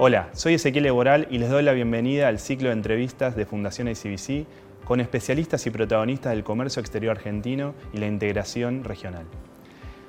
Hola, 0.00 0.28
soy 0.32 0.54
Ezequiel 0.54 0.86
Eboral 0.86 1.26
y 1.28 1.38
les 1.38 1.50
doy 1.50 1.64
la 1.64 1.72
bienvenida 1.72 2.28
al 2.28 2.38
ciclo 2.38 2.68
de 2.68 2.74
entrevistas 2.74 3.34
de 3.34 3.46
Fundación 3.46 3.88
ICBC 3.88 4.46
con 4.84 5.00
especialistas 5.00 5.66
y 5.66 5.70
protagonistas 5.70 6.34
del 6.34 6.44
comercio 6.44 6.78
exterior 6.78 7.16
argentino 7.16 7.74
y 7.92 7.98
la 7.98 8.06
integración 8.06 8.84
regional. 8.84 9.24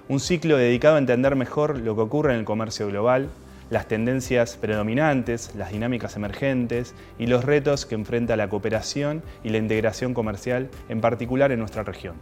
Un 0.08 0.20
ciclo 0.20 0.58
dedicado 0.58 0.98
a 0.98 1.00
entender 1.00 1.36
mejor 1.36 1.80
lo 1.80 1.96
que 1.96 2.02
ocurre 2.02 2.34
en 2.34 2.40
el 2.40 2.46
comercio 2.46 2.86
global, 2.88 3.30
las 3.72 3.88
tendencias 3.88 4.58
predominantes, 4.58 5.56
las 5.56 5.72
dinámicas 5.72 6.16
emergentes 6.16 6.94
y 7.18 7.26
los 7.26 7.44
retos 7.44 7.88
que 7.88 7.96
enfrenta 7.96 8.38
la 8.38 8.48
cooperación 8.48 9.24
y 9.44 9.50
la 9.50 9.58
integración 9.58 10.14
comercial, 10.14 10.70
en 10.88 11.02
particular 11.02 11.52
en 11.52 11.58
nuestra 11.58 11.82
región. 11.82 12.14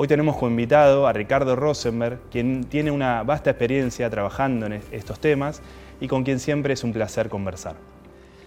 Hoy 0.00 0.06
tenemos 0.06 0.36
como 0.36 0.50
invitado 0.50 1.06
a 1.06 1.12
Ricardo 1.12 1.56
Rosenberg, 1.56 2.18
quien 2.30 2.64
tiene 2.64 2.90
una 2.90 3.24
vasta 3.24 3.50
experiencia 3.50 4.10
trabajando 4.10 4.66
en 4.66 4.80
estos 4.92 5.20
temas 5.20 5.60
y 6.00 6.08
con 6.08 6.24
quien 6.24 6.38
siempre 6.38 6.74
es 6.74 6.84
un 6.84 6.92
placer 6.92 7.28
conversar. 7.28 7.76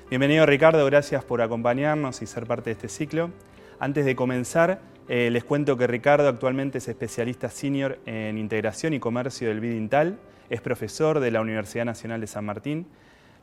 Bienvenido 0.09 0.45
Ricardo, 0.45 0.85
gracias 0.85 1.23
por 1.23 1.41
acompañarnos 1.41 2.21
y 2.21 2.25
ser 2.25 2.45
parte 2.45 2.69
de 2.69 2.73
este 2.73 2.89
ciclo. 2.89 3.31
Antes 3.79 4.05
de 4.05 4.15
comenzar, 4.15 4.81
eh, 5.07 5.29
les 5.31 5.43
cuento 5.43 5.77
que 5.77 5.87
Ricardo 5.87 6.27
actualmente 6.27 6.77
es 6.77 6.87
especialista 6.87 7.49
senior 7.49 7.99
en 8.05 8.37
integración 8.37 8.93
y 8.93 8.99
comercio 8.99 9.47
del 9.47 9.59
BIDINTAL, 9.59 10.19
es 10.49 10.61
profesor 10.61 11.19
de 11.19 11.31
la 11.31 11.41
Universidad 11.41 11.85
Nacional 11.85 12.21
de 12.21 12.27
San 12.27 12.45
Martín, 12.45 12.87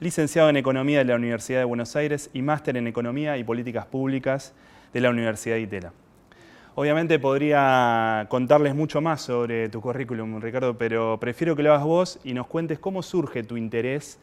licenciado 0.01 0.49
en 0.51 0.57
Economía 0.57 0.99
de 0.99 1.05
la 1.05 1.17
Universidad 1.17 1.61
de 1.61 1.65
Buenos 1.65 1.97
Aires 1.97 2.31
y 2.33 2.43
máster 2.43 2.77
en 2.77 2.87
Economía 2.87 3.37
y 3.37 3.45
Políticas 3.45 3.87
Públicas 3.87 4.55
de 4.93 5.01
la 5.01 5.11
Universidad 5.11 5.57
de 5.57 5.63
Itela. 5.63 5.93
Obviamente 6.81 7.19
podría 7.19 8.27
contarles 8.29 8.73
mucho 8.73 9.01
más 9.01 9.23
sobre 9.23 9.69
tu 9.69 9.81
currículum, 9.81 10.41
Ricardo, 10.41 10.79
pero 10.79 11.19
prefiero 11.19 11.57
que 11.57 11.65
lo 11.65 11.73
hagas 11.73 11.85
vos 11.85 12.21
y 12.23 12.35
nos 12.35 12.47
cuentes 12.47 12.79
cómo 12.79 13.03
surge 13.03 13.43
tu 13.43 13.57
interés 13.57 14.21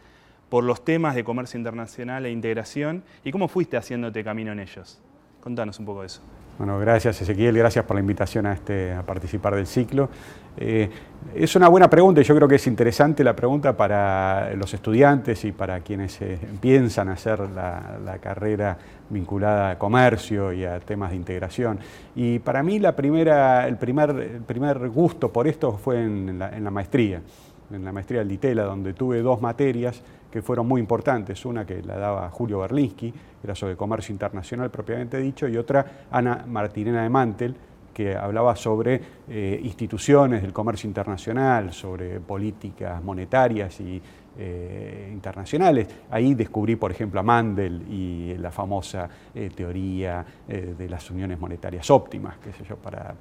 por 0.48 0.64
los 0.64 0.86
temas 0.86 1.16
de 1.16 1.26
comercio 1.26 1.58
internacional 1.58 2.26
e 2.26 2.32
integración 2.32 3.04
y 3.26 3.34
cómo 3.34 3.50
fuiste 3.50 3.76
haciéndote 3.76 4.24
camino 4.24 4.54
en 4.54 4.62
ellos. 4.62 5.02
Contanos 5.42 5.80
un 5.80 5.86
poco 5.86 6.00
de 6.00 6.08
eso. 6.08 6.22
Bueno, 6.58 6.80
gracias 6.80 7.22
Ezequiel, 7.22 7.58
gracias 7.58 7.84
por 7.84 7.96
la 7.96 8.00
invitación 8.00 8.46
a, 8.46 8.54
este, 8.54 8.94
a 8.94 9.04
participar 9.04 9.56
del 9.56 9.68
ciclo. 9.68 10.08
Eh, 10.56 10.90
es 11.36 11.54
una 11.58 11.68
buena 11.68 11.90
pregunta 11.90 12.22
y 12.22 12.24
yo 12.24 12.34
creo 12.34 12.48
que 12.48 12.56
es 12.56 12.66
interesante 12.66 13.26
la 13.26 13.36
pregunta 13.36 13.76
para 13.76 14.54
los 14.56 14.74
estudiantes 14.74 15.44
y 15.44 15.52
para 15.52 15.82
quienes 15.82 16.22
eh, 16.22 16.40
piensan 16.62 17.10
hacer 17.10 17.42
la, 17.50 18.20
carrera 18.22 18.78
vinculada 19.10 19.72
a 19.72 19.78
comercio 19.78 20.54
y 20.54 20.64
a 20.64 20.80
temas 20.80 21.10
de 21.10 21.18
integración. 21.18 21.78
Y 22.16 22.40
para 22.40 22.64
mí 22.64 22.80
la 22.80 22.96
primera, 22.96 23.68
el, 23.68 23.76
primer, 23.76 24.12
el 24.12 24.42
primer 24.42 24.88
gusto 24.88 25.34
por 25.34 25.50
esto 25.50 25.74
fue 25.74 26.02
en 26.02 26.40
la, 26.40 26.56
en 26.56 26.64
la 26.64 26.72
maestría, 26.72 27.22
en 27.70 27.84
la 27.84 27.92
maestría 27.92 28.20
del 28.20 28.30
DITELA, 28.30 28.64
donde 28.64 28.94
tuve 28.94 29.22
dos 29.22 29.42
materias 29.42 30.02
que 30.36 30.42
fueron 30.42 30.68
muy 30.68 30.82
importantes. 30.82 31.46
Una 31.46 31.66
que 31.66 31.82
la 31.82 31.98
daba 31.98 32.30
Julio 32.30 32.60
Berlinski, 32.60 33.14
era 33.42 33.56
sobre 33.56 33.78
comercio 33.78 34.12
internacional 34.12 34.70
propiamente 34.70 35.18
dicho, 35.18 35.48
y 35.48 35.56
otra 35.56 36.08
Ana 36.12 36.44
Martinena 36.46 37.04
de 37.04 37.10
Mantel, 37.10 37.56
que 37.94 38.14
hablaba 38.14 38.54
sobre 38.58 39.02
eh, 39.30 39.62
instituciones 39.64 40.42
del 40.42 40.52
comercio 40.52 40.90
internacional, 40.90 41.72
sobre 41.72 42.20
políticas 42.20 43.02
monetarias 43.02 43.80
y 43.80 44.02
eh, 44.38 45.10
internacionales. 45.14 45.88
Ahí 46.12 46.34
descubrí, 46.34 46.76
por 46.76 46.92
ejemplo, 46.92 47.22
a 47.22 47.24
Mandel 47.24 47.84
y 47.90 48.36
la 48.38 48.52
famosa 48.52 49.08
eh, 49.34 49.50
teoría 49.56 50.26
de 50.46 50.90
las 50.90 51.10
uniones 51.12 51.40
monetarias 51.40 51.90
óptimas, 51.90 52.36
qué 52.44 52.52
sé 52.52 52.66
yo, 52.66 52.76
para 52.76 53.16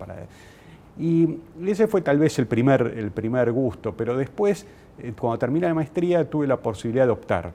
y 0.98 1.38
ese 1.66 1.88
fue 1.88 2.02
tal 2.02 2.18
vez 2.18 2.38
el 2.38 2.46
primer, 2.46 2.94
el 2.96 3.10
primer 3.10 3.50
gusto, 3.50 3.94
pero 3.96 4.16
después, 4.16 4.66
eh, 4.98 5.12
cuando 5.18 5.38
terminé 5.38 5.66
la 5.66 5.74
maestría, 5.74 6.28
tuve 6.28 6.46
la 6.46 6.56
posibilidad 6.56 7.06
de 7.06 7.12
optar. 7.12 7.52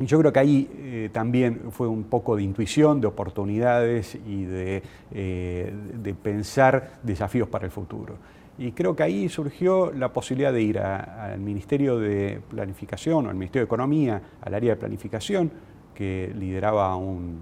Y 0.00 0.06
yo 0.06 0.18
creo 0.18 0.32
que 0.32 0.38
ahí 0.38 0.70
eh, 0.76 1.10
también 1.12 1.70
fue 1.70 1.88
un 1.88 2.04
poco 2.04 2.36
de 2.36 2.42
intuición, 2.42 3.00
de 3.00 3.06
oportunidades 3.06 4.16
y 4.26 4.44
de, 4.44 4.82
eh, 5.12 5.72
de, 5.94 6.14
pensar 6.14 6.98
desafíos 7.02 7.48
para 7.48 7.64
el 7.64 7.70
futuro. 7.70 8.14
Y 8.58 8.72
creo 8.72 8.94
que 8.94 9.04
ahí 9.04 9.28
surgió 9.28 9.92
la 9.92 10.12
posibilidad 10.12 10.52
de 10.52 10.62
ir 10.62 10.78
al 10.80 11.38
Ministerio 11.38 11.98
de 11.98 12.40
Planificación 12.48 13.26
o 13.26 13.28
al 13.28 13.36
Ministerio 13.36 13.62
de 13.62 13.66
Economía, 13.66 14.22
al 14.40 14.54
área 14.54 14.74
de 14.74 14.76
planificación, 14.76 15.50
que 15.94 16.32
lideraba 16.36 16.94
un, 16.96 17.38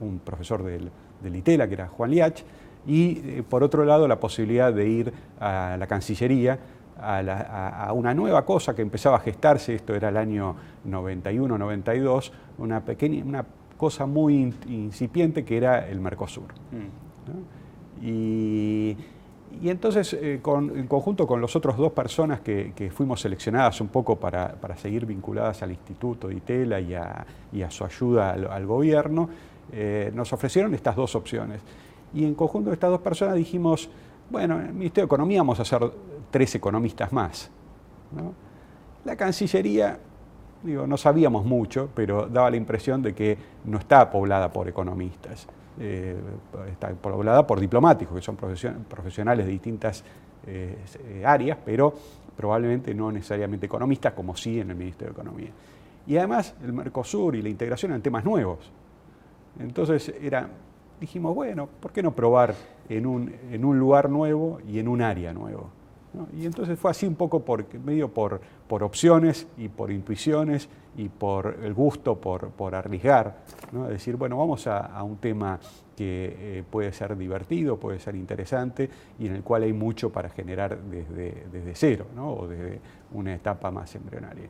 un 0.00 0.18
profesor 0.20 0.64
del, 0.64 0.90
del 1.22 1.36
ITELA, 1.36 1.68
que 1.68 1.74
era 1.74 1.88
Juan 1.88 2.10
Liach, 2.10 2.42
y 2.86 3.18
eh, 3.24 3.42
por 3.48 3.62
otro 3.62 3.84
lado 3.84 4.08
la 4.08 4.18
posibilidad 4.18 4.72
de 4.72 4.88
ir 4.88 5.12
a 5.40 5.76
la 5.78 5.86
Cancillería, 5.86 6.58
a, 7.02 7.92
una 7.94 8.14
nueva 8.14 8.44
cosa 8.44 8.74
que 8.74 8.82
empezaba 8.82 9.16
a 9.16 9.20
gestarse, 9.20 9.74
esto 9.74 9.94
era 9.94 10.08
el 10.08 10.16
año 10.16 10.54
91-92, 10.86 12.30
una, 12.58 12.84
pequeña, 12.84 13.24
una 13.24 13.44
cosa 13.76 14.06
muy 14.06 14.54
incipiente 14.68 15.44
que 15.44 15.56
era 15.56 15.88
el 15.88 16.00
Mercosur. 16.00 16.52
Mm. 16.70 18.06
Y, 18.06 18.96
entonces, 19.64 20.14
eh, 20.14 20.40
en 20.44 20.86
conjunto 20.86 21.26
con 21.26 21.40
las 21.40 21.54
otras 21.54 21.76
dos 21.76 21.92
personas 21.92 22.40
que, 22.40 22.90
fuimos 22.94 23.20
seleccionadas 23.20 23.80
un 23.80 23.88
poco 23.88 24.16
para, 24.16 24.56
seguir 24.76 25.06
vinculadas 25.06 25.62
al 25.62 25.70
Instituto 25.72 26.28
de 26.28 26.36
Itela 26.36 26.80
y 26.80 26.94
a, 26.94 27.70
su 27.70 27.84
ayuda 27.84 28.32
al, 28.32 28.66
gobierno, 28.66 29.28
eh, 29.72 30.10
nos 30.14 30.32
ofrecieron 30.32 30.74
estas 30.74 30.96
dos 30.96 31.14
opciones. 31.14 31.60
Y 32.14 32.24
en 32.24 32.34
conjunto 32.34 32.70
de 32.70 32.74
estas 32.74 32.90
dos 32.90 33.00
personas 33.00 33.34
dijimos, 33.36 33.88
bueno, 34.30 34.60
en 34.60 34.66
el 34.66 34.72
Ministerio 34.72 35.04
de 35.04 35.06
Economía 35.06 35.40
vamos 35.40 35.60
a 35.60 35.64
ser 35.64 35.90
tres 36.30 36.54
economistas 36.54 37.12
más. 37.12 37.50
La 39.04 39.16
Cancillería, 39.16 39.98
digo, 40.62 40.86
no 40.86 40.96
sabíamos 40.96 41.44
mucho, 41.44 41.88
pero 41.94 42.26
daba 42.26 42.50
la 42.50 42.56
impresión 42.56 43.02
de 43.02 43.14
que 43.14 43.36
no 43.64 43.78
está 43.78 44.10
poblada 44.10 44.52
por 44.52 44.68
economistas, 44.68 45.46
eh, 45.80 46.16
está 46.70 46.90
poblada 46.90 47.46
por 47.46 47.58
diplomáticos, 47.58 48.14
que 48.14 48.22
son 48.22 48.36
profesionales 48.36 49.46
de 49.46 49.52
distintas 49.52 50.04
eh, 50.46 50.76
áreas, 51.24 51.58
pero 51.64 51.94
probablemente 52.36 52.94
no 52.94 53.12
necesariamente 53.12 53.66
economistas, 53.66 54.12
como 54.12 54.36
sí 54.36 54.60
en 54.60 54.70
el 54.70 54.76
Ministerio 54.76 55.14
de 55.14 55.20
Economía. 55.20 55.50
Y 56.06 56.16
además 56.16 56.54
el 56.64 56.72
Mercosur 56.72 57.36
y 57.36 57.42
la 57.42 57.48
integración 57.48 57.92
eran 57.92 58.02
temas 58.02 58.24
nuevos. 58.24 58.70
Entonces 59.58 60.12
era 60.20 60.48
dijimos, 61.02 61.34
bueno, 61.34 61.68
¿por 61.80 61.92
qué 61.92 62.02
no 62.02 62.12
probar 62.12 62.54
en 62.88 63.06
un, 63.06 63.34
en 63.50 63.64
un 63.64 63.78
lugar 63.78 64.08
nuevo 64.08 64.60
y 64.66 64.78
en 64.78 64.88
un 64.88 65.02
área 65.02 65.32
nuevo? 65.32 65.70
Y 66.38 66.46
entonces 66.46 66.78
fue 66.78 66.90
así 66.90 67.06
un 67.06 67.14
poco 67.14 67.42
medio 67.84 68.08
por, 68.12 68.40
por 68.68 68.82
opciones 68.82 69.46
y 69.56 69.68
por 69.68 69.90
intuiciones 69.90 70.68
y 70.96 71.08
por 71.08 71.58
el 71.62 71.72
gusto 71.72 72.20
por, 72.20 72.50
por 72.50 72.74
arriesgar, 72.74 73.38
decir, 73.88 74.16
bueno, 74.16 74.36
vamos 74.36 74.66
a, 74.66 75.02
un 75.02 75.16
tema 75.16 75.58
que 75.96 76.58
eh, 76.58 76.64
puede 76.70 76.92
ser 76.92 77.16
divertido, 77.16 77.78
puede 77.78 77.98
ser 77.98 78.14
interesante 78.14 78.88
y 79.18 79.26
en 79.26 79.36
el 79.36 79.42
cual 79.42 79.62
hay 79.62 79.72
mucho 79.72 80.10
para 80.10 80.28
generar 80.28 80.78
desde, 80.82 81.46
desde 81.50 81.74
cero 81.74 82.06
o 82.18 82.46
desde 82.46 82.78
una 83.12 83.34
etapa 83.34 83.70
más 83.70 83.94
embrionaria. 83.94 84.48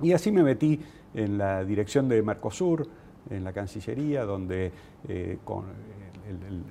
Y 0.00 0.12
así 0.12 0.30
me 0.30 0.44
metí 0.44 0.80
en 1.12 1.38
la 1.38 1.64
dirección 1.64 2.08
de 2.08 2.22
Mercosur, 2.22 2.86
en 3.30 3.44
la 3.44 3.52
Cancillería, 3.52 4.24
donde 4.24 4.72
eh, 5.08 5.38
con 5.44 5.64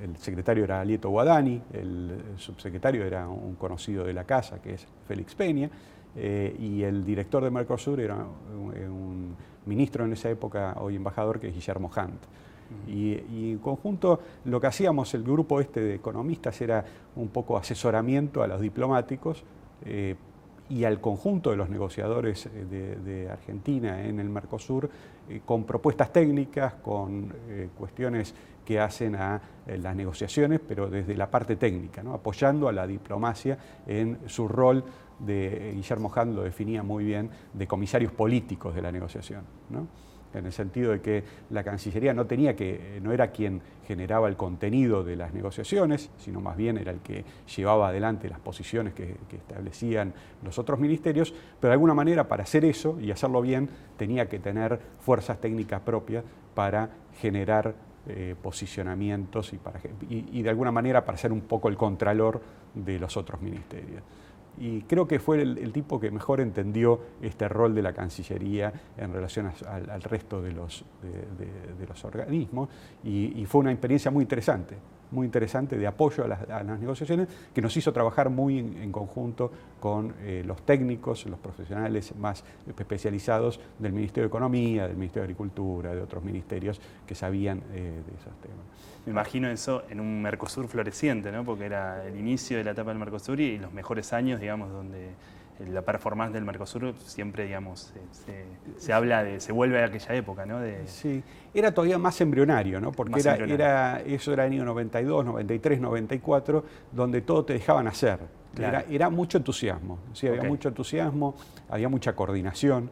el, 0.04 0.18
secretario 0.18 0.64
era 0.64 0.82
Alieto 0.82 1.10
Guadani, 1.10 1.62
el, 1.74 2.22
subsecretario 2.38 3.06
era 3.06 3.28
un 3.28 3.56
conocido 3.56 4.04
de 4.04 4.14
la 4.14 4.24
casa, 4.24 4.62
que 4.62 4.76
es 4.76 4.88
Félix 5.08 5.36
Peña, 5.36 5.70
eh, 6.16 6.56
y 6.60 6.84
el 6.84 7.06
director 7.06 7.44
de 7.44 7.52
Mercosur 7.52 8.00
era 8.00 8.16
un, 8.16 9.36
ministro 9.66 10.06
en 10.06 10.14
esa 10.14 10.30
época, 10.30 10.78
hoy 10.80 10.96
embajador, 10.96 11.40
que 11.40 11.50
es 11.50 11.54
Guillermo 11.54 11.92
Hunt. 11.96 12.22
Y, 12.88 13.52
en 13.52 13.60
conjunto 13.60 14.20
lo 14.46 14.60
que 14.60 14.68
hacíamos 14.68 15.14
el 15.14 15.24
grupo 15.24 15.60
este 15.60 15.82
de 15.82 15.96
economistas 15.96 16.60
era 16.62 16.84
un 17.16 17.30
poco 17.30 17.58
asesoramiento 17.58 18.44
a 18.44 18.48
los 18.48 18.62
diplomáticos 18.62 19.44
eh, 19.86 20.16
y 20.70 20.84
al 20.84 21.00
conjunto 21.00 21.52
de 21.52 21.56
los 21.56 21.70
negociadores 21.70 22.48
eh, 22.48 22.98
de, 23.04 23.30
Argentina 23.30 24.06
en 24.06 24.20
el 24.20 24.30
Mercosur 24.30 24.90
eh, 25.30 25.42
con 25.46 25.64
propuestas 25.64 26.12
técnicas, 26.12 26.76
con 26.76 27.34
eh, 27.50 27.70
cuestiones 27.78 28.34
que 28.66 28.80
hacen 28.80 29.16
a 29.16 29.40
las 29.66 29.96
negociaciones, 29.96 30.60
pero 30.60 30.90
desde 30.90 31.16
la 31.16 31.32
parte 31.32 31.56
técnica, 31.56 32.04
apoyando 32.12 32.68
a 32.68 32.74
la 32.74 32.86
diplomacia 32.86 33.58
en 33.86 34.20
su 34.26 34.46
rol 34.46 34.84
de, 35.20 35.72
Guillermo 35.74 36.12
Hand 36.14 36.36
lo 36.36 36.44
definía 36.44 36.84
muy 36.84 37.06
bien, 37.06 37.30
de 37.54 37.66
comisarios 37.66 38.12
políticos 38.12 38.76
de 38.76 38.82
la 38.82 38.92
negociación. 38.92 39.44
¿no? 39.70 39.88
En 40.34 40.46
el 40.46 40.52
sentido 40.52 40.92
de 40.92 41.02
que 41.02 41.24
la 41.50 41.64
Cancillería 41.64 42.14
no 42.14 42.26
tenía 42.26 42.56
que, 42.56 43.00
no 43.02 43.12
era 43.12 43.32
quien 43.32 43.62
generaba 43.88 44.28
el 44.28 44.36
contenido 44.36 45.04
de 45.04 45.16
las 45.16 45.34
negociaciones, 45.34 46.10
sino 46.18 46.42
más 46.42 46.58
bien 46.58 46.78
era 46.78 46.92
el 46.92 47.00
que 47.00 47.24
llevaba 47.56 47.90
adelante 47.90 48.30
las 48.30 48.40
posiciones 48.40 48.94
que, 48.94 49.16
establecían 49.32 50.14
los 50.44 50.60
otros 50.60 50.80
ministerios, 50.80 51.34
pero 51.60 51.70
de 51.70 51.74
alguna 51.74 51.94
manera 51.94 52.28
para 52.28 52.44
hacer 52.44 52.66
eso 52.66 52.98
y 53.00 53.12
hacerlo 53.12 53.42
bien 53.42 53.70
tenía 53.96 54.28
que 54.28 54.40
tener 54.40 54.80
fuerzas 55.00 55.40
técnicas 55.40 55.82
propias 55.82 56.24
para 56.54 56.90
generar 57.20 57.76
eh, 58.08 58.36
posicionamientos 58.42 59.54
y, 59.54 59.58
para, 59.58 59.80
y 60.10 60.42
de 60.42 60.50
alguna 60.50 60.72
manera 60.72 61.06
para 61.06 61.18
ser 61.18 61.32
un 61.32 61.42
poco 61.42 61.70
el 61.70 61.78
contralor 61.78 62.42
de 62.74 63.00
los 63.00 63.16
otros 63.18 63.42
ministerios. 63.42 64.04
Y 64.58 64.82
creo 64.82 65.08
que 65.08 65.20
fue 65.20 65.42
el, 65.42 65.72
tipo 65.72 66.00
que 66.00 66.12
mejor 66.12 66.42
entendió 66.42 67.00
este 67.22 67.48
rol 67.48 67.76
de 67.76 67.82
la 67.82 67.94
Cancillería 67.94 68.74
en 68.98 69.14
relación 69.14 69.52
al, 69.66 70.02
resto 70.02 70.42
de 70.42 70.52
los, 70.52 70.84
de, 71.38 71.88
los 71.88 72.04
organismos 72.06 72.70
y, 73.04 73.46
fue 73.46 73.62
una 73.62 73.72
experiencia 73.72 74.12
muy 74.12 74.24
interesante 74.24 74.78
muy 75.10 75.26
interesante 75.26 75.78
de 75.78 75.88
apoyo 75.88 76.26
a 76.26 76.28
las, 76.64 76.80
negociaciones 76.80 77.30
que 77.54 77.62
nos 77.62 77.76
hizo 77.78 77.94
trabajar 77.94 78.30
muy 78.30 78.60
en, 78.60 78.92
conjunto 78.92 79.52
con 79.80 80.14
eh, 80.22 80.44
los 80.46 80.62
técnicos, 80.64 81.26
los 81.28 81.40
profesionales 81.40 82.14
más 82.18 82.44
especializados 82.78 83.60
del 83.80 83.94
Ministerio 83.94 84.24
de 84.24 84.28
Economía, 84.28 84.88
del 84.88 84.98
Ministerio 84.98 85.22
de 85.22 85.28
Agricultura, 85.28 85.96
de 85.96 86.02
otros 86.02 86.24
ministerios 86.24 86.82
que 87.06 87.16
sabían 87.16 87.60
eh, 87.72 88.02
de 88.06 88.16
esos 88.16 88.36
temas. 88.42 88.66
Me 89.08 89.12
imagino 89.12 89.50
eso 89.50 89.84
en 89.90 90.02
un 90.02 90.22
Mercosur 90.22 90.68
floreciente, 90.68 91.32
¿no? 91.32 91.46
porque 91.46 91.66
era 91.66 92.06
el 92.06 92.18
inicio 92.18 92.58
de 92.58 92.66
la 92.66 92.72
etapa 92.72 92.90
del 92.90 93.00
Mercosur 93.00 93.40
y 93.40 93.58
los 93.58 93.72
mejores 93.72 94.12
años, 94.12 94.42
digamos, 94.42 94.70
donde 94.70 95.12
la 95.66 95.82
performance 95.82 96.34
del 96.34 96.44
Mercosur 96.44 96.94
siempre, 96.98 97.46
digamos, 97.46 97.94
se, 98.78 98.94
habla 98.94 99.24
de, 99.24 99.40
se 99.40 99.54
vuelve 99.54 99.82
a 99.82 99.86
aquella 99.86 100.14
época, 100.14 100.46
¿no? 100.46 100.60
De... 100.60 100.86
Sí, 100.88 101.24
era 101.54 101.74
todavía 101.74 101.98
más 101.98 102.20
embrionario, 102.20 102.82
¿no? 102.82 102.92
Porque 102.92 103.22
era, 103.22 103.36
era, 103.36 104.02
eso 104.02 104.34
era 104.34 104.46
el 104.46 104.52
año 104.52 104.66
92, 104.66 105.24
93, 105.26 105.80
94, 105.80 106.66
donde 106.92 107.22
todo 107.22 107.46
te 107.46 107.54
dejaban 107.54 107.88
hacer. 107.88 108.20
Era, 108.90 109.10
mucho 109.10 109.38
entusiasmo, 109.38 110.00
sí, 110.12 110.28
había 110.28 110.44
mucho 110.44 110.68
entusiasmo, 110.68 111.36
había 111.70 111.88
mucha 111.88 112.14
coordinación, 112.14 112.90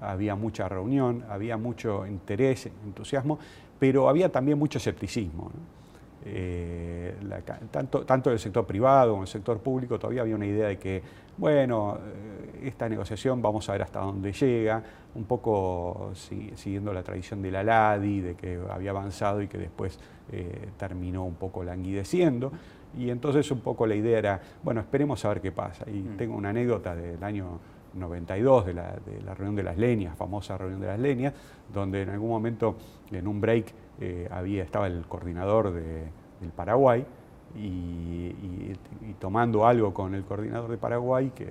había 0.00 0.34
mucha 0.34 0.68
reunión, 0.68 1.24
había 1.28 1.56
mucho 1.56 2.06
interés, 2.06 2.66
entusiasmo, 2.84 3.38
pero 3.78 4.08
había 4.08 4.30
también 4.30 4.58
mucho 4.58 4.78
escepticismo. 4.78 5.50
Eh, 6.24 7.14
tanto, 7.70 8.04
tanto 8.04 8.28
del 8.28 8.38
sector 8.38 8.66
privado 8.66 9.12
como 9.12 9.22
del 9.22 9.28
sector 9.28 9.60
público 9.60 9.98
todavía 9.98 10.22
había 10.22 10.34
una 10.34 10.46
idea 10.46 10.68
de 10.68 10.78
que, 10.78 11.00
bueno, 11.36 11.96
eh, 11.96 12.66
esta 12.66 12.88
negociación 12.88 13.40
vamos 13.40 13.68
a 13.68 13.72
ver 13.72 13.82
hasta 13.82 14.00
dónde 14.00 14.32
llega, 14.32 14.82
un 15.14 15.24
poco 15.24 16.10
siguiendo 16.14 16.92
la 16.92 17.02
tradición 17.02 17.40
de 17.40 17.50
la 17.50 17.62
LADI, 17.62 18.20
de 18.20 18.34
que 18.34 18.58
había 18.70 18.90
avanzado 18.90 19.40
y 19.40 19.48
que 19.48 19.58
después 19.58 19.98
eh, 20.30 20.68
terminó 20.76 21.24
un 21.24 21.36
poco 21.36 21.64
languideciendo. 21.64 22.52
Y 22.96 23.10
entonces 23.10 23.50
un 23.50 23.60
poco 23.60 23.86
la 23.86 23.94
idea 23.94 24.18
era, 24.18 24.40
bueno, 24.62 24.80
esperemos 24.80 25.24
a 25.24 25.28
ver 25.28 25.40
qué 25.40 25.52
pasa. 25.52 25.84
Y 25.88 26.00
mm. 26.00 26.16
tengo 26.16 26.36
una 26.36 26.50
anécdota 26.50 26.94
del 26.94 27.22
año 27.22 27.58
92 27.98 28.66
de 28.66 28.74
la, 28.74 28.94
la 29.24 29.34
reunión 29.34 29.56
de 29.56 29.62
las 29.62 29.76
leñas, 29.76 30.16
famosa 30.16 30.56
reunión 30.56 30.80
de 30.80 30.86
las 30.86 30.98
leñas, 30.98 31.34
donde 31.72 32.02
en 32.02 32.10
algún 32.10 32.30
momento, 32.30 32.76
en 33.10 33.26
un 33.26 33.40
break, 33.40 33.74
eh, 34.00 34.28
había, 34.30 34.62
estaba 34.62 34.86
el 34.86 35.06
coordinador 35.06 35.72
del 35.72 36.50
Paraguay 36.54 37.04
y, 37.56 38.32
tomando 39.18 39.66
algo 39.66 39.92
con 39.92 40.14
el 40.14 40.22
coordinador 40.22 40.70
de 40.70 40.76
Paraguay 40.76 41.32
que 41.34 41.48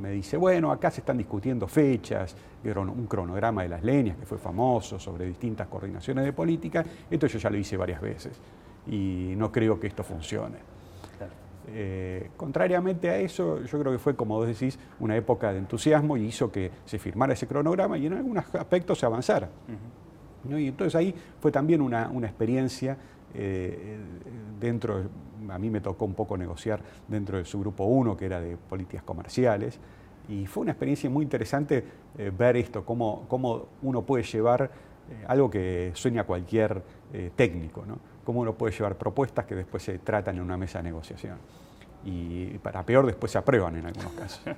me 0.00 0.10
dice, 0.10 0.36
bueno, 0.36 0.70
acá 0.70 0.90
se 0.90 1.00
están 1.00 1.18
discutiendo 1.18 1.66
fechas, 1.66 2.36
un 2.64 3.06
cronograma 3.06 3.62
de 3.62 3.68
las 3.68 3.82
leñas 3.82 4.16
que 4.16 4.26
fue 4.26 4.38
famoso 4.38 5.00
sobre 5.00 5.26
distintas 5.26 5.66
coordinaciones 5.66 6.24
de 6.24 6.32
política, 6.32 6.84
esto 7.10 7.26
yo 7.26 7.38
ya 7.38 7.50
lo 7.50 7.56
hice 7.56 7.76
varias 7.76 8.00
veces 8.00 8.38
y 8.86 9.34
no 9.36 9.50
creo 9.50 9.80
que 9.80 9.88
esto 9.88 10.04
funcione. 10.04 10.77
Eh, 11.70 12.30
contrariamente 12.36 13.10
a 13.10 13.18
eso, 13.18 13.62
yo 13.62 13.78
creo 13.78 13.92
que 13.92 13.98
fue, 13.98 14.16
como 14.16 14.36
vos 14.36 14.46
decís, 14.46 14.78
una 15.00 15.16
época 15.16 15.52
de 15.52 15.58
entusiasmo 15.58 16.16
y 16.16 16.24
hizo 16.24 16.50
que 16.50 16.70
se 16.84 16.98
firmara 16.98 17.34
ese 17.34 17.46
cronograma 17.46 17.98
y 17.98 18.06
en 18.06 18.14
algunos 18.14 18.44
aspectos 18.54 18.98
se 18.98 19.06
avanzara. 19.06 19.50
Y 20.48 20.68
entonces 20.68 20.94
ahí 20.94 21.14
fue 21.40 21.52
también 21.52 21.82
una, 21.82 22.10
experiencia 22.22 22.96
eh, 23.34 23.98
dentro, 24.58 25.02
a 25.50 25.58
mí 25.58 25.68
me 25.68 25.80
tocó 25.80 26.06
un 26.06 26.14
poco 26.14 26.38
negociar 26.38 26.80
dentro 27.06 27.36
de 27.36 27.44
su 27.44 27.60
grupo 27.60 27.84
1, 27.84 28.16
que 28.16 28.24
era 28.24 28.40
de 28.40 28.56
políticas 28.56 29.02
comerciales, 29.02 29.78
y 30.28 30.46
fue 30.46 30.62
una 30.62 30.72
experiencia 30.72 31.10
muy 31.10 31.24
interesante 31.24 31.84
eh, 32.16 32.30
ver 32.36 32.56
esto, 32.56 32.84
cómo, 32.84 33.26
cómo, 33.28 33.66
uno 33.82 34.02
puede 34.02 34.22
llevar 34.24 34.70
algo 35.26 35.48
que 35.48 35.90
sueña 35.94 36.24
cualquier 36.24 36.82
técnico, 37.34 37.86
¿no? 37.86 37.98
Cómo 38.28 38.40
uno 38.40 38.52
puede 38.52 38.74
llevar 38.74 38.94
propuestas 38.96 39.46
que 39.46 39.54
después 39.54 39.82
se 39.82 40.00
tratan 40.00 40.36
en 40.36 40.42
una 40.42 40.58
mesa 40.58 40.80
de 40.80 40.82
negociación 40.84 41.38
y 42.04 42.58
para 42.58 42.84
peor 42.84 43.06
después 43.06 43.32
se 43.32 43.38
aprueban 43.38 43.74
en 43.76 43.86
algunos 43.86 44.12
casos. 44.12 44.42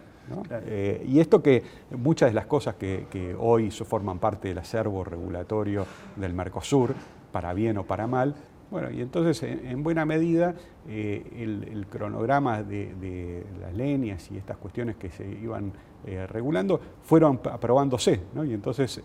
Eh, 0.66 1.04
y 1.08 1.18
esto 1.18 1.42
que 1.42 1.64
muchas 1.90 2.30
de 2.30 2.34
las 2.34 2.46
cosas 2.46 2.76
que, 2.76 3.34
hoy 3.36 3.70
forman 3.72 4.20
parte 4.20 4.46
del 4.46 4.58
acervo 4.58 5.02
regulatorio 5.02 5.84
del 6.14 6.34
Mercosur, 6.34 6.94
para 7.32 7.52
bien 7.52 7.78
o 7.78 7.84
para 7.84 8.06
mal, 8.06 8.36
bueno, 8.70 8.90
y 8.92 9.00
entonces 9.00 9.42
en, 9.42 9.82
buena 9.82 10.04
medida 10.04 10.54
eh, 10.88 11.66
el, 11.72 11.84
cronograma 11.88 12.62
de, 12.62 13.44
las 13.60 13.74
líneas 13.74 14.30
y 14.30 14.36
estas 14.36 14.56
cuestiones 14.58 14.96
que 14.96 15.10
se 15.10 15.26
iban 15.26 15.72
eh, 16.06 16.28
regulando 16.28 16.80
fueron 17.02 17.40
aprobándose, 17.50 18.20
¿no? 18.32 18.44
y 18.44 18.54
entonces 18.54 19.02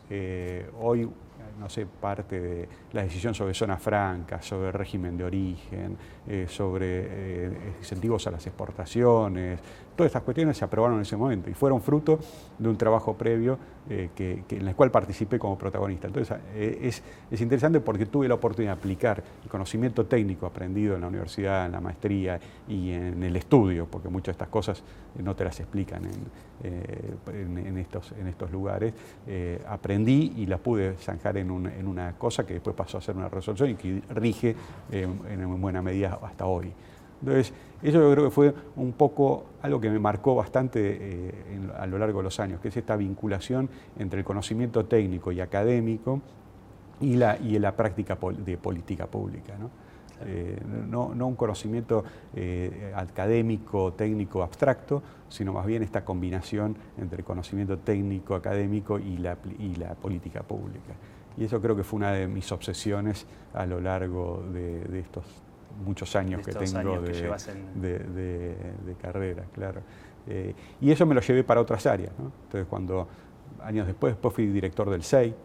hoy 0.79 1.09
no 1.59 1.69
sé, 1.69 1.85
parte 1.85 2.39
de 2.39 2.69
la 2.91 3.03
decisión 3.03 3.33
sobre 3.33 3.53
zona 3.53 3.77
franca, 3.77 4.41
sobre 4.41 4.71
régimen 4.71 5.17
de 5.17 5.23
origen, 5.23 5.97
eh, 6.27 6.45
sobre 6.49 6.85
eh, 6.87 7.73
incentivos 7.79 8.25
a 8.27 8.31
las 8.31 8.45
exportaciones. 8.45 9.59
Todas 9.95 10.09
estas 10.09 10.23
cuestiones 10.23 10.57
se 10.57 10.65
aprobaron 10.65 10.97
en 10.97 11.03
ese 11.03 11.15
momento 11.15 11.49
y 11.49 11.53
fueron 11.53 11.81
fruto 11.81 12.19
de 12.57 12.67
un 12.67 12.77
trabajo 12.77 13.13
previo 13.15 13.57
eh, 13.89 14.09
en 14.17 14.67
el 14.67 14.75
cual 14.75 14.91
participé 14.91 15.39
como 15.39 15.57
protagonista. 15.57 16.07
Entonces 16.07 16.37
es, 16.53 17.01
es, 17.31 17.41
interesante 17.41 17.79
porque 17.79 18.05
tuve 18.05 18.27
la 18.27 18.33
oportunidad 18.33 18.73
de 18.73 18.79
aplicar 18.79 19.23
el 19.43 19.49
conocimiento 19.49 20.05
técnico 20.05 20.45
aprendido 20.45 20.95
en 20.95 21.01
la 21.01 21.07
universidad, 21.07 21.65
en 21.65 21.71
la 21.71 21.79
maestría 21.79 22.39
y 22.67 22.91
en 22.91 23.23
el 23.23 23.35
estudio, 23.37 23.87
porque 23.89 24.09
muchas 24.09 24.25
de 24.25 24.31
estas 24.31 24.49
cosas 24.49 24.83
no 25.23 25.33
te 25.33 25.45
las 25.45 25.57
explican 25.61 26.01
en, 26.63 27.77
estos, 27.77 28.11
en 28.19 28.27
estos 28.27 28.51
lugares. 28.51 28.93
aprendí 29.69 30.33
y 30.35 30.45
las 30.45 30.59
pude 30.59 30.95
zanjar 30.97 31.37
en 31.37 31.44
en, 31.49 31.87
una 31.87 32.13
cosa 32.13 32.45
que 32.45 32.53
después 32.55 32.75
pasó 32.75 32.97
a 32.97 33.01
ser 33.01 33.15
una 33.15 33.29
resolución 33.29 33.69
y 33.69 33.75
que 33.75 34.01
rige 34.09 34.55
eh, 34.91 35.07
en 35.29 35.61
buena 35.61 35.81
medida 35.81 36.19
hasta 36.21 36.45
hoy. 36.45 36.71
Entonces, 37.21 37.53
eso 37.81 37.99
yo 37.99 38.11
creo 38.11 38.25
que 38.25 38.31
fue 38.31 38.53
un 38.75 38.93
poco 38.93 39.45
algo 39.61 39.79
que 39.79 39.89
me 39.89 39.99
marcó 39.99 40.35
bastante 40.35 40.97
eh, 40.99 41.59
a 41.77 41.87
lo 41.87 41.97
largo 41.97 42.19
de 42.19 42.23
los 42.23 42.39
años, 42.39 42.59
que 42.59 42.67
es 42.67 42.77
esta 42.77 42.95
vinculación 42.95 43.69
entre 43.97 44.19
el 44.19 44.25
conocimiento 44.25 44.85
técnico 44.85 45.31
y 45.31 45.39
académico 45.39 46.21
y 46.99 47.15
la, 47.15 47.37
y 47.37 47.57
la 47.59 47.75
práctica 47.75 48.17
de 48.37 48.57
política 48.57 49.07
pública. 49.07 49.55
¿no? 49.57 49.69
Eh, 50.25 50.59
no, 50.89 51.07
un 51.07 51.35
conocimiento 51.35 52.03
académico, 52.95 53.93
técnico, 53.93 54.43
abstracto, 54.43 55.01
sino 55.29 55.53
más 55.53 55.65
bien 55.65 55.83
esta 55.83 56.05
combinación 56.05 56.77
entre 56.97 57.19
el 57.19 57.25
conocimiento 57.25 57.79
técnico, 57.79 58.35
académico 58.35 58.99
y 58.99 59.17
la, 59.17 59.37
y 59.59 59.75
la 59.75 59.95
política 59.95 60.43
pública. 60.43 60.93
Y 61.37 61.45
eso 61.45 61.61
creo 61.61 61.75
que 61.75 61.83
fue 61.83 61.97
una 61.97 62.11
de 62.11 62.27
mis 62.27 62.51
obsesiones 62.51 63.25
a 63.53 63.65
lo 63.65 63.79
largo 63.79 64.43
de, 64.53 64.99
estos 64.99 65.25
muchos 65.85 66.15
años 66.15 66.45
que 66.45 66.53
tengo 66.53 67.01
de, 67.01 68.95
carrera, 69.01 69.43
claro. 69.53 69.81
Eh, 70.27 70.55
y 70.81 70.91
eso 70.91 71.05
me 71.05 71.13
lo 71.13 71.21
llevé 71.21 71.43
para 71.43 71.61
otras 71.61 71.85
áreas. 71.85 72.11
Entonces, 72.17 72.65
cuando 72.69 73.07
años 73.61 73.85
después, 73.85 74.13
después 74.13 74.33
fui 74.33 74.47
director 74.47 74.89
del 74.89 75.03
SEI, 75.03 75.35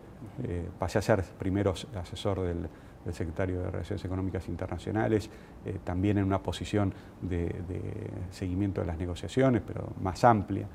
eh, 0.43 0.69
pasé 0.79 0.99
a 0.99 1.03
ser 1.03 1.23
primero 1.39 1.75
asesor 2.01 2.41
del, 2.41 2.69
secretario 3.13 3.63
de 3.63 3.71
Relaciones 3.71 4.05
Económicas 4.05 4.47
Internacionales, 4.49 5.31
eh, 5.65 5.79
también 5.83 6.19
en 6.19 6.25
una 6.25 6.43
posición 6.43 6.93
de, 7.23 7.51
seguimiento 8.31 8.83
de 8.83 8.87
las 8.87 8.99
negociaciones, 8.99 9.63
pero 9.67 9.89
más 10.03 10.23
amplia, 10.23 10.67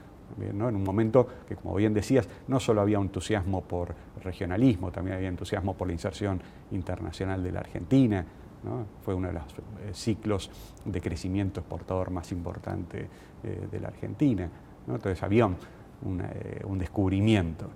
en 0.41 0.61
un 0.61 0.83
momento 0.83 1.27
que, 1.47 1.55
como 1.55 1.75
bien 1.75 1.93
decías, 1.93 2.27
no 2.47 2.59
solo 2.59 2.81
había 2.81 2.97
entusiasmo 2.97 3.61
por 3.61 3.95
regionalismo, 4.23 4.91
también 4.91 5.17
había 5.17 5.29
entusiasmo 5.29 5.75
por 5.75 5.87
la 5.87 5.93
inserción 5.93 6.41
internacional 6.71 7.43
de 7.43 7.51
la 7.51 7.59
Argentina. 7.61 8.25
Fue 9.03 9.13
uno 9.13 9.27
de 9.27 9.33
los 9.33 9.43
eh, 9.43 9.93
ciclos 9.93 10.49
de 10.83 10.99
crecimiento 10.99 11.59
exportador 11.59 12.09
más 12.09 12.31
importante 12.31 13.07
eh, 13.43 13.67
de 13.71 13.79
la 13.79 13.89
Argentina. 13.89 14.49
Entonces 14.87 15.21
había 15.21 15.45
un, 15.45 15.55
eh, 16.21 16.61
descubrimiento 16.77 17.69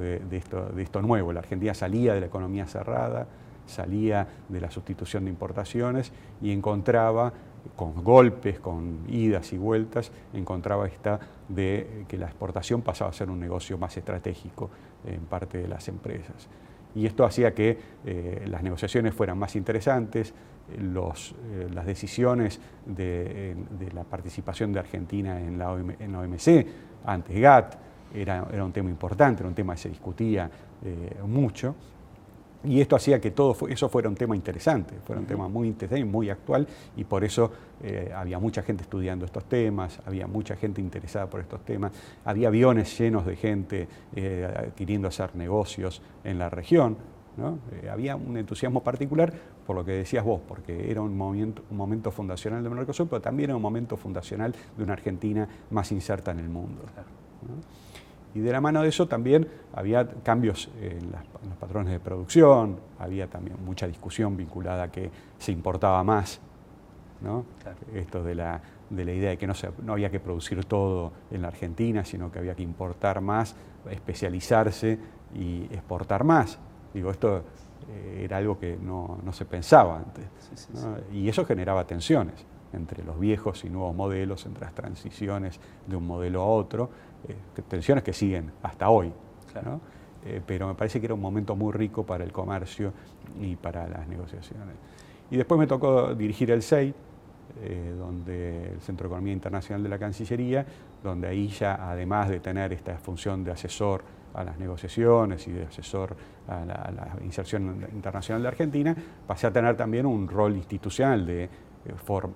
de, 0.00 0.36
esto, 0.36 0.66
de 0.70 0.82
esto 0.82 1.02
nuevo. 1.02 1.32
La 1.32 1.40
Argentina 1.40 1.74
salía 1.74 2.14
de 2.14 2.20
la 2.20 2.26
economía 2.26 2.66
cerrada, 2.66 3.26
salía 3.66 4.26
de 4.48 4.60
la 4.60 4.70
sustitución 4.70 5.24
de 5.24 5.30
importaciones 5.30 6.12
y 6.40 6.52
encontraba 6.52 7.32
con 7.76 8.04
golpes, 8.04 8.60
con 8.60 9.00
idas 9.08 9.52
y 9.52 9.58
vueltas, 9.58 10.12
encontraba 10.32 10.86
esta 10.86 11.18
de 11.48 12.04
que 12.08 12.18
la 12.18 12.26
exportación 12.26 12.82
pasaba 12.82 13.10
a 13.10 13.12
ser 13.12 13.30
un 13.30 13.40
negocio 13.40 13.78
más 13.78 13.96
estratégico 13.96 14.70
en 15.06 15.20
parte 15.22 15.58
de 15.58 15.68
las 15.68 15.88
empresas. 15.88 16.48
Y 16.94 17.06
esto 17.06 17.24
hacía 17.24 17.54
que 17.54 17.78
eh, 18.04 18.44
las 18.46 18.62
negociaciones 18.62 19.14
fueran 19.14 19.38
más 19.38 19.56
interesantes, 19.56 20.32
los, 20.78 21.34
eh, 21.50 21.68
las 21.72 21.84
decisiones 21.86 22.60
de, 22.86 23.56
la 23.92 24.04
participación 24.04 24.72
de 24.72 24.78
Argentina 24.80 25.40
en 25.40 25.58
la, 25.58 25.72
OMC, 25.72 26.66
antes 27.04 27.40
GATT, 27.40 27.74
era, 28.14 28.46
era, 28.52 28.64
un 28.64 28.72
tema 28.72 28.90
importante, 28.90 29.42
era 29.42 29.48
un 29.48 29.54
tema 29.54 29.74
que 29.74 29.80
se 29.80 29.88
discutía 29.88 30.48
eh, 30.84 31.16
mucho. 31.26 31.74
Y 32.64 32.80
esto 32.80 32.96
hacía 32.96 33.20
que 33.20 33.30
todo 33.30 33.56
eso 33.68 33.88
fuera 33.88 34.08
un 34.08 34.14
tema 34.14 34.34
interesante, 34.34 34.94
fuera 35.04 35.20
un 35.20 35.26
tema 35.26 35.48
muy 35.48 35.68
interesante 35.68 36.00
y 36.00 36.04
muy 36.04 36.30
actual, 36.30 36.66
y 36.96 37.04
por 37.04 37.24
eso 37.24 37.50
eh, 37.82 38.12
había 38.14 38.38
mucha 38.38 38.62
gente 38.62 38.82
estudiando 38.82 39.24
estos 39.24 39.44
temas, 39.44 40.00
había 40.06 40.26
mucha 40.26 40.56
gente 40.56 40.80
interesada 40.80 41.28
por 41.28 41.40
estos 41.40 41.64
temas, 41.64 41.92
había 42.24 42.48
aviones 42.48 42.98
llenos 42.98 43.26
de 43.26 43.36
gente 43.36 43.88
eh, 44.14 44.70
queriendo 44.76 45.08
hacer 45.08 45.34
negocios 45.36 46.02
en 46.24 46.38
la 46.38 46.50
región. 46.50 46.96
Eh, 47.72 47.88
había 47.90 48.14
un 48.14 48.36
entusiasmo 48.36 48.84
particular 48.84 49.32
por 49.66 49.74
lo 49.74 49.84
que 49.84 49.92
decías 49.92 50.24
vos, 50.24 50.40
porque 50.46 50.90
era 50.90 51.00
un 51.00 51.16
momento, 51.16 51.62
un 51.70 51.76
momento 51.76 52.10
fundacional 52.10 52.62
de 52.62 52.70
Mercosur, 52.70 53.08
pero 53.08 53.20
también 53.20 53.50
era 53.50 53.56
un 53.56 53.62
momento 53.62 53.96
fundacional 53.96 54.54
de 54.76 54.82
una 54.82 54.92
Argentina 54.92 55.48
más 55.70 55.90
inserta 55.90 56.30
en 56.30 56.40
el 56.40 56.48
mundo. 56.48 56.82
Y 58.34 58.40
de 58.40 58.52
la 58.52 58.60
mano 58.60 58.82
de 58.82 58.88
eso 58.88 59.06
también 59.06 59.46
había 59.72 60.06
cambios 60.22 60.68
en, 60.80 61.12
los 61.12 61.56
patrones 61.58 61.92
de 61.92 62.00
producción, 62.00 62.78
había 62.98 63.28
también 63.28 63.56
mucha 63.64 63.86
discusión 63.86 64.36
vinculada 64.36 64.84
a 64.84 64.90
que 64.90 65.10
se 65.38 65.52
importaba 65.52 66.02
más, 66.02 66.40
¿no? 67.20 67.44
esto 67.94 68.24
de 68.24 68.34
la, 68.34 68.60
de 68.90 69.04
la 69.04 69.12
idea 69.12 69.30
de 69.30 69.38
que 69.38 69.46
no, 69.46 69.54
se, 69.54 69.70
no 69.82 69.92
había 69.92 70.10
que 70.10 70.18
producir 70.18 70.64
todo 70.64 71.12
en 71.30 71.42
la 71.42 71.48
Argentina, 71.48 72.04
sino 72.04 72.32
que 72.32 72.40
había 72.40 72.54
que 72.54 72.62
importar 72.62 73.20
más, 73.20 73.54
especializarse 73.88 74.98
y 75.34 75.64
exportar 75.72 76.24
más. 76.24 76.58
Digo, 76.92 77.10
esto 77.10 77.44
eh, 77.88 78.22
era 78.24 78.38
algo 78.38 78.58
que 78.58 78.76
no, 78.76 79.18
no 79.22 79.32
se 79.32 79.44
pensaba 79.44 79.98
antes. 79.98 80.24
Y 81.12 81.28
eso 81.28 81.44
generaba 81.44 81.86
tensiones 81.86 82.46
entre 82.72 83.04
los 83.04 83.18
viejos 83.18 83.64
y 83.64 83.70
nuevos 83.70 83.94
modelos, 83.94 84.46
entre 84.46 84.64
las 84.64 84.74
transiciones 84.74 85.60
de 85.86 85.96
un 85.96 86.06
modelo 86.06 86.42
a 86.42 86.46
otro, 86.46 86.90
eh, 87.28 87.62
tensiones 87.68 88.04
que 88.04 88.12
siguen 88.12 88.50
hasta 88.62 88.88
hoy. 88.88 89.12
Eh, 90.24 90.40
pero 90.44 90.66
me 90.66 90.74
parece 90.74 91.00
que 91.00 91.06
era 91.06 91.14
un 91.14 91.20
momento 91.20 91.54
muy 91.54 91.72
rico 91.72 92.04
para 92.04 92.24
el 92.24 92.32
comercio 92.32 92.92
y 93.40 93.56
para 93.56 93.86
las 93.88 94.08
negociaciones. 94.08 94.74
Y 95.30 95.36
después 95.36 95.58
me 95.58 95.66
tocó 95.66 96.14
dirigir 96.14 96.50
el 96.50 96.62
SEI, 96.62 96.94
eh, 97.60 97.94
donde 97.96 98.72
el 98.72 98.80
Centro 98.80 99.04
de 99.04 99.14
Economía 99.14 99.32
Internacional 99.32 99.82
de 99.82 99.88
la 99.88 99.98
Cancillería, 99.98 100.66
donde 101.02 101.28
ahí 101.28 101.48
ya, 101.48 101.90
además 101.90 102.28
de 102.30 102.40
tener 102.40 102.72
esta 102.72 102.96
función 102.98 103.44
de 103.44 103.52
asesor 103.52 104.02
a 104.32 104.42
las 104.42 104.58
negociaciones 104.58 105.46
y 105.46 105.52
de 105.52 105.64
asesor 105.64 106.16
a 106.48 106.64
la 106.64 107.16
inserción 107.22 107.86
internacional 107.92 108.42
de 108.42 108.48
Argentina, 108.48 108.96
pasé 109.26 109.46
a 109.46 109.52
tener 109.52 109.76
también 109.76 110.06
un 110.06 110.26
rol 110.26 110.56
institucional 110.56 111.24
de 111.24 111.48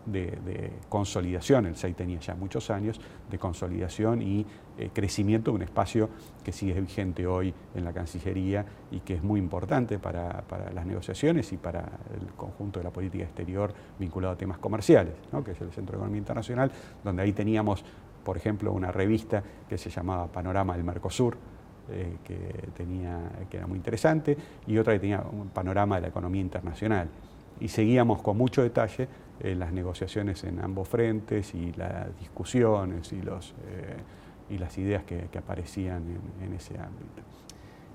de, 0.07 0.73
consolidación, 0.89 1.67
el 1.67 1.77
SEI 1.77 1.95
tenía 1.95 2.19
ya 2.21 2.35
muchos 2.35 2.71
años, 2.71 3.01
de 3.31 3.39
consolidación 3.39 4.23
y 4.23 4.47
eh, 4.79 4.91
crecimiento 4.93 5.51
de 5.51 5.57
un 5.57 5.63
espacio 5.63 6.09
que 6.45 6.53
sigue 6.53 6.81
vigente 6.81 7.27
hoy 7.27 7.53
en 7.75 7.85
la 7.85 7.93
Cancillería 7.93 8.65
y 8.91 9.01
que 9.01 9.15
es 9.15 9.23
muy 9.23 9.41
importante 9.41 9.99
para, 9.99 10.45
las 10.75 10.87
negociaciones 10.87 11.53
y 11.53 11.57
para 11.57 11.81
el 12.15 12.33
conjunto 12.35 12.81
de 12.81 12.85
la 12.85 12.91
política 12.91 13.25
exterior 13.25 13.73
vinculado 13.99 14.35
a 14.35 14.37
temas 14.37 14.59
comerciales, 14.59 15.15
que 15.45 15.53
es 15.53 15.61
el 15.61 15.73
Centro 15.73 15.93
de 15.93 15.99
Economía 15.99 16.19
Internacional, 16.19 16.71
donde 17.03 17.23
ahí 17.23 17.33
teníamos, 17.33 17.85
por 18.25 18.37
ejemplo, 18.37 18.73
una 18.73 18.93
revista 18.93 19.43
que 19.69 19.79
se 19.79 19.91
llamaba 19.91 20.27
Panorama 20.27 20.75
del 20.75 20.85
Mercosur, 20.85 21.37
eh, 21.91 22.19
que, 22.23 22.37
tenía, 22.77 23.19
que 23.49 23.57
era 23.57 23.67
muy 23.67 23.79
interesante, 23.79 24.37
y 24.67 24.77
otra 24.77 24.93
que 24.93 25.01
tenía 25.01 25.23
un 25.23 25.49
panorama 25.49 25.97
de 25.97 26.03
la 26.03 26.09
economía 26.09 26.43
internacional. 26.43 27.09
Y 27.61 27.69
seguíamos 27.69 28.21
con 28.21 28.37
mucho 28.37 28.63
detalle 28.63 29.09
eh, 29.41 29.55
las 29.55 29.73
negociaciones 29.73 30.43
en 30.43 30.59
ambos 30.59 30.89
frentes 30.89 31.55
y 31.55 31.73
las 31.75 32.19
discusiones 32.19 33.13
y, 33.13 33.23
los, 33.23 33.55
eh, 33.69 33.97
y 34.51 34.59
las 34.59 34.77
ideas 34.79 35.05
que, 35.05 35.29
aparecían 35.39 36.03
en, 36.43 36.53
ese 36.55 36.77
ámbito. 36.77 37.23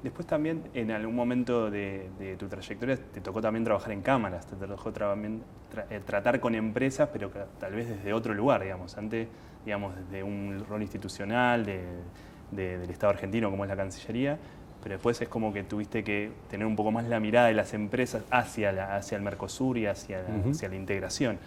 Después 0.02 0.26
también, 0.26 0.64
en 0.74 0.92
algún 0.92 1.16
momento 1.16 1.70
de, 1.70 2.36
tu 2.40 2.48
trayectoria, 2.48 2.96
te 2.96 3.20
tocó 3.20 3.42
también 3.42 3.66
trabajar 3.66 3.92
en 3.92 4.02
cámaras, 4.02 4.48
te 4.48 4.56
tocó 4.56 4.94
también 4.94 5.44
eh, 5.90 6.00
tratar 6.06 6.40
con 6.40 6.56
empresas, 6.56 7.10
pero 7.12 7.30
tal 7.60 7.74
vez 7.74 7.90
desde 7.90 8.14
otro 8.14 8.34
lugar, 8.34 8.62
digamos, 8.64 8.98
antes, 8.98 9.28
digamos, 9.66 9.96
desde 9.98 10.24
un 10.24 10.64
rol 10.70 10.82
institucional 10.82 11.66
del 11.66 12.90
Estado 12.90 13.12
argentino, 13.12 13.52
como 13.52 13.66
es 13.66 13.70
la 13.70 13.76
Cancillería, 13.76 14.40
pero 14.84 14.96
después 14.96 15.20
es 15.22 15.30
como 15.30 15.54
que 15.54 15.64
tuviste 15.64 16.04
que 16.04 16.30
tener 16.50 16.68
un 16.68 16.76
poco 16.76 16.92
más 16.92 17.06
la 17.06 17.22
mirada 17.22 17.48
de 17.48 17.54
las 17.54 17.74
empresas 17.74 18.24
hacia, 18.30 18.74
la, 18.74 18.98
hacia 18.98 19.16
el 19.16 19.24
Mercosur 19.24 19.78
y 19.78 19.86
hacia 19.86 20.22
la, 20.22 20.52
hacia 20.52 20.68
la 20.68 20.76
integración 20.76 21.38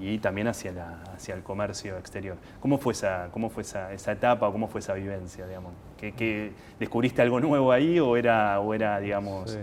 y 0.00 0.16
también 0.18 0.48
hacia, 0.48 0.72
la, 0.72 1.02
hacia 1.14 1.34
el 1.34 1.42
comercio 1.42 1.98
exterior. 1.98 2.38
¿Cómo 2.60 2.78
fue 2.78 2.94
esa, 2.94 3.28
cómo 3.30 3.50
fue 3.50 3.62
esa, 3.62 3.92
esa 3.92 4.12
etapa 4.12 4.48
o 4.48 4.52
cómo 4.52 4.68
fue 4.68 4.80
esa 4.80 4.94
vivencia, 4.94 5.46
digamos? 5.46 5.72
¿Que, 5.98 6.52
descubriste 6.80 7.20
algo 7.20 7.40
nuevo 7.40 7.72
ahí 7.72 8.00
o 8.00 8.16
era, 8.16 8.58
o 8.58 8.72
era 8.72 8.98
digamos, 9.00 9.58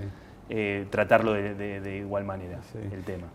eh, 0.50 0.86
tratarlo 0.92 1.34
de, 1.34 1.98
igual 1.98 2.26
manera, 2.26 2.60
el 2.92 3.04
tema? 3.04 3.26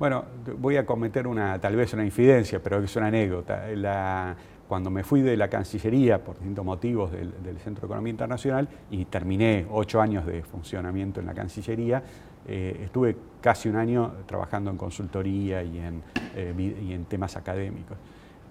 Bueno, 0.00 0.24
voy 0.58 0.76
a 0.76 0.84
cometer 0.84 1.26
una, 1.26 1.58
tal 1.60 1.76
vez 1.76 1.94
una 1.94 2.04
infidencia, 2.04 2.60
pero 2.60 2.82
es 2.82 2.96
una 2.96 3.06
anécdota. 3.06 3.68
La, 3.68 4.36
cuando 4.68 4.90
me 4.90 5.04
fui 5.04 5.20
de 5.22 5.36
la 5.36 5.48
Cancillería 5.48 6.22
por 6.22 6.34
distintos 6.36 6.64
motivos 6.64 7.12
del, 7.12 7.58
Centro 7.58 7.82
de 7.82 7.86
Economía 7.86 8.10
Internacional 8.10 8.68
y 8.90 9.04
terminé 9.04 9.66
ocho 9.70 10.00
años 10.00 10.26
de 10.26 10.42
funcionamiento 10.42 11.20
en 11.20 11.26
la 11.26 11.34
Cancillería, 11.34 12.02
eh, 12.46 12.80
estuve 12.84 13.16
casi 13.40 13.68
un 13.68 13.76
año 13.76 14.12
trabajando 14.26 14.70
en 14.70 14.76
consultoría 14.76 15.62
y 15.62 15.78
en, 15.78 16.02
eh, 16.34 16.74
y 16.84 16.92
en, 16.92 17.04
temas 17.04 17.36
académicos. 17.36 17.96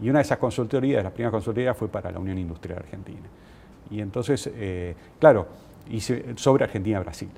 Y 0.01 0.09
una 0.09 0.19
de 0.19 0.23
esas 0.23 0.37
consultorías, 0.37 1.03
las 1.03 1.13
primeras 1.13 1.31
consultorías, 1.31 1.75
fue 1.75 1.87
para 1.87 2.11
la 2.11 2.19
Unión 2.19 2.37
Industrial 2.37 2.79
Argentina. 2.79 3.27
Y 3.89 4.01
entonces, 4.01 4.49
eh, 4.53 4.95
claro, 5.19 5.47
hice 5.89 6.33
sobre 6.35 6.63
Argentina-Brasil. 6.65 7.29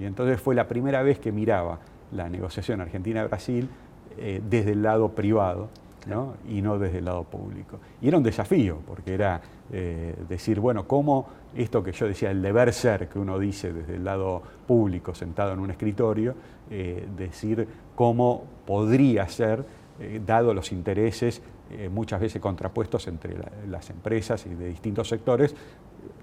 Y 0.00 0.04
entonces 0.04 0.40
fue 0.40 0.54
la 0.54 0.68
primera 0.68 1.02
vez 1.02 1.18
que 1.18 1.32
miraba 1.32 1.80
la 2.12 2.28
negociación 2.28 2.80
Argentina-Brasil 2.80 3.68
desde 4.16 4.70
el 4.70 4.82
lado 4.82 5.08
privado 5.08 5.68
y 6.48 6.62
no 6.62 6.78
desde 6.78 6.98
el 6.98 7.04
lado 7.04 7.24
público. 7.24 7.78
Y 8.00 8.08
era 8.08 8.16
un 8.16 8.22
desafío, 8.22 8.78
porque 8.86 9.14
era 9.14 9.40
eh, 9.72 10.14
decir, 10.28 10.60
bueno, 10.60 10.86
¿cómo 10.86 11.26
esto 11.54 11.82
que 11.82 11.92
yo 11.92 12.06
decía, 12.06 12.30
el 12.30 12.42
deber 12.42 12.72
ser 12.72 13.08
que 13.08 13.18
uno 13.18 13.38
dice 13.38 13.72
desde 13.72 13.96
el 13.96 14.04
lado 14.04 14.42
público 14.66 15.14
sentado 15.14 15.52
en 15.52 15.60
un 15.60 15.70
escritorio, 15.70 16.34
eh, 16.70 17.06
decir 17.16 17.66
cómo 17.94 18.44
podría 18.66 19.26
ser, 19.28 19.64
eh, 20.00 20.20
dado 20.24 20.54
los 20.54 20.72
intereses 20.72 21.42
muchas 21.90 22.20
veces 22.20 22.42
contrapuestos 22.42 23.08
entre 23.08 23.36
las 23.68 23.88
empresas 23.88 24.46
y 24.46 24.54
de 24.54 24.68
distintos 24.68 25.08
sectores, 25.08 25.56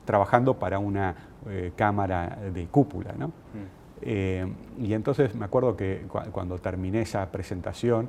trabajando 0.06 0.58
para 0.58 0.78
una 0.78 1.14
cámara 1.76 2.38
de 2.54 2.68
cúpula. 2.68 3.14
Mm. 3.14 4.86
y 4.86 4.94
entonces 4.94 5.36
me 5.36 5.44
acuerdo 5.44 5.76
que 5.76 6.06
cuando 6.32 6.60
terminé 6.60 7.02
esa 7.02 7.30
presentación, 7.32 8.08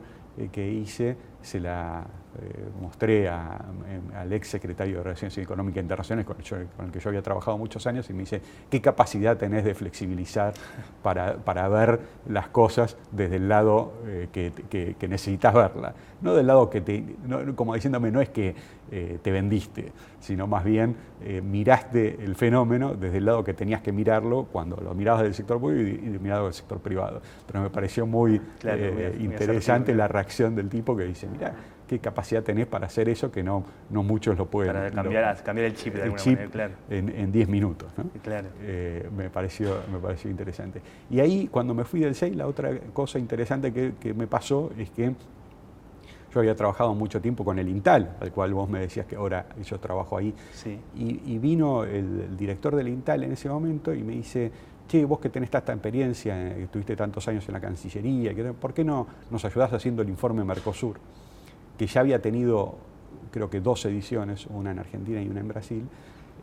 que 0.53 0.71
hice, 0.71 1.17
se 1.41 1.61
la 1.61 2.07
eh, 2.41 2.65
mostré 2.81 3.29
al 3.29 4.33
ex 4.33 4.49
secretario 4.49 4.97
de 4.97 5.03
Relaciones 5.03 5.37
Económicas 5.37 5.83
Internacionales 5.83 6.27
con, 6.27 6.37
el 6.87 6.91
que 6.91 6.99
yo 6.99 7.09
había 7.11 7.21
trabajado 7.21 7.59
muchos 7.59 7.87
años 7.87 8.09
y 8.09 8.15
me 8.15 8.21
dice, 8.21 8.41
¿qué 8.71 8.81
capacidad 8.81 9.37
tenés 9.37 9.65
de 9.65 9.75
flexibilizar 9.75 10.55
para, 11.03 11.37
para 11.37 11.69
ver 11.69 12.01
las 12.27 12.49
cosas 12.49 12.97
desde 13.11 13.37
el 13.37 13.51
lado 13.51 13.93
eh, 14.07 14.29
que, 14.33 14.51
que, 14.99 15.09
necesitas 15.09 15.53
verla? 15.53 15.93
No 16.23 16.35
del 16.35 16.47
lado 16.47 16.71
que 16.71 16.81
te, 16.81 17.05
como 17.55 17.75
diciéndome, 17.75 18.11
no 18.11 18.23
es 18.23 18.31
que 18.31 18.55
eh, 18.91 19.19
te 19.21 19.31
vendiste, 19.31 19.93
sino 20.21 20.47
más 20.47 20.65
bien 20.65 20.97
miraste 21.45 22.19
el 22.25 22.35
fenómeno 22.35 22.95
desde 22.95 23.19
el 23.19 23.27
lado 23.27 23.45
que 23.45 23.55
tenías 23.55 23.81
que 23.81 23.93
mirarlo 23.93 24.49
cuando 24.51 24.77
lo 24.77 24.93
mirabas 24.95 25.23
del 25.23 25.35
sector 25.35 25.61
público 25.61 26.01
y, 26.03 26.07
y 26.07 26.19
mirado 26.19 26.47
del 26.47 26.55
sector 26.55 26.81
privado. 26.81 27.21
Pero 27.47 27.61
me 27.61 27.71
pareció 27.71 28.07
muy 28.07 28.41
interesante 29.21 29.95
la 29.95 30.09
reacción 30.09 30.57
del 30.57 30.69
tipo 30.69 30.97
que 30.97 31.05
dice, 31.05 31.29
mira, 31.29 31.55
qué 31.87 31.99
capacidad 31.99 32.43
tenés 32.43 32.67
para 32.67 32.87
hacer 32.87 33.09
eso 33.09 33.31
que 33.31 33.43
no, 33.43 33.65
no 33.91 34.03
muchos 34.03 34.37
lo 34.37 34.47
pueden. 34.47 34.73
Para 34.73 34.91
cambiar, 34.91 35.43
cambiar 35.43 35.67
el 35.67 35.75
chip 35.75 35.95
de 35.95 36.03
alguna 36.03 36.25
manera, 36.25 36.47
claro. 36.51 36.75
En 36.91 37.33
10 37.33 37.49
minutos. 37.49 37.91
¿no? 37.97 38.05
Claro. 38.23 38.49
Eh, 38.63 39.09
me, 39.17 39.31
pareció, 39.31 39.81
me 39.91 39.99
pareció 39.99 40.31
interesante. 40.31 40.81
Y 41.11 41.21
ahí, 41.21 41.49
cuando 41.49 41.75
me 41.75 41.85
fui 41.85 42.01
del 42.01 42.15
6, 42.15 42.37
la 42.37 42.47
otra 42.47 42.71
cosa 42.93 43.19
interesante 43.19 43.73
que, 43.73 43.95
que 44.01 44.15
me 44.15 44.27
pasó 44.27 44.71
es 44.79 44.91
que 44.91 45.15
yo 46.33 46.41
había 46.41 46.55
trabajado 46.55 46.95
mucho 46.95 47.21
tiempo 47.21 47.45
con 47.45 47.59
el 47.59 47.69
INTAL, 47.69 48.17
al 48.21 48.33
cual 48.33 48.55
vos 48.55 48.69
me 48.69 48.81
decías 48.81 49.07
que 49.07 49.17
ahora 49.17 49.47
yo 49.63 49.79
trabajo 49.79 50.17
ahí. 50.17 50.35
Sí. 50.53 50.79
Y, 50.97 51.39
vino 51.39 51.85
el, 51.85 52.37
director 52.37 52.75
del 52.75 52.89
INTAL 52.89 53.25
en 53.25 53.33
ese 53.33 53.49
momento 53.49 53.93
y 53.93 54.03
me 54.03 54.15
dice, 54.15 54.51
che, 54.89 55.05
vos 55.05 55.21
que 55.21 55.29
tenés 55.29 55.51
tanta 55.51 55.73
experiencia, 55.73 56.55
que 56.55 56.65
estuviste 56.65 56.97
tantos 56.97 57.27
años 57.29 57.47
en 57.49 57.53
la 57.53 57.61
Cancillería, 57.61 58.33
¿por 58.55 58.73
qué 58.73 58.85
no 58.85 59.07
nos 59.31 59.45
ayudás 59.45 59.73
haciendo 59.73 60.03
el 60.03 60.09
informe 60.09 60.45
Mercosur? 60.45 60.97
Que 61.83 61.89
ya 61.89 62.01
había 62.01 62.23
tenido 62.23 62.77
creo 63.33 63.51
que 63.51 63.61
dos 63.61 63.85
ediciones, 63.87 64.47
una 64.47 64.71
en 64.71 64.79
Argentina 64.79 65.21
y 65.21 65.29
una 65.29 65.41
en 65.41 65.49
Brasil, 65.49 65.83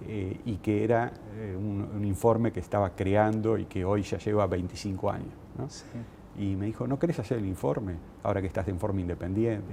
eh, 0.06 0.38
y 0.46 0.58
que 0.58 0.84
era 0.84 1.14
eh, 1.38 1.56
un, 1.56 2.04
informe 2.04 2.52
que 2.52 2.60
estaba 2.60 2.90
creando 2.90 3.58
y 3.58 3.64
que 3.64 3.86
hoy 3.86 4.02
ya 4.02 4.18
lleva 4.18 4.48
25 4.48 5.10
años. 5.10 5.86
Y 6.38 6.58
me 6.58 6.66
dijo, 6.66 6.88
¿no 6.88 7.00
querés 7.00 7.20
hacer 7.20 7.38
el 7.38 7.46
informe 7.46 7.94
ahora 8.22 8.42
que 8.42 8.48
estás 8.48 8.66
de 8.66 8.74
forma 8.74 9.00
independiente? 9.00 9.72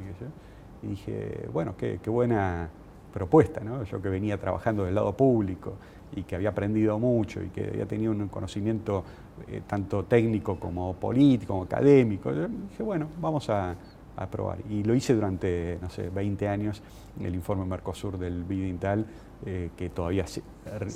Y 0.85 0.87
dije, 0.87 1.49
bueno, 1.53 1.75
qué, 1.77 1.99
buena 2.07 2.69
propuesta, 3.13 3.61
¿no? 3.61 3.83
yo 3.83 4.01
que 4.01 4.09
venía 4.09 4.39
trabajando 4.39 4.85
del 4.85 4.95
lado 4.95 5.17
público 5.17 5.73
y 6.15 6.23
que 6.23 6.37
había 6.37 6.51
aprendido 6.51 6.97
mucho 7.01 7.43
y 7.43 7.49
que 7.49 7.67
había 7.67 7.87
tenido 7.87 8.13
un 8.13 8.29
conocimiento 8.29 9.03
eh, 9.49 9.63
tanto 9.67 10.05
técnico 10.05 10.61
como 10.61 10.95
político, 10.95 11.55
como 11.55 11.65
académico. 11.65 12.33
dije, 12.33 12.85
bueno, 12.85 13.09
vamos 13.21 13.51
a, 13.51 13.75
a 14.17 14.29
probar. 14.29 14.59
Y 14.71 14.83
lo 14.83 14.95
hice 14.95 15.15
durante, 15.15 15.79
no 15.81 15.91
sé, 15.91 16.11
20 16.11 16.49
años, 16.49 16.83
el 17.21 17.35
informe 17.35 17.65
Mercosur 17.65 18.19
del 18.19 18.45
BIDINTAL, 18.45 19.07
eh, 19.45 19.71
que 19.77 19.91
todavía 19.91 20.27
se, 20.27 20.43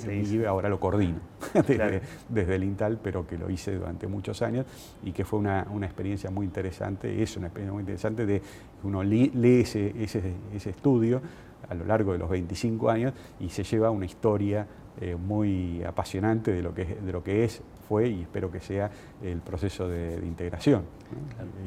vive, 0.07 0.47
ahora 0.47 0.67
lo 0.67 0.79
coordino 0.79 1.19
desde, 1.53 2.55
el 2.55 2.63
INTAL, 2.63 2.99
pero 3.01 3.27
que 3.27 3.37
lo 3.37 3.49
hice 3.51 3.75
durante 3.75 4.07
muchos 4.07 4.41
años 4.41 4.65
y 5.03 5.11
que 5.11 5.23
fue 5.23 5.37
una, 5.37 5.67
una 5.69 5.85
experiencia 5.85 6.31
muy 6.31 6.47
interesante, 6.47 7.21
es 7.21 7.37
una 7.37 7.47
experiencia 7.47 7.73
muy 7.73 7.81
interesante 7.81 8.25
de 8.25 8.41
uno 8.83 9.03
lee, 9.03 9.31
ese, 9.61 9.93
ese, 10.01 10.33
ese 10.55 10.71
estudio 10.71 11.21
a 11.69 11.75
lo 11.75 11.85
largo 11.85 12.13
de 12.13 12.17
los 12.17 12.29
25 12.29 12.89
años 12.89 13.13
y 13.39 13.49
se 13.49 13.63
lleva 13.63 13.91
una 13.91 14.05
historia 14.05 14.65
eh, 14.99 15.15
muy 15.15 15.83
apasionante 15.83 16.51
de 16.51 16.61
lo, 16.61 16.73
que, 16.73 16.83
de 16.83 17.11
lo 17.11 17.23
que 17.23 17.45
es, 17.45 17.61
fue 17.87 18.09
y 18.09 18.21
espero 18.21 18.51
que 18.51 18.59
sea 18.59 18.91
el 19.23 19.39
proceso 19.39 19.87
de, 19.87 20.15
integración. 20.25 20.83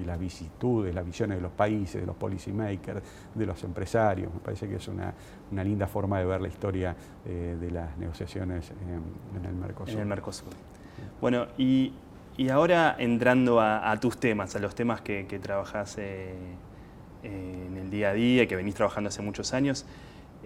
Y 0.00 0.04
las 0.04 0.18
vicisitudes, 0.18 0.94
las 0.94 1.04
visiones 1.04 1.38
de 1.38 1.42
los 1.42 1.52
países, 1.52 2.00
de 2.00 2.06
los 2.06 2.16
policymakers, 2.16 3.02
de 3.34 3.46
los 3.46 3.62
empresarios. 3.64 4.32
Me 4.32 4.40
parece 4.40 4.68
que 4.68 4.76
es 4.76 4.88
una, 4.88 5.12
una 5.50 5.64
linda 5.64 5.86
forma 5.86 6.18
de 6.18 6.26
ver 6.26 6.40
la 6.40 6.48
historia 6.48 6.94
eh, 7.26 7.56
de 7.60 7.70
las 7.70 7.96
negociaciones 7.96 8.70
en, 8.70 9.44
el 9.44 9.54
Mercosur. 9.54 9.94
En 9.94 10.00
el 10.00 10.06
Mercosur. 10.06 10.52
Bueno, 11.20 11.46
y, 11.56 11.92
y 12.36 12.48
ahora 12.50 12.94
entrando 12.98 13.60
a, 13.60 13.98
tus 14.00 14.18
temas, 14.18 14.54
a 14.54 14.58
los 14.58 14.74
temas 14.74 15.00
que, 15.00 15.26
que 15.26 15.38
trabajas 15.38 15.96
eh, 15.98 16.34
en 17.22 17.76
el 17.76 17.90
día 17.90 18.10
a 18.10 18.12
día 18.12 18.42
y 18.42 18.46
que 18.46 18.56
venís 18.56 18.74
trabajando 18.74 19.08
hace 19.08 19.22
muchos 19.22 19.54
años. 19.54 19.86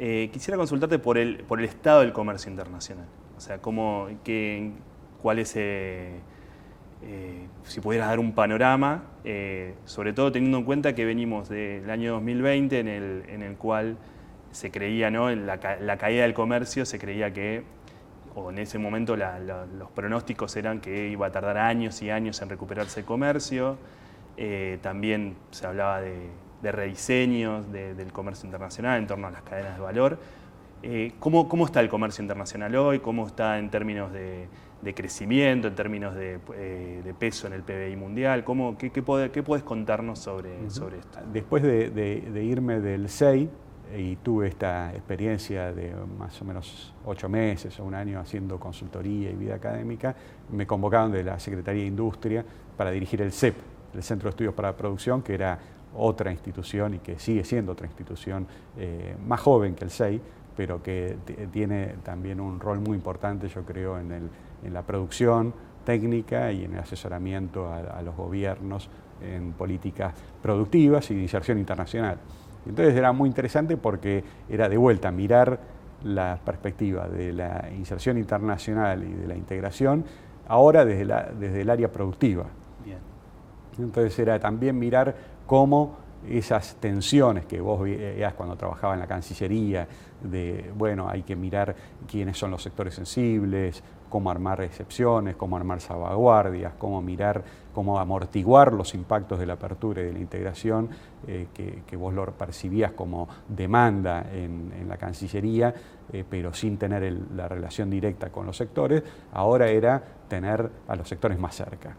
Eh, 0.00 0.30
quisiera 0.32 0.56
consultarte 0.56 1.00
por 1.00 1.18
el, 1.18 1.38
por 1.38 1.58
el 1.58 1.64
estado 1.64 2.00
del 2.00 2.12
comercio 2.12 2.50
internacional. 2.50 3.06
O 3.36 3.40
sea, 3.40 3.58
cómo, 3.58 4.08
qué, 4.22 4.70
cuál 5.20 5.40
es, 5.40 5.56
eh, 5.56 6.20
eh, 7.02 7.46
si 7.64 7.80
pudieras 7.80 8.08
dar 8.08 8.20
un 8.20 8.32
panorama, 8.32 9.04
sobre 9.84 10.12
todo 10.12 10.32
teniendo 10.32 10.58
en 10.58 10.64
cuenta 10.64 10.94
que 10.94 11.04
venimos 11.04 11.48
del 11.48 11.90
año 11.90 12.12
2020 12.14 12.78
en 12.78 12.88
el, 12.88 13.24
en 13.28 13.42
el 13.42 13.56
cual 13.56 13.98
se 14.52 14.70
creía, 14.70 15.10
¿no? 15.10 15.30
En 15.30 15.46
la, 15.46 15.58
caída 15.58 16.22
del 16.22 16.34
comercio 16.34 16.86
se 16.86 16.98
creía 16.98 17.32
que, 17.32 17.64
o 18.34 18.50
en 18.50 18.58
ese 18.58 18.78
momento 18.78 19.16
los 19.16 19.90
pronósticos 19.94 20.56
eran 20.56 20.80
que 20.80 21.08
iba 21.08 21.26
a 21.26 21.32
tardar 21.32 21.58
años 21.58 22.00
y 22.02 22.10
años 22.10 22.40
en 22.40 22.48
recuperarse 22.48 23.00
el 23.00 23.06
comercio. 23.06 23.76
también 24.80 25.36
se 25.50 25.66
hablaba 25.66 26.00
de 26.00 26.47
de 26.62 26.72
rediseños 26.72 27.70
del 27.70 28.12
comercio 28.12 28.46
internacional 28.46 28.98
en 28.98 29.06
torno 29.06 29.26
a 29.26 29.30
las 29.30 29.42
cadenas 29.42 29.76
de 29.76 29.82
valor. 29.82 30.18
Eh, 30.82 31.12
¿cómo, 31.18 31.48
¿cómo, 31.48 31.66
está 31.66 31.80
el 31.80 31.88
comercio 31.88 32.22
internacional 32.22 32.74
hoy? 32.76 33.00
¿Cómo 33.00 33.26
está 33.26 33.58
en 33.58 33.68
términos 33.68 34.12
de, 34.12 34.48
crecimiento, 34.94 35.66
en 35.66 35.74
términos 35.74 36.14
eh, 36.16 37.00
de, 37.04 37.14
peso 37.14 37.48
en 37.48 37.52
el 37.54 37.62
PBI 37.62 37.96
mundial? 37.96 38.44
¿Cómo, 38.44 38.78
qué, 38.78 38.90
qué, 38.90 39.02
puedes 39.02 39.62
contarnos 39.64 40.20
sobre, 40.20 40.70
sobre 40.70 40.98
esto? 40.98 41.18
Después 41.32 41.62
de, 41.62 42.44
irme 42.44 42.80
del 42.80 43.08
SEI, 43.08 43.50
y 43.96 44.16
tuve 44.16 44.48
esta 44.48 44.92
experiencia 44.92 45.72
de 45.72 45.94
más 46.18 46.40
o 46.42 46.44
menos 46.44 46.92
ocho 47.06 47.26
meses 47.26 47.80
o 47.80 47.84
un 47.84 47.94
año 47.94 48.20
haciendo 48.20 48.60
consultoría 48.60 49.30
y 49.30 49.34
vida 49.34 49.54
académica, 49.54 50.14
me 50.52 50.66
convocaron 50.66 51.10
de 51.10 51.24
la 51.24 51.40
Secretaría 51.40 51.80
de 51.82 51.88
Industria 51.88 52.44
para 52.76 52.90
dirigir 52.90 53.22
el 53.22 53.32
CEP, 53.32 53.56
el 53.94 54.02
Centro 54.02 54.26
de 54.26 54.30
Estudios 54.30 54.52
para 54.52 54.68
la 54.68 54.76
Producción, 54.76 55.22
que 55.22 55.32
era 55.32 55.58
otra 55.96 56.30
institución 56.30 56.94
y 56.94 56.98
que 56.98 57.18
sigue 57.18 57.44
siendo 57.44 57.72
otra 57.72 57.86
institución 57.86 58.46
eh, 58.76 59.16
más 59.26 59.40
joven 59.40 59.74
que 59.74 59.84
el 59.84 59.90
SEI, 59.90 60.20
pero 60.56 60.82
que 60.82 61.16
tiene 61.52 61.94
también 62.02 62.40
un 62.40 62.58
rol 62.58 62.80
muy 62.80 62.96
importante, 62.96 63.48
yo 63.48 63.64
creo, 63.64 63.98
en, 63.98 64.28
la 64.72 64.82
producción 64.82 65.54
técnica 65.84 66.50
y 66.50 66.64
en 66.64 66.72
el 66.72 66.80
asesoramiento 66.80 67.72
a, 67.72 68.02
los 68.02 68.16
gobiernos 68.16 68.90
en 69.22 69.52
políticas 69.52 70.14
productivas 70.42 71.08
y 71.12 71.14
de 71.14 71.22
inserción 71.22 71.58
internacional. 71.58 72.18
Entonces 72.66 72.96
era 72.96 73.12
muy 73.12 73.28
interesante 73.28 73.76
porque 73.76 74.24
era 74.48 74.68
de 74.68 74.76
vuelta 74.76 75.12
mirar 75.12 75.60
la 76.02 76.40
perspectiva 76.44 77.08
de 77.08 77.32
la 77.32 77.68
inserción 77.76 78.18
internacional 78.18 79.04
y 79.04 79.12
de 79.12 79.28
la 79.28 79.36
integración, 79.36 80.04
ahora 80.48 80.84
desde, 80.84 81.04
la, 81.04 81.30
desde 81.38 81.60
el 81.60 81.70
área 81.70 81.92
productiva. 81.92 82.46
Entonces 83.78 84.18
era 84.18 84.40
también 84.40 84.76
mirar 84.76 85.14
cómo 85.48 85.96
esas 86.28 86.76
tensiones 86.76 87.46
que 87.46 87.58
vos 87.60 87.80
veías 87.80 88.34
cuando 88.34 88.54
trabajaba 88.54 88.92
en 88.92 89.00
la 89.00 89.06
Cancillería, 89.06 89.88
de, 90.22 90.70
bueno, 90.76 91.08
hay 91.08 91.22
que 91.22 91.34
mirar 91.36 91.74
quiénes 92.06 92.36
son 92.36 92.50
los 92.50 92.62
sectores 92.62 92.94
sensibles, 92.94 93.82
cómo 94.10 94.30
armar 94.30 94.60
excepciones, 94.60 95.36
cómo 95.36 95.56
armar 95.56 95.80
salvaguardias, 95.80 96.74
cómo 96.76 97.00
mirar, 97.00 97.42
cómo 97.72 97.98
amortiguar 97.98 98.74
los 98.74 98.94
impactos 98.94 99.38
de 99.38 99.46
la 99.46 99.54
apertura 99.54 100.02
y 100.02 100.06
de 100.06 100.12
la 100.12 100.18
integración, 100.18 100.90
eh, 101.26 101.46
que, 101.54 101.96
vos 101.96 102.12
lo 102.12 102.26
percibías 102.26 102.92
como 102.92 103.26
demanda 103.48 104.26
en, 104.30 104.86
la 104.86 104.98
Cancillería, 104.98 105.74
eh, 106.12 106.24
pero 106.28 106.52
sin 106.52 106.76
tener 106.76 107.10
la 107.34 107.48
relación 107.48 107.88
directa 107.88 108.30
con 108.30 108.44
los 108.44 108.56
sectores, 108.56 109.02
ahora 109.32 109.68
era 109.68 110.02
tener 110.28 110.70
a 110.88 110.94
los 110.94 111.08
sectores 111.08 111.38
más 111.38 111.54
cerca. 111.54 111.96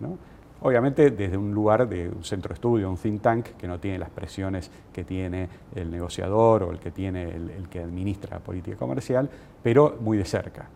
¿no? 0.00 0.35
Obviamente 0.60 1.10
desde 1.10 1.36
un 1.36 1.52
lugar 1.52 1.88
de 1.88 2.08
un 2.08 2.24
centro 2.24 2.48
de 2.48 2.54
estudio, 2.54 2.88
un 2.88 2.96
think 2.96 3.20
tank, 3.20 3.46
que 3.58 3.68
no 3.68 3.78
tiene 3.78 3.98
las 3.98 4.10
presiones 4.10 4.70
que 4.92 5.04
tiene 5.04 5.48
el 5.74 5.90
negociador 5.90 6.62
o 6.62 6.72
el 6.72 6.78
que 6.78 6.90
tiene 6.90 7.24
el, 7.24 7.68
que 7.68 7.80
administra 7.80 8.38
la 8.38 8.42
política 8.42 8.76
comercial, 8.76 9.28
pero 9.62 9.98
muy 10.00 10.16
de 10.16 10.24
cerca. 10.24 10.66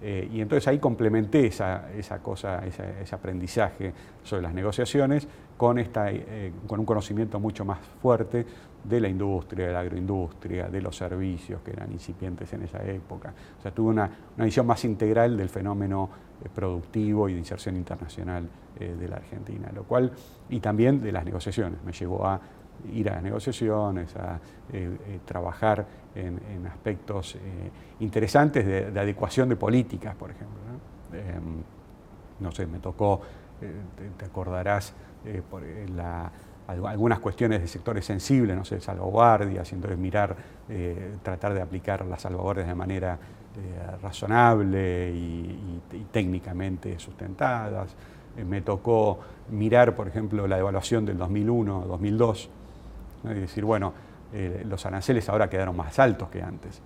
Eh, 0.00 0.28
y 0.32 0.40
entonces 0.40 0.68
ahí 0.68 0.78
complementé 0.78 1.46
esa, 1.46 1.90
esa 1.92 2.18
cosa, 2.20 2.64
ese 2.64 3.14
aprendizaje 3.14 3.92
sobre 4.22 4.42
las 4.42 4.54
negociaciones 4.54 5.26
con, 5.58 5.78
esta, 5.78 6.10
eh, 6.10 6.52
con 6.66 6.80
un 6.80 6.86
conocimiento 6.86 7.38
mucho 7.40 7.64
más 7.64 7.80
fuerte 8.00 8.46
de 8.84 9.00
la 9.00 9.08
industria, 9.08 9.66
de 9.66 9.72
la 9.72 9.80
agroindustria, 9.80 10.68
de 10.68 10.80
los 10.80 10.96
servicios 10.96 11.60
que 11.62 11.72
eran 11.72 11.92
incipientes 11.92 12.50
en 12.52 12.62
esa 12.62 12.82
época. 12.84 13.34
O 13.58 13.62
sea, 13.62 13.72
tuve 13.72 13.90
una, 13.90 14.10
visión 14.36 14.66
más 14.66 14.84
integral 14.84 15.36
del 15.36 15.48
fenómeno 15.48 16.08
eh, 16.42 16.48
productivo 16.54 17.28
y 17.28 17.32
de 17.32 17.40
inserción 17.40 17.76
internacional 17.76 18.48
de 18.78 19.08
la 19.08 19.16
Argentina, 19.16 19.72
lo 19.74 19.82
cual, 19.82 20.12
y 20.48 20.60
también 20.60 21.02
de 21.02 21.10
las 21.10 21.24
negociaciones, 21.24 21.82
me 21.84 21.90
llevó 21.90 22.24
a 22.24 22.40
ir 22.94 23.10
a 23.10 23.14
las 23.14 23.24
negociaciones, 23.24 24.14
a 24.14 24.38
trabajar 25.24 25.84
en, 26.14 26.64
aspectos 26.64 27.36
interesantes 27.98 28.64
de, 28.64 29.00
adecuación 29.00 29.48
de 29.48 29.56
políticas, 29.56 30.14
por 30.14 30.30
ejemplo. 30.30 30.60
¿no? 30.64 31.18
Em, 31.18 32.52
sé, 32.52 32.68
me 32.68 32.78
tocó, 32.78 33.20
te, 34.16 34.24
acordarás, 34.24 34.94
eh, 35.24 35.42
eh, 35.62 35.86
algunas 36.68 37.18
cuestiones 37.18 37.60
de 37.60 37.68
sectores 37.68 38.04
sensibles, 38.04 38.56
no 38.56 38.64
sé, 38.64 38.80
salvaguardias, 38.80 39.70
y 39.72 39.74
entonces 39.74 39.98
mirar, 39.98 40.36
eh, 40.68 41.14
tratar 41.22 41.54
de 41.54 41.62
aplicar 41.62 42.04
las 42.04 42.22
salvaguardias 42.22 42.68
de 42.68 42.74
manera 42.74 43.18
razonable 44.00 45.10
y, 45.10 45.80
técnicamente 46.12 46.96
sustentadas. 47.00 47.96
me 48.48 48.60
tocó 48.60 49.18
mirar, 49.50 49.96
por 49.96 50.06
ejemplo, 50.06 50.46
la 50.46 50.58
evaluación 50.58 51.04
del 51.04 51.18
2001-2002 51.18 52.48
y 53.24 53.34
decir, 53.34 53.64
bueno, 53.64 53.94
los 54.64 54.86
aranceles 54.86 55.28
ahora 55.28 55.50
quedaron 55.50 55.76
más 55.76 55.98
altos 55.98 56.28
que 56.28 56.40
antes, 56.40 56.80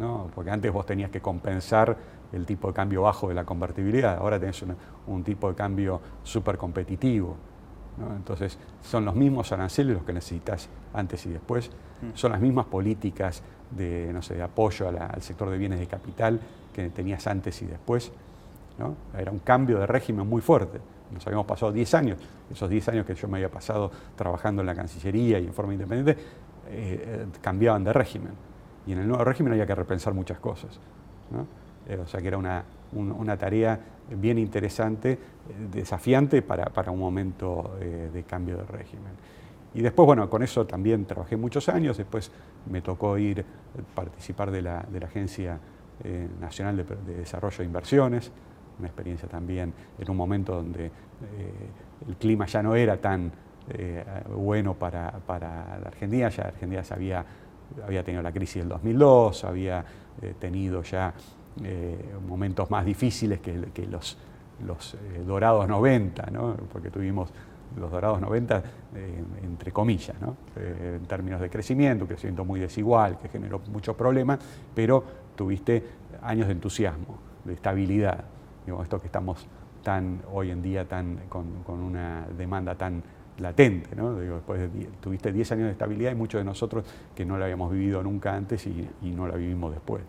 ¿no? 0.00 0.28
porque 0.34 0.50
antes 0.50 0.72
vos 0.72 0.86
tenías 0.86 1.10
que 1.10 1.20
compensar 1.20 1.96
el 2.32 2.46
tipo 2.46 2.68
de 2.68 2.74
cambio 2.74 3.02
bajo 3.02 3.28
de 3.28 3.34
la 3.34 3.44
convertibilidad, 3.44 4.16
ahora 4.16 4.40
tenés 4.40 4.64
un 5.06 5.22
tipo 5.22 5.48
de 5.48 5.54
cambio 5.54 6.00
súper 6.24 6.58
competitivo. 6.58 7.36
Entonces, 8.16 8.58
son 8.82 9.04
los 9.04 9.14
mismos 9.14 9.52
aranceles 9.52 9.94
los 9.94 10.04
que 10.04 10.12
necesitas 10.12 10.68
antes 10.94 11.24
y 11.26 11.30
después, 11.30 11.70
mm. 12.02 12.10
son 12.14 12.32
las 12.32 12.40
mismas 12.40 12.66
políticas 12.66 13.42
de, 13.70 14.10
no 14.12 14.22
sé, 14.22 14.34
de 14.34 14.42
apoyo 14.42 14.88
al 14.88 15.22
sector 15.22 15.50
de 15.50 15.58
bienes 15.58 15.78
de 15.78 15.86
capital 15.86 16.40
que 16.72 16.90
tenías 16.90 17.26
antes 17.26 17.60
y 17.62 17.66
después. 17.66 18.12
¿no? 18.78 18.94
Era 19.18 19.30
un 19.30 19.40
cambio 19.40 19.78
de 19.78 19.86
régimen 19.86 20.28
muy 20.28 20.40
fuerte. 20.40 20.80
Nos 21.12 21.26
habíamos 21.26 21.46
pasado 21.46 21.72
10 21.72 21.94
años, 21.94 22.18
esos 22.50 22.68
10 22.68 22.88
años 22.90 23.06
que 23.06 23.14
yo 23.14 23.28
me 23.28 23.38
había 23.38 23.50
pasado 23.50 23.90
trabajando 24.14 24.62
en 24.62 24.66
la 24.66 24.74
Cancillería 24.74 25.38
y 25.38 25.46
en 25.46 25.54
forma 25.54 25.72
independiente, 25.72 26.12
eh, 26.12 26.16
eh, 26.70 27.26
cambiaban 27.40 27.82
de 27.82 27.92
régimen. 27.92 28.32
Y 28.86 28.92
en 28.92 28.98
el 28.98 29.08
nuevo 29.08 29.24
régimen 29.24 29.52
había 29.52 29.66
que 29.66 29.74
repensar 29.74 30.14
muchas 30.14 30.38
cosas. 30.38 30.78
Eh, 31.88 31.98
o 31.98 32.06
sea 32.06 32.20
que 32.20 32.28
era 32.28 32.38
una, 32.38 32.62
una 32.92 33.36
tarea 33.36 33.80
bien 34.16 34.38
interesante, 34.38 35.12
eh, 35.12 35.18
desafiante 35.70 36.42
para, 36.42 36.90
un 36.90 36.98
momento 36.98 37.76
eh, 37.80 38.10
de 38.12 38.22
cambio 38.24 38.56
de 38.58 38.64
régimen. 38.64 39.12
Y 39.74 39.82
después, 39.82 40.06
bueno, 40.06 40.28
con 40.30 40.42
eso 40.42 40.66
también 40.66 41.04
trabajé 41.04 41.36
muchos 41.36 41.68
años, 41.68 41.96
después 41.98 42.32
me 42.70 42.80
tocó 42.80 43.18
ir, 43.18 43.44
participar 43.94 44.50
de 44.50 44.62
la, 44.62 44.84
de 44.90 45.00
la 45.00 45.06
Agencia 45.06 45.58
eh, 46.02 46.26
Nacional 46.40 46.76
de, 46.76 47.14
Desarrollo 47.16 47.58
de 47.58 47.64
Inversiones, 47.64 48.32
una 48.78 48.88
experiencia 48.88 49.28
también 49.28 49.74
en 49.98 50.10
un 50.10 50.16
momento 50.16 50.54
donde 50.54 50.90
el 52.06 52.16
clima 52.16 52.46
ya 52.46 52.62
no 52.62 52.76
era 52.76 52.96
tan 52.96 53.32
bueno 54.36 54.74
para, 54.74 55.10
para, 55.26 55.80
la 55.80 55.88
Argentina, 55.88 56.28
ya 56.28 56.44
Argentina 56.44 56.84
se 56.84 56.94
había 56.94 57.26
había 57.84 58.02
tenido 58.02 58.22
la 58.22 58.32
crisis 58.32 58.62
del 58.62 58.68
2002, 58.68 59.44
había 59.44 59.84
tenido 60.38 60.82
ya 60.82 61.12
momentos 62.26 62.70
más 62.70 62.84
difíciles 62.84 63.40
que, 63.40 63.86
los, 63.86 64.16
los 64.66 64.96
dorados 65.26 65.68
90, 65.68 66.30
¿no? 66.30 66.56
porque 66.72 66.90
tuvimos 66.90 67.32
los 67.76 67.90
dorados 67.90 68.20
90, 68.20 68.62
entre 69.42 69.72
comillas, 69.72 70.16
en 70.56 71.04
términos 71.06 71.40
de 71.40 71.50
crecimiento, 71.50 72.04
un 72.04 72.08
crecimiento 72.08 72.44
muy 72.44 72.60
desigual, 72.60 73.18
que 73.18 73.28
generó 73.28 73.60
muchos 73.72 73.94
problemas, 73.96 74.38
pero 74.74 75.04
tuviste 75.36 75.84
años 76.22 76.46
de 76.46 76.52
entusiasmo, 76.52 77.18
de 77.44 77.54
estabilidad. 77.54 78.24
Esto 78.82 79.00
que 79.00 79.06
estamos 79.06 79.46
tan 79.82 80.20
hoy 80.32 80.50
en 80.50 80.60
día 80.60 80.86
tan, 80.86 81.20
con, 81.28 81.64
una 81.66 82.26
demanda 82.36 82.74
tan 82.74 83.02
latente. 83.38 83.90
tuviste 85.00 85.32
10 85.32 85.52
años 85.52 85.64
de 85.66 85.72
estabilidad 85.72 86.12
y 86.12 86.14
muchos 86.14 86.40
de 86.40 86.44
nosotros 86.44 86.84
que 87.14 87.24
no 87.24 87.38
la 87.38 87.44
habíamos 87.44 87.72
vivido 87.72 88.02
nunca 88.02 88.34
antes 88.34 88.66
y 88.66 89.10
no 89.10 89.26
la 89.26 89.36
vivimos 89.36 89.72
después. 89.72 90.02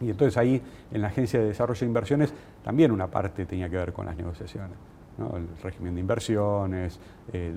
Y 0.00 0.10
entonces 0.10 0.36
ahí 0.36 0.62
en 0.90 1.02
la 1.02 1.08
Agencia 1.08 1.40
de 1.40 1.46
Desarrollo 1.46 1.80
de 1.80 1.86
Inversiones 1.86 2.34
también 2.64 2.90
una 2.90 3.08
parte 3.08 3.44
tenía 3.46 3.68
que 3.68 3.76
ver 3.76 3.92
con 3.92 4.06
las 4.06 4.16
negociaciones 4.16 4.76
el 5.36 5.48
régimen 5.62 5.94
de 5.94 6.00
inversiones, 6.00 6.98
eh, 7.32 7.54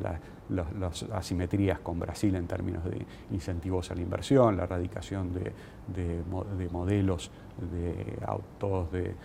las 0.49 1.03
asimetrías 1.11 1.79
con 1.79 1.99
Brasil 1.99 2.35
en 2.35 2.47
términos 2.47 2.83
de 2.83 3.05
incentivos 3.31 3.89
a 3.91 3.95
la 3.95 4.01
inversión, 4.01 4.57
la 4.57 4.63
erradicación 4.63 5.31
de, 5.33 6.69
modelos 6.71 7.31
de 7.71 8.17
autos 8.25 8.89
de, 8.91 9.15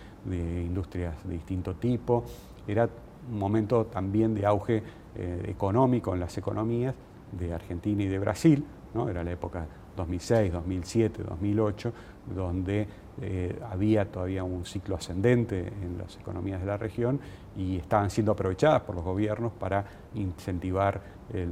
industrias 0.63 1.15
de 1.27 1.33
distinto 1.33 1.75
tipo. 1.75 2.23
Era 2.67 2.89
un 3.29 3.37
momento 3.37 3.85
también 3.85 4.33
de 4.33 4.45
auge 4.45 4.81
eh, 5.15 5.45
económico 5.47 6.13
en 6.13 6.21
las 6.21 6.37
economías 6.37 6.95
de 7.31 7.53
Argentina 7.53 8.03
y 8.03 8.07
de 8.07 8.19
Brasil, 8.19 8.63
¿no? 8.93 9.09
era 9.09 9.23
la 9.23 9.31
época 9.31 9.67
2006, 9.97 10.53
2007, 10.53 11.23
2008, 11.23 11.93
donde 12.35 12.87
eh, 13.21 13.59
había 13.69 14.05
todavía 14.05 14.43
un 14.43 14.65
ciclo 14.65 14.95
ascendente 14.95 15.59
en 15.59 15.97
las 15.97 16.15
economías 16.17 16.61
de 16.61 16.67
la 16.67 16.77
región 16.77 17.19
y 17.57 17.77
estaban 17.77 18.09
siendo 18.09 18.31
aprovechadas 18.31 18.81
por 18.83 18.95
los 18.95 19.03
gobiernos 19.03 19.51
para 19.53 19.83
incentivar 20.15 21.01
eh, 21.33 21.47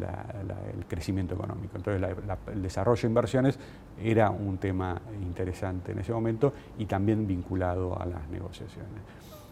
el 0.78 0.86
crecimiento 0.86 1.36
económico. 1.36 1.76
Entonces 1.76 2.10
el 2.54 2.62
desarrollo 2.62 3.02
de 3.02 3.08
inversiones 3.08 3.60
era 4.02 4.30
un 4.30 4.58
tema 4.58 5.02
interesante 5.22 5.92
en 5.92 6.00
ese 6.00 6.14
momento 6.14 6.54
y 6.78 6.86
también 6.86 7.28
vinculado 7.28 8.00
a 8.00 8.06
las 8.06 8.28
negociaciones. 8.30 9.02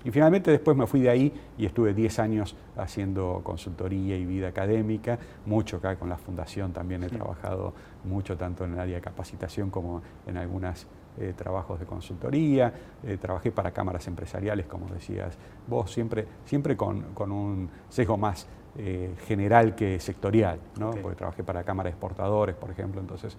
Y 0.06 0.12
finalmente 0.12 0.52
después 0.52 0.78
me 0.78 0.86
fui 0.86 1.02
de 1.02 1.10
ahí 1.10 1.34
y 1.58 1.66
estuve 1.66 1.96
10 1.96 2.20
años 2.20 2.56
haciendo 2.78 3.42
consultoría 3.44 4.16
y 4.16 4.24
vida 4.24 4.50
académica, 4.50 5.18
mucho 5.48 5.78
acá 5.78 5.96
con 5.96 6.10
la 6.10 6.18
fundación 6.18 6.72
también 6.72 7.04
he 7.04 7.10
trabajado 7.10 7.74
mucho 8.04 8.38
tanto 8.38 8.66
en 8.66 8.74
el 8.74 8.80
área 8.80 8.96
de 8.96 9.02
capacitación 9.02 9.72
como 9.72 10.04
en 10.28 10.38
algunos 10.38 10.86
eh, 11.20 11.34
trabajos 11.36 11.80
de 11.80 11.86
consultoría, 11.86 12.74
eh, 13.04 13.18
trabajé 13.18 13.52
para 13.52 13.72
cámaras 13.72 14.06
empresariales, 14.08 14.66
como 14.66 14.88
decías 14.88 15.38
vos, 15.68 15.92
siempre, 15.92 16.26
siempre 16.46 16.76
con, 16.76 17.06
un 17.32 17.70
sesgo 17.90 18.18
más 18.18 18.48
eh, 18.78 19.16
general 19.26 19.76
que 19.76 20.00
sectorial, 20.00 20.60
¿no? 20.78 20.92
porque 20.92 21.16
trabajé 21.16 21.44
para 21.44 21.64
cámaras 21.64 21.92
de 21.92 21.96
exportadores, 21.96 22.56
por 22.56 22.70
ejemplo, 22.70 23.00
entonces 23.00 23.38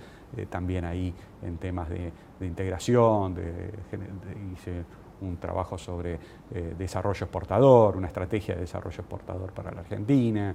también 0.49 0.87
ahí 0.87 1.15
en 1.43 1.59
temas 1.59 1.91
de, 1.91 2.12
integración, 2.41 3.35
de, 3.35 3.71
hice 4.55 4.85
un 5.21 5.37
trabajo 5.37 5.77
sobre 5.77 6.19
eh, 6.55 6.75
desarrollo 6.79 7.25
exportador, 7.25 7.97
una 7.97 8.07
estrategia 8.07 8.55
de 8.55 8.62
desarrollo 8.62 9.01
exportador 9.01 9.53
para 9.53 9.71
la 9.71 9.81
Argentina, 9.81 10.55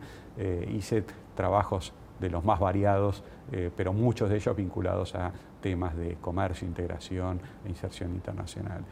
hice 0.70 1.04
trabajos 1.36 1.94
de 2.22 2.30
los 2.30 2.46
más 2.46 2.60
variados, 2.60 3.24
eh, 3.52 3.70
pero 3.76 3.92
muchos 3.92 4.30
de 4.30 4.38
ellos 4.38 4.56
vinculados 4.56 5.16
a 5.16 5.32
temas 5.60 5.98
de 5.98 6.16
comercio, 6.22 6.68
integración 6.68 7.42
e 7.66 7.70
inserción 7.70 8.12
internacional. 8.12 8.84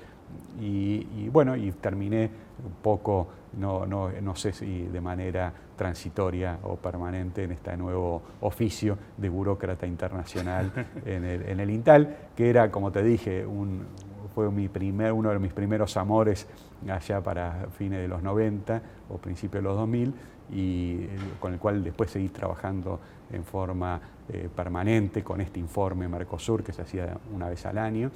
Y, 0.62 1.30
bueno, 1.30 1.56
y 1.56 1.72
terminé 1.72 2.30
un 2.64 2.74
poco, 2.84 3.28
no, 3.58 3.86
no, 3.88 4.12
no, 4.22 4.36
sé 4.36 4.52
si 4.52 4.84
de 4.84 5.02
manera 5.02 5.52
transitoria 5.76 6.60
o 6.64 6.76
permanente 6.76 7.44
en 7.46 7.54
este 7.54 7.76
nuevo 7.78 8.22
oficio 8.42 8.96
de 9.18 9.30
burócrata 9.30 9.88
internacional 9.88 10.72
en 11.06 11.24
el, 11.24 11.50
en 11.50 11.60
el 11.60 11.70
INTAL, 11.72 12.16
que 12.36 12.50
era, 12.50 12.70
como 12.70 12.92
te 12.92 13.02
dije, 13.02 13.44
un, 13.44 13.88
fue 14.36 14.52
mi 14.52 14.68
primer, 14.68 15.14
uno 15.14 15.30
de 15.32 15.40
mis 15.40 15.54
primeros 15.54 15.98
amores 15.98 16.48
allá 16.88 17.22
para 17.22 17.68
fines 17.78 18.00
de 18.00 18.08
los 18.08 18.22
90 18.22 18.82
o 19.10 19.18
principios 19.18 19.64
de 19.64 19.70
los 19.70 19.78
2000 19.78 20.14
y 20.52 20.94
eh, 21.02 21.10
con 21.40 21.54
el 21.54 21.60
cual 21.60 21.84
después 21.84 22.10
seguí 22.10 22.30
trabajando 22.30 23.00
en 23.32 23.44
forma 23.44 24.00
eh, 24.30 24.50
permanente 24.54 25.24
con 25.24 25.42
este 25.42 25.60
informe 25.60 26.08
Mercosur 26.08 26.64
que 26.64 26.74
se 26.74 26.82
hacía 26.82 27.18
una 27.34 27.50
vez 27.50 27.66
al 27.66 27.78
año 27.78 28.12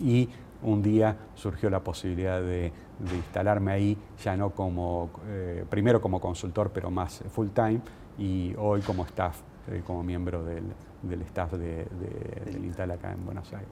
y 0.00 0.28
un 0.62 0.82
día 0.82 1.16
surgió 1.34 1.68
la 1.70 1.80
posibilidad 1.80 2.40
de, 2.40 2.72
instalarme 3.12 3.72
ahí, 3.72 3.98
ya 4.22 4.36
no 4.36 4.50
como, 4.50 5.10
eh, 5.26 5.64
primero 5.68 6.00
como 6.00 6.20
consultor, 6.20 6.70
pero 6.72 6.90
más 6.90 7.22
full 7.30 7.48
time, 7.48 7.80
y 8.16 8.54
hoy 8.56 8.80
como 8.80 9.04
staff, 9.04 9.40
como 9.86 10.02
miembro 10.02 10.42
del, 10.42 11.22
staff 11.22 11.52
de, 11.52 11.86
del 12.46 12.64
Intal 12.64 12.92
acá 12.92 13.12
en 13.12 13.26
Buenos 13.26 13.52
Aires. 13.52 13.68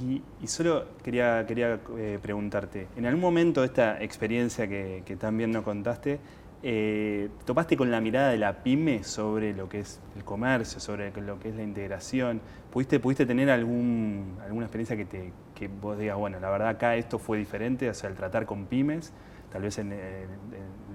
Y, 0.00 0.22
solo 0.46 0.84
quería, 1.02 1.44
quería 1.46 1.78
eh, 1.98 2.18
preguntarte, 2.20 2.88
en 2.96 3.04
algún 3.04 3.20
momento 3.20 3.60
de 3.60 3.66
esta 3.66 4.02
experiencia 4.02 4.66
que, 4.66 5.16
también 5.18 5.50
nos 5.50 5.64
contaste, 5.64 6.18
eh, 6.62 7.28
¿topaste 7.44 7.76
con 7.76 7.90
la 7.90 8.00
mirada 8.00 8.30
de 8.30 8.38
la 8.38 8.62
pyme 8.62 9.02
sobre 9.04 9.52
lo 9.54 9.68
que 9.68 9.80
es 9.80 10.00
el 10.16 10.24
comercio, 10.24 10.80
sobre 10.80 11.12
lo 11.20 11.38
que 11.38 11.48
es 11.48 11.56
la 11.56 11.62
integración? 11.62 12.40
¿Pudiste, 12.70 13.00
pudiste 13.00 13.26
tener 13.26 13.50
algún, 13.50 14.38
alguna 14.44 14.66
experiencia 14.66 14.96
que, 14.96 15.04
te, 15.04 15.32
que 15.54 15.68
vos 15.68 15.98
digas, 15.98 16.16
bueno, 16.16 16.40
la 16.40 16.50
verdad 16.50 16.68
acá 16.68 16.96
esto 16.96 17.18
fue 17.18 17.38
diferente, 17.38 17.88
o 17.88 17.94
sea, 17.94 18.08
el 18.08 18.16
tratar 18.16 18.46
con 18.46 18.66
pymes, 18.66 19.12
tal 19.50 19.62
vez 19.62 19.78
en, 19.78 19.92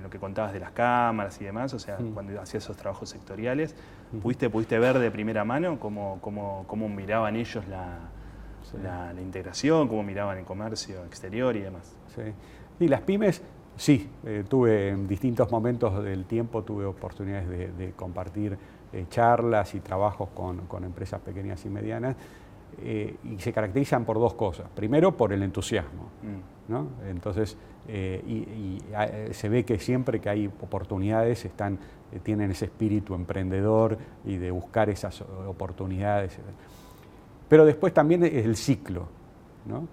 lo 0.01 0.09
que 0.09 0.19
contabas 0.19 0.53
de 0.53 0.59
las 0.59 0.71
cámaras 0.71 1.39
y 1.41 1.45
demás, 1.45 1.73
o 1.73 1.79
sea, 1.79 1.97
cuando 2.13 2.39
hacías 2.41 2.63
esos 2.63 2.77
trabajos 2.77 3.09
sectoriales, 3.09 3.75
¿pudiste, 4.21 4.49
¿pudiste 4.49 4.79
ver 4.79 4.99
de 4.99 5.11
primera 5.11 5.43
mano 5.43 5.79
cómo, 5.79 6.19
cómo, 6.21 6.63
cómo 6.67 6.87
miraban 6.89 7.35
ellos 7.35 7.67
la 7.67 7.99
la, 8.83 9.13
integración, 9.21 9.87
cómo 9.87 10.03
miraban 10.03 10.37
el 10.37 10.45
comercio 10.45 11.05
exterior 11.05 11.55
y 11.55 11.61
demás. 11.61 11.95
Sí. 12.15 12.21
Y 12.79 12.87
las 12.87 13.01
pymes, 13.01 13.41
sí, 13.77 14.09
eh, 14.25 14.43
tuve 14.47 14.89
en 14.89 15.07
distintos 15.07 15.49
momentos 15.51 16.03
del 16.03 16.25
tiempo, 16.25 16.63
tuve 16.63 16.85
oportunidades 16.85 17.77
de, 17.77 17.91
compartir 17.91 18.57
eh, 18.91 19.05
charlas 19.09 19.73
y 19.75 19.79
trabajos 19.79 20.29
con, 20.33 20.83
empresas 20.83 21.21
pequeñas 21.21 21.63
y 21.65 21.69
medianas. 21.69 22.15
Eh, 22.79 23.15
y 23.23 23.39
se 23.39 23.53
caracterizan 23.53 24.03
por 24.03 24.19
dos 24.19 24.33
cosas. 24.33 24.67
Primero, 24.75 25.15
por 25.15 25.31
el 25.31 25.41
entusiasmo. 25.41 26.09
Mm. 26.21 26.71
¿no? 26.71 26.87
Entonces, 27.09 27.57
y, 27.87 28.81
se 29.31 29.49
ve 29.49 29.63
que 29.63 29.79
siempre 29.79 30.19
que 30.19 30.29
hay 30.29 30.47
oportunidades 30.47 31.45
están, 31.45 31.79
tienen 32.23 32.51
ese 32.51 32.65
espíritu 32.65 33.15
emprendedor 33.15 33.97
y 34.25 34.35
de 34.35 34.51
buscar 34.51 34.89
esas 34.89 35.21
oportunidades. 35.47 36.37
Pero 37.47 37.65
después 37.65 37.93
también 37.93 38.25
es 38.25 38.45
el 38.45 38.57
ciclo. 38.57 39.07
¿no? 39.65 39.87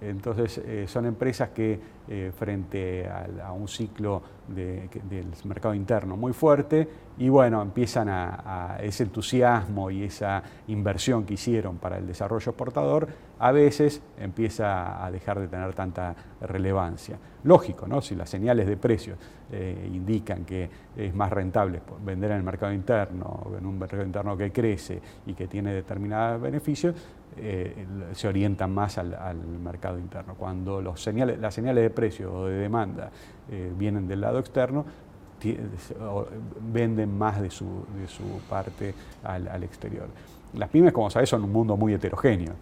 Entonces, 0.00 0.58
eh, 0.58 0.84
son 0.86 1.06
empresas 1.06 1.50
que 1.50 1.80
eh, 2.08 2.30
frente 2.36 3.08
a, 3.08 3.52
un 3.52 3.66
ciclo 3.66 4.22
del 4.46 5.26
mercado 5.44 5.74
interno 5.74 6.16
muy 6.16 6.32
fuerte, 6.32 6.88
y 7.18 7.28
bueno, 7.28 7.62
empiezan 7.62 8.08
a, 8.08 8.76
ese 8.80 9.04
entusiasmo 9.04 9.90
y 9.90 10.04
esa 10.04 10.42
inversión 10.68 11.24
que 11.24 11.34
hicieron 11.34 11.78
para 11.78 11.96
el 11.98 12.06
desarrollo 12.06 12.50
exportador, 12.50 13.08
a 13.38 13.52
veces 13.52 14.02
empieza 14.18 15.04
a 15.04 15.10
dejar 15.10 15.40
de 15.40 15.48
tener 15.48 15.74
tanta 15.74 16.14
relevancia. 16.42 17.18
Lógico, 17.44 17.88
¿no? 17.88 18.02
Si 18.02 18.14
las 18.14 18.28
señales 18.28 18.66
de 18.66 18.76
precios 18.76 19.18
eh, 19.50 19.88
indican 19.92 20.44
que 20.44 20.68
es 20.96 21.14
más 21.14 21.30
rentable 21.30 21.80
vender 22.04 22.32
en 22.32 22.38
el 22.38 22.42
mercado 22.42 22.72
interno, 22.72 23.46
en 23.58 23.64
un 23.64 23.78
mercado 23.78 24.02
interno 24.02 24.36
que 24.36 24.52
crece 24.52 25.00
y 25.26 25.34
que 25.34 25.46
tiene 25.46 25.72
determinados 25.72 26.40
beneficios, 26.40 26.94
eh, 27.38 27.86
se 28.12 28.28
orientan 28.28 28.72
más 28.72 28.98
al, 28.98 29.36
mercado 29.62 29.98
interno. 29.98 30.34
Cuando 30.34 30.80
los 30.80 31.02
señales, 31.02 31.38
las 31.38 31.54
señales 31.54 31.82
de 31.82 31.90
precio 31.90 32.32
o 32.32 32.46
de 32.46 32.54
demanda 32.56 33.10
eh, 33.50 33.72
vienen 33.76 34.08
del 34.08 34.20
lado 34.20 34.38
externo, 34.38 34.84
venden 36.72 37.16
más 37.16 37.40
de 37.40 37.50
su, 37.50 37.84
de 37.98 38.08
su 38.08 38.24
parte 38.48 38.94
al, 39.22 39.62
exterior. 39.62 40.08
Las 40.54 40.70
pymes, 40.70 40.92
como 40.92 41.10
sabes, 41.10 41.28
son 41.28 41.44
un 41.44 41.52
mundo 41.52 41.76
muy 41.76 41.92
heterogéneo, 41.92 42.54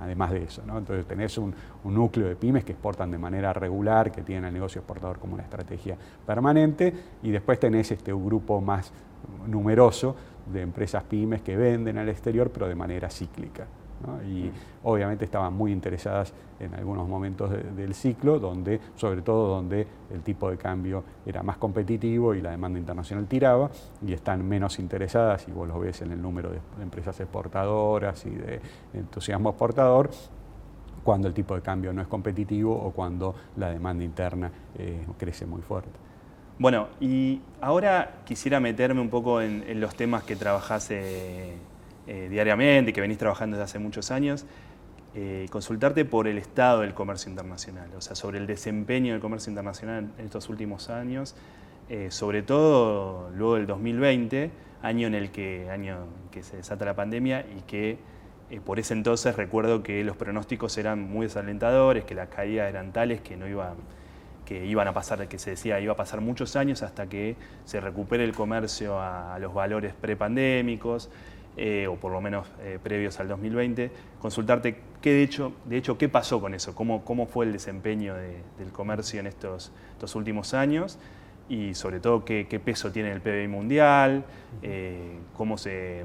además 0.00 0.30
de 0.30 0.42
eso. 0.42 0.62
Entonces 0.62 1.06
tenés 1.06 1.38
un, 1.38 1.54
un, 1.84 1.94
núcleo 1.94 2.28
de 2.28 2.36
pymes 2.36 2.64
que 2.64 2.72
exportan 2.72 3.10
de 3.10 3.16
manera 3.16 3.52
regular, 3.54 4.12
que 4.12 4.22
tienen 4.22 4.44
el 4.44 4.52
negocio 4.52 4.80
exportador 4.80 5.18
como 5.18 5.34
una 5.34 5.42
estrategia 5.42 5.96
permanente, 6.26 6.92
y 7.22 7.30
después 7.30 7.58
tenés 7.58 7.90
este, 7.92 8.12
un 8.12 8.26
grupo 8.26 8.60
más 8.60 8.92
numeroso 9.46 10.16
de 10.46 10.62
empresas 10.62 11.02
pymes 11.04 11.42
que 11.42 11.56
venden 11.56 11.98
al 11.98 12.08
exterior, 12.08 12.50
pero 12.50 12.68
de 12.68 12.74
manera 12.74 13.10
cíclica. 13.10 13.66
y 14.26 14.50
obviamente 14.82 15.26
estaban 15.26 15.52
muy 15.52 15.72
interesadas 15.72 16.32
en 16.58 16.74
algunos 16.74 17.06
momentos 17.06 17.50
del 17.50 17.92
ciclo, 17.94 18.38
donde, 18.38 18.80
sobre 18.96 19.20
todo 19.20 19.48
donde 19.48 19.86
el 20.10 20.22
tipo 20.22 20.50
de 20.50 20.56
cambio 20.56 21.04
era 21.26 21.42
más 21.42 21.58
competitivo 21.58 22.34
y 22.34 22.40
la 22.40 22.50
demanda 22.50 22.78
internacional 22.78 23.26
tiraba, 23.26 23.70
y 24.06 24.14
están 24.14 24.46
menos 24.46 24.78
interesadas, 24.78 25.46
y 25.48 25.52
vos 25.52 25.68
lo 25.68 25.78
ves 25.78 26.00
en 26.00 26.12
el 26.12 26.22
número 26.22 26.50
de 26.50 26.60
empresas 26.82 27.20
exportadoras 27.20 28.24
y 28.24 28.30
de 28.30 28.60
entusiasmo 28.94 29.50
exportador, 29.50 30.10
cuando 31.02 31.28
el 31.28 31.34
tipo 31.34 31.54
de 31.54 31.62
cambio 31.62 31.92
no 31.92 32.02
es 32.02 32.08
competitivo 32.08 32.74
o 32.74 32.92
cuando 32.92 33.34
la 33.56 33.70
demanda 33.70 34.04
interna 34.04 34.50
eh, 34.78 35.06
crece 35.18 35.46
muy 35.46 35.62
fuerte. 35.62 36.09
Bueno, 36.60 36.88
y 37.00 37.40
ahora 37.62 38.20
quisiera 38.26 38.60
meterme 38.60 39.00
un 39.00 39.08
poco 39.08 39.40
en, 39.40 39.80
los 39.80 39.94
temas 39.94 40.24
que 40.24 40.36
trabajás 40.36 40.90
eh, 40.90 41.54
eh, 42.06 42.28
diariamente, 42.30 42.92
que 42.92 43.00
venís 43.00 43.16
trabajando 43.16 43.56
desde 43.56 43.64
hace 43.64 43.78
muchos 43.78 44.10
años, 44.10 44.44
eh, 45.14 45.46
consultarte 45.48 46.04
por 46.04 46.28
el 46.28 46.36
estado 46.36 46.82
del 46.82 46.92
comercio 46.92 47.30
internacional, 47.30 47.88
o 47.96 48.02
sea, 48.02 48.14
sobre 48.14 48.36
el 48.36 48.46
desempeño 48.46 49.14
del 49.14 49.22
comercio 49.22 49.48
internacional 49.48 50.10
en 50.18 50.24
estos 50.26 50.50
últimos 50.50 50.90
años, 50.90 51.34
sobre 52.10 52.42
todo 52.42 53.30
luego 53.30 53.54
del 53.54 53.66
2020, 53.66 54.50
año 54.82 55.06
en 55.06 55.14
el 55.14 55.30
que, 55.30 55.70
año 55.70 56.04
que 56.30 56.42
se 56.42 56.58
desata 56.58 56.84
la 56.84 56.94
pandemia 56.94 57.40
y 57.40 57.62
que 57.62 57.96
por 58.66 58.78
ese 58.78 58.92
entonces 58.92 59.34
recuerdo 59.34 59.82
que 59.82 60.04
los 60.04 60.14
pronósticos 60.14 60.76
eran 60.76 61.00
muy 61.10 61.24
desalentadores, 61.24 62.04
que 62.04 62.14
las 62.14 62.28
caídas 62.28 62.68
eran 62.68 62.92
tales 62.92 63.22
que 63.22 63.38
no 63.38 63.48
iban 63.48 63.76
que 64.50 64.66
iban 64.66 64.88
a 64.88 64.92
pasar, 64.92 65.28
que 65.28 65.38
se 65.38 65.50
decía 65.50 65.78
iba 65.78 65.92
a 65.92 65.96
pasar 65.96 66.20
muchos 66.20 66.56
años 66.56 66.82
hasta 66.82 67.08
que 67.08 67.36
se 67.64 67.80
recupere 67.80 68.24
el 68.24 68.34
comercio 68.34 68.98
a, 69.00 69.38
los 69.38 69.54
valores 69.54 69.94
prepandémicos. 69.94 71.08
Eh, 71.56 71.88
o 71.88 71.96
por 71.96 72.12
lo 72.12 72.20
menos 72.20 72.46
eh, 72.60 72.78
previos 72.80 73.18
al 73.18 73.26
2020, 73.28 73.90
consultarte 74.20 74.78
qué 75.02 75.12
de 75.12 75.22
hecho, 75.24 75.52
de 75.64 75.76
hecho 75.76 75.98
qué 75.98 76.08
pasó 76.08 76.40
con 76.40 76.54
eso, 76.54 76.76
cómo, 76.76 77.04
cómo 77.04 77.26
fue 77.26 77.44
el 77.44 77.52
desempeño 77.52 78.14
del 78.14 78.72
comercio 78.72 79.18
en 79.18 79.26
estos, 79.26 79.72
estos, 79.92 80.14
últimos 80.14 80.54
años 80.54 80.96
y 81.48 81.74
sobre 81.74 81.98
todo 81.98 82.24
qué, 82.24 82.62
peso 82.64 82.92
tiene 82.92 83.10
el 83.10 83.20
PBI 83.20 83.48
mundial, 83.48 84.24
eh, 84.62 85.18
cómo 85.36 85.58
se, 85.58 86.04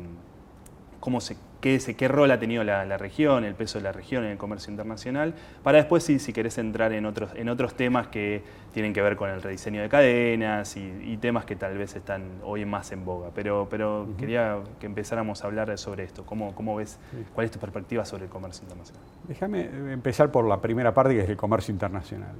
cómo 0.99 1.21
se 1.21 1.37
qué, 1.65 1.95
qué 1.97 2.07
rol 2.07 2.29
ha 2.29 2.39
tenido 2.39 2.63
la, 2.63 2.97
región, 2.99 3.43
el 3.43 3.55
peso 3.55 3.79
de 3.79 3.85
la 3.85 3.91
región 3.91 4.23
en 4.23 4.29
el 4.29 4.37
comercio 4.37 4.69
internacional, 4.69 5.33
para 5.63 5.79
después 5.79 6.03
sí, 6.03 6.19
si 6.19 6.31
querés 6.31 6.59
entrar 6.59 6.93
en 6.93 7.07
otros, 7.07 7.31
en 7.35 7.49
otros 7.49 7.73
temas 7.73 8.07
que 8.07 8.43
tienen 8.71 8.93
que 8.93 9.01
ver 9.01 9.15
con 9.15 9.31
el 9.31 9.41
rediseño 9.41 9.81
de 9.81 9.89
cadenas 9.89 10.77
y, 10.77 11.17
temas 11.19 11.45
que 11.45 11.55
tal 11.55 11.75
vez 11.75 11.95
están 11.95 12.23
hoy 12.43 12.65
más 12.65 12.91
en 12.91 13.03
boga. 13.03 13.31
Pero, 13.33 13.67
pero 13.67 14.09
quería 14.15 14.59
que 14.79 14.85
empezáramos 14.85 15.43
a 15.43 15.47
hablar 15.47 15.75
sobre 15.79 16.03
esto. 16.03 16.23
¿Cómo, 16.23 16.53
cómo 16.53 16.75
ves, 16.75 16.99
cuál 17.33 17.45
es 17.45 17.51
tu 17.51 17.57
perspectiva 17.57 18.05
sobre 18.05 18.25
el 18.25 18.29
comercio 18.29 18.61
internacional? 18.63 19.01
Déjame 19.27 19.63
empezar 19.91 20.29
por 20.29 20.45
la 20.45 20.61
primera 20.61 20.93
parte, 20.93 21.15
que 21.15 21.21
es 21.21 21.29
el 21.29 21.37
comercio 21.37 21.71
internacional. 21.71 22.35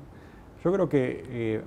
Yo 0.64 0.72
creo 0.72 0.88
que 0.88 1.24
eh, 1.30 1.62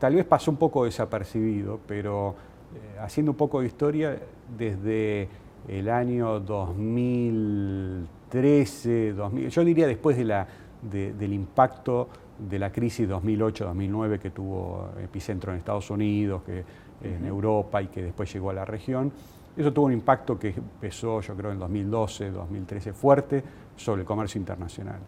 tal 0.00 0.16
vez 0.16 0.24
pasó 0.24 0.50
un 0.50 0.56
poco 0.56 0.86
desapercibido, 0.86 1.78
pero 1.86 2.34
eh, 2.74 2.98
haciendo 3.00 3.30
un 3.30 3.36
poco 3.36 3.60
de 3.60 3.66
historia, 3.66 4.18
desde 4.56 5.28
el 5.68 5.88
año 5.88 6.40
2013, 6.40 9.12
2000, 9.12 9.48
yo 9.48 9.64
diría 9.64 9.86
después 9.86 10.16
de 10.16 10.24
la, 10.24 10.48
del 10.82 11.32
impacto 11.32 12.08
de 12.38 12.58
la 12.58 12.72
crisis 12.72 13.08
2008-2009 13.08 14.18
que 14.18 14.30
tuvo 14.30 14.90
epicentro 15.02 15.52
en 15.52 15.58
Estados 15.58 15.90
Unidos, 15.90 16.42
que, 16.42 16.64
en 17.02 17.26
Europa 17.26 17.82
y 17.82 17.88
que 17.88 18.02
después 18.02 18.32
llegó 18.32 18.50
a 18.50 18.54
la 18.54 18.64
región. 18.64 19.12
Eso 19.56 19.72
tuvo 19.72 19.86
un 19.86 19.92
impacto 19.92 20.38
que 20.38 20.48
empezó, 20.48 21.20
yo 21.20 21.34
creo, 21.34 21.52
en 21.52 21.58
2012, 21.58 22.30
2013, 22.30 22.92
fuerte 22.92 23.42
sobre 23.76 24.02
el 24.02 24.06
comercio 24.06 24.38
internacional, 24.38 25.00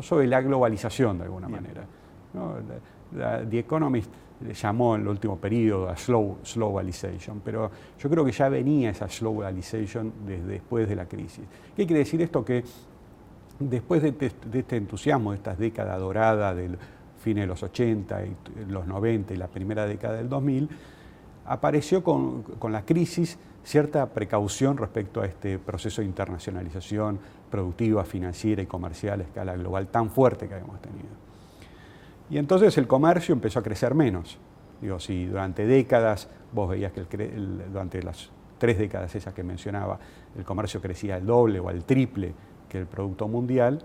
sobre 0.00 0.26
la 0.26 0.40
globalización 0.40 1.18
de 1.18 1.24
alguna 1.24 1.48
manera. 1.48 1.84
The 3.10 3.58
Economist 3.58 4.10
llamó 4.54 4.94
en 4.94 5.02
el 5.02 5.08
último 5.08 5.36
periodo 5.36 5.88
a 5.88 5.96
slow, 5.96 6.38
slowalization, 6.42 7.40
pero 7.44 7.70
yo 7.98 8.08
creo 8.08 8.24
que 8.24 8.32
ya 8.32 8.48
venía 8.48 8.90
esa 8.90 9.08
slowalization 9.08 10.12
desde 10.26 10.46
después 10.46 10.88
de 10.88 10.96
la 10.96 11.06
crisis. 11.06 11.44
¿Qué 11.76 11.86
quiere 11.86 12.00
decir 12.00 12.22
esto? 12.22 12.44
Que 12.44 12.64
después 13.58 14.02
de, 14.02 14.14
este 14.52 14.76
entusiasmo, 14.76 15.32
de 15.32 15.38
esta 15.38 15.54
década 15.54 15.98
dorada 15.98 16.54
del 16.54 16.78
fin 17.20 17.36
de 17.36 17.46
los 17.46 17.62
80 17.62 18.24
y 18.24 18.36
los 18.68 18.86
90 18.86 19.34
y 19.34 19.36
la 19.36 19.48
primera 19.48 19.86
década 19.86 20.16
del 20.16 20.28
2000, 20.28 20.68
apareció 21.46 22.04
con, 22.04 22.42
con 22.42 22.72
la 22.72 22.84
crisis 22.84 23.38
cierta 23.64 24.06
precaución 24.06 24.76
respecto 24.76 25.20
a 25.20 25.26
este 25.26 25.58
proceso 25.58 26.00
de 26.00 26.06
internacionalización 26.06 27.18
productiva, 27.50 28.04
financiera 28.04 28.62
y 28.62 28.66
comercial 28.66 29.20
a 29.20 29.24
escala 29.24 29.56
global 29.56 29.88
tan 29.88 30.10
fuerte 30.10 30.46
que 30.46 30.54
habíamos 30.54 30.80
tenido. 30.80 31.27
Y 32.30 32.38
entonces 32.38 32.76
el 32.78 32.86
comercio 32.86 33.32
empezó 33.32 33.58
a 33.58 33.62
crecer 33.62 33.94
menos. 33.94 34.38
Digo, 34.80 35.00
si 35.00 35.26
durante 35.26 35.66
décadas 35.66 36.28
vos 36.52 36.68
veías 36.70 36.92
que 36.92 37.04
durante 37.70 38.02
las 38.02 38.30
tres 38.58 38.78
décadas 38.78 39.14
esas 39.14 39.34
que 39.34 39.42
mencionaba, 39.42 39.98
el 40.36 40.44
comercio 40.44 40.80
crecía 40.80 41.16
al 41.16 41.26
doble 41.26 41.60
o 41.60 41.68
al 41.68 41.84
triple 41.84 42.34
que 42.68 42.78
el 42.78 42.86
Producto 42.86 43.28
Mundial, 43.28 43.82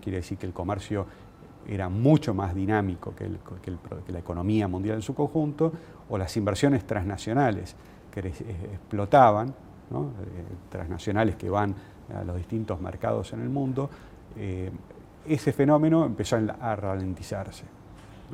quiere 0.00 0.18
decir 0.18 0.38
que 0.38 0.46
el 0.46 0.52
comercio 0.52 1.06
era 1.66 1.88
mucho 1.88 2.34
más 2.34 2.54
dinámico 2.54 3.14
que, 3.14 3.28
la 4.08 4.18
economía 4.18 4.66
mundial 4.68 4.96
en 4.96 5.02
su 5.02 5.14
conjunto, 5.14 5.72
o 6.08 6.18
las 6.18 6.36
inversiones 6.36 6.86
transnacionales 6.86 7.76
que 8.10 8.20
explotaban, 8.20 9.48
eh, 9.48 9.52
transnacionales 10.70 11.36
que 11.36 11.48
van 11.48 11.74
a 12.14 12.24
los 12.24 12.36
distintos 12.36 12.80
mercados 12.80 13.32
en 13.32 13.42
el 13.42 13.48
mundo, 13.48 13.88
eh, 14.36 14.70
ese 15.26 15.52
fenómeno 15.52 16.04
empezó 16.04 16.36
a 16.36 16.76
ralentizarse. 16.76 17.64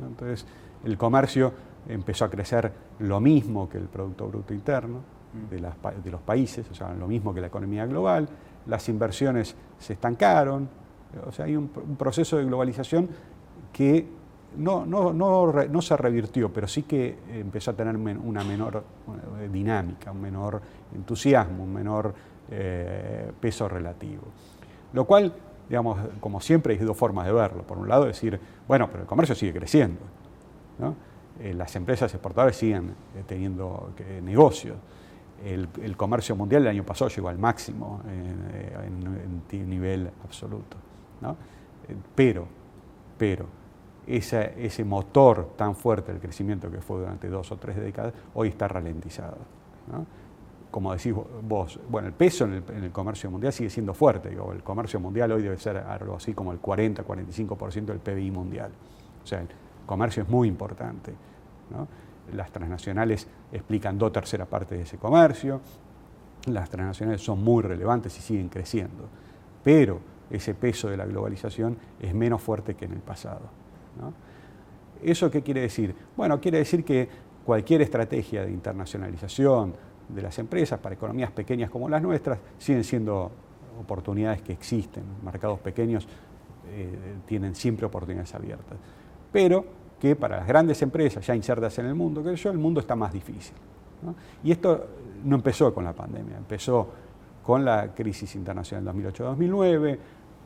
Entonces, 0.07 0.45
el 0.83 0.97
comercio 0.97 1.53
empezó 1.87 2.25
a 2.25 2.29
crecer 2.29 2.71
lo 2.99 3.19
mismo 3.19 3.69
que 3.69 3.77
el 3.77 3.85
Producto 3.85 4.27
Bruto 4.27 4.53
Interno 4.53 5.19
de, 5.49 6.11
los 6.11 6.21
países, 6.21 6.69
o 6.71 6.73
sea, 6.73 6.93
lo 6.93 7.07
mismo 7.07 7.33
que 7.33 7.41
la 7.41 7.47
economía 7.47 7.85
global, 7.85 8.27
las 8.65 8.89
inversiones 8.89 9.55
se 9.77 9.93
estancaron, 9.93 10.67
o 11.27 11.31
sea, 11.31 11.45
hay 11.45 11.55
un, 11.55 11.69
proceso 11.69 12.37
de 12.37 12.45
globalización 12.45 13.09
que 13.71 14.07
no, 14.57 14.85
no, 14.85 15.81
se 15.81 15.95
revirtió, 15.95 16.51
pero 16.51 16.67
sí 16.67 16.83
que 16.83 17.17
empezó 17.31 17.71
a 17.71 17.73
tener 17.75 17.95
una 17.95 18.43
menor 18.43 18.83
eh, 19.39 19.49
dinámica, 19.51 20.11
un 20.11 20.21
menor 20.21 20.61
entusiasmo, 20.95 21.63
un 21.63 21.73
menor 21.73 22.13
eh, 22.49 23.31
peso 23.39 23.69
relativo. 23.69 24.23
Lo 24.93 25.05
cual 25.05 25.33
digamos, 25.69 25.99
como 26.19 26.41
siempre 26.41 26.73
hay 26.73 26.79
dos 26.79 26.97
formas 26.97 27.25
de 27.25 27.31
verlo. 27.31 27.63
Por 27.63 27.77
un 27.77 27.87
lado 27.87 28.05
decir, 28.05 28.39
bueno, 28.67 28.87
pero 28.89 29.01
el 29.01 29.07
comercio 29.07 29.35
sigue 29.35 29.53
creciendo. 29.53 30.01
Eh, 31.39 31.53
las 31.53 31.75
empresas 31.75 32.13
exportadoras 32.13 32.55
siguen 32.55 32.89
eh, 33.15 33.23
teniendo 33.25 33.93
negocios. 34.23 34.77
El, 35.45 35.95
comercio 35.95 36.35
mundial 36.35 36.63
el 36.63 36.69
año 36.69 36.83
pasado 36.83 37.09
llegó 37.09 37.29
al 37.29 37.37
máximo 37.37 38.01
en, 38.09 39.69
nivel 39.69 40.09
absoluto. 40.25 40.75
pero, 42.13 42.45
pero 43.17 43.45
ese, 44.05 44.53
ese 44.57 44.83
motor 44.83 45.53
tan 45.55 45.75
fuerte 45.75 46.11
del 46.11 46.19
crecimiento 46.19 46.69
que 46.69 46.81
fue 46.81 46.99
durante 46.99 47.29
dos 47.29 47.51
o 47.53 47.57
tres 47.57 47.77
décadas, 47.77 48.13
hoy 48.33 48.49
está 48.49 48.67
ralentizado 48.67 49.37
como 50.71 50.93
decís 50.93 51.13
vos, 51.43 51.79
bueno, 51.89 52.07
el 52.07 52.13
peso 52.13 52.45
en 52.45 52.63
el, 52.83 52.91
comercio 52.91 53.31
mundial 53.31 53.51
sigue 53.51 53.69
siendo 53.69 53.93
fuerte. 53.93 54.29
el 54.29 54.63
comercio 54.63 54.99
mundial 54.99 55.31
hoy 55.31 55.41
debe 55.41 55.57
ser 55.57 55.77
algo 55.77 56.15
así 56.15 56.33
como 56.33 56.51
el 56.51 56.61
40-45% 56.61 57.85
del 57.85 57.99
PBI 57.99 58.31
mundial. 58.31 58.71
O 59.23 59.27
sea, 59.27 59.41
el 59.41 59.47
comercio 59.85 60.23
es 60.23 60.29
muy 60.29 60.47
importante. 60.47 61.13
Las 62.33 62.51
transnacionales 62.51 63.27
explican 63.51 63.97
dos 63.97 64.11
terceras 64.11 64.47
partes 64.47 64.77
de 64.77 64.83
ese 64.83 64.97
comercio. 64.97 65.61
Las 66.45 66.69
transnacionales 66.69 67.21
son 67.21 67.43
muy 67.43 67.63
relevantes 67.63 68.15
y 68.17 68.21
siguen 68.21 68.49
creciendo. 68.49 69.09
Pero 69.63 69.99
ese 70.29 70.53
peso 70.53 70.89
de 70.89 70.97
la 70.97 71.05
globalización 71.05 71.77
es 71.99 72.13
menos 72.13 72.41
fuerte 72.41 72.75
que 72.75 72.85
en 72.85 72.93
el 72.93 73.01
pasado. 73.01 73.49
¿Eso 75.01 75.31
qué 75.31 75.41
quiere 75.41 75.61
decir? 75.61 75.95
Bueno, 76.15 76.39
quiere 76.39 76.59
decir 76.59 76.83
que 76.83 77.09
cualquier 77.45 77.81
estrategia 77.81 78.45
de 78.45 78.51
internacionalización, 78.51 79.73
de 80.09 80.21
las 80.21 80.37
empresas 80.39 80.79
para 80.79 80.95
economías 80.95 81.31
pequeñas 81.31 81.69
como 81.69 81.87
las 81.87 82.01
nuestras 82.01 82.39
siguen 82.57 82.83
siendo 82.83 83.31
oportunidades 83.79 84.41
que 84.41 84.53
existen. 84.53 85.03
Mercados 85.23 85.59
pequeños 85.59 86.07
eh, 86.67 87.15
tienen 87.25 87.55
siempre 87.55 87.85
oportunidades 87.85 88.33
abiertas. 88.35 88.77
Pero 89.31 89.65
que 89.99 90.15
para 90.15 90.37
las 90.37 90.47
grandes 90.47 90.81
empresas 90.81 91.25
ya 91.25 91.35
insertas 91.35 91.77
en 91.79 91.85
el 91.85 91.95
mundo, 91.95 92.23
que 92.23 92.35
yo, 92.35 92.49
el 92.51 92.57
mundo 92.57 92.79
está 92.79 92.95
más 92.95 93.13
difícil. 93.13 93.55
Y 94.43 94.51
esto 94.51 94.87
no 95.23 95.35
empezó 95.35 95.73
con 95.73 95.83
la 95.83 95.93
pandemia, 95.93 96.37
empezó 96.37 96.87
con 97.43 97.65
la 97.65 97.93
crisis 97.93 98.35
internacional 98.35 98.95
2008-2009, 98.95 99.97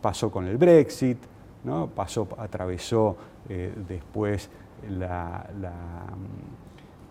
pasó 0.01 0.31
con 0.31 0.47
el 0.47 0.57
Brexit, 0.57 1.19
¿no? 1.63 1.87
pasó, 1.87 2.27
atravesó 2.37 3.15
eh, 3.47 3.73
después 3.87 4.49
la 4.89 5.47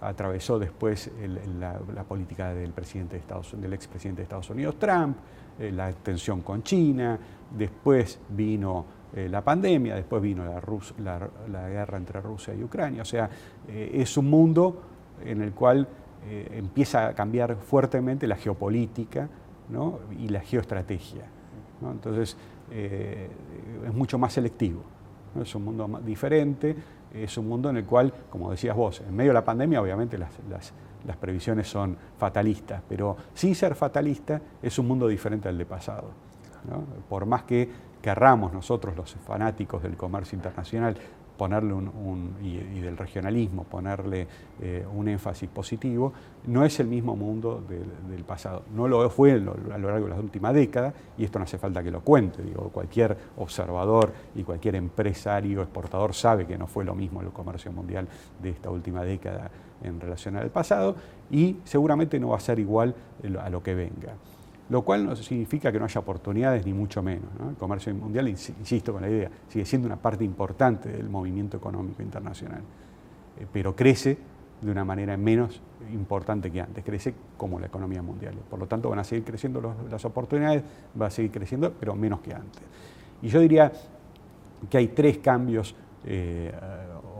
atravesó 0.02 0.58
después 0.58 1.10
la, 1.58 2.04
política 2.04 2.52
del, 2.52 2.72
presidente 2.72 3.14
de 3.14 3.20
Estados, 3.20 3.54
del 3.60 3.72
expresidente 3.72 4.20
de 4.20 4.24
Estados 4.24 4.50
Unidos, 4.50 4.78
Trump, 4.78 5.16
eh, 5.58 5.70
la 5.70 5.92
tensión 5.92 6.42
con 6.42 6.62
China, 6.62 7.18
después 7.56 8.18
vino 8.30 8.84
eh, 9.14 9.28
la 9.28 9.42
pandemia, 9.42 9.94
después 9.94 10.20
vino 10.20 10.44
la, 10.44 11.68
guerra 11.68 11.98
entre 11.98 12.20
Rusia 12.20 12.54
y 12.54 12.62
Ucrania. 12.64 13.02
O 13.02 13.06
sea, 13.06 13.30
es 13.68 14.16
un 14.16 14.28
mundo 14.28 14.82
en 15.24 15.42
el 15.42 15.52
cual 15.52 15.86
empieza 16.28 17.08
a 17.08 17.14
cambiar 17.14 17.56
fuertemente 17.56 18.26
la 18.26 18.36
geopolítica 18.36 19.28
y 20.18 20.28
la 20.28 20.40
geoestrategia. 20.40 21.24
Entonces, 21.82 22.36
es 22.70 23.94
mucho 23.94 24.18
más 24.18 24.32
selectivo. 24.32 24.82
Es 25.40 25.54
un 25.54 25.64
mundo 25.64 26.00
diferente, 26.04 26.76
es 27.14 27.36
un 27.36 27.48
mundo 27.48 27.70
en 27.70 27.76
el 27.76 27.84
cual, 27.84 28.12
como 28.30 28.50
decías 28.50 28.76
vos, 28.76 29.00
en 29.00 29.14
medio 29.14 29.30
de 29.30 29.34
la 29.34 29.44
pandemia 29.44 29.80
obviamente 29.80 30.18
las, 30.18 30.32
previsiones 31.20 31.68
son 31.68 31.96
fatalistas, 32.18 32.82
pero 32.88 33.16
sin 33.34 33.54
ser 33.54 33.74
fatalista 33.74 34.40
es 34.62 34.78
un 34.78 34.88
mundo 34.88 35.08
diferente 35.08 35.48
al 35.48 35.58
de 35.58 35.66
pasado. 35.66 36.10
Por 37.08 37.26
más 37.26 37.42
que 37.42 37.68
querramos 38.00 38.52
nosotros, 38.52 38.96
los 38.96 39.14
fanáticos 39.14 39.82
del 39.82 39.96
comercio 39.96 40.36
internacional, 40.36 40.96
ponerle 41.42 41.72
un, 41.72 42.36
y, 42.40 42.78
del 42.78 42.96
regionalismo, 42.96 43.64
ponerle 43.64 44.28
eh, 44.60 44.86
un 44.94 45.08
énfasis 45.08 45.48
positivo, 45.48 46.12
no 46.46 46.64
es 46.64 46.78
el 46.78 46.86
mismo 46.86 47.16
mundo 47.16 47.60
del, 47.68 48.22
pasado. 48.22 48.62
No 48.72 48.86
lo 48.86 49.10
fue 49.10 49.32
a 49.32 49.36
lo, 49.38 49.56
largo 49.66 50.04
de 50.04 50.10
las 50.10 50.20
últimas 50.20 50.54
décadas, 50.54 50.94
y 51.18 51.24
esto 51.24 51.40
no 51.40 51.44
hace 51.44 51.58
falta 51.58 51.82
que 51.82 51.90
lo 51.90 52.00
cuente. 52.02 52.44
Digo, 52.44 52.68
cualquier 52.68 53.16
observador 53.38 54.12
y 54.36 54.44
cualquier 54.44 54.76
empresario 54.76 55.62
exportador 55.62 56.14
sabe 56.14 56.46
que 56.46 56.56
no 56.56 56.68
fue 56.68 56.84
lo 56.84 56.94
mismo 56.94 57.20
el 57.22 57.30
comercio 57.30 57.72
mundial 57.72 58.06
de 58.40 58.50
esta 58.50 58.70
última 58.70 59.02
década 59.02 59.50
en 59.82 59.98
relación 59.98 60.36
al 60.36 60.50
pasado, 60.50 60.94
y 61.28 61.56
seguramente 61.64 62.20
no 62.20 62.28
va 62.28 62.36
a 62.36 62.40
ser 62.40 62.60
igual 62.60 62.94
a 63.40 63.50
lo 63.50 63.64
que 63.64 63.74
venga 63.74 64.14
lo 64.72 64.80
cual 64.80 65.04
no 65.04 65.14
significa 65.14 65.70
que 65.70 65.78
no 65.78 65.84
haya 65.84 66.00
oportunidades, 66.00 66.64
ni 66.64 66.72
mucho 66.72 67.02
menos. 67.02 67.28
El 67.46 67.56
comercio 67.56 67.94
mundial, 67.94 68.26
insisto 68.26 68.94
con 68.94 69.02
la 69.02 69.10
idea, 69.10 69.30
sigue 69.46 69.66
siendo 69.66 69.84
una 69.84 69.96
parte 69.96 70.24
importante 70.24 70.88
del 70.88 71.10
movimiento 71.10 71.58
económico 71.58 72.02
internacional, 72.02 72.62
eh, 73.38 73.46
pero 73.52 73.76
crece 73.76 74.16
de 74.62 74.70
una 74.70 74.82
manera 74.82 75.14
menos 75.18 75.60
importante 75.92 76.50
que 76.50 76.62
antes, 76.62 76.82
crece 76.82 77.12
como 77.36 77.60
la 77.60 77.66
economía 77.66 78.00
mundial. 78.00 78.34
Por 78.48 78.58
lo 78.58 78.66
tanto, 78.66 78.88
van 78.88 79.00
a 79.00 79.04
seguir 79.04 79.24
creciendo 79.24 79.74
las 79.90 80.04
oportunidades, 80.06 80.62
va 80.98 81.06
a 81.06 81.10
seguir 81.10 81.32
creciendo, 81.32 81.70
pero 81.78 81.94
menos 81.94 82.20
que 82.20 82.32
antes. 82.32 82.62
Y 83.20 83.28
yo 83.28 83.40
diría 83.40 83.70
que 84.70 84.78
hay 84.78 84.88
tres 84.88 85.18
cambios 85.18 85.74
eh, 86.06 86.50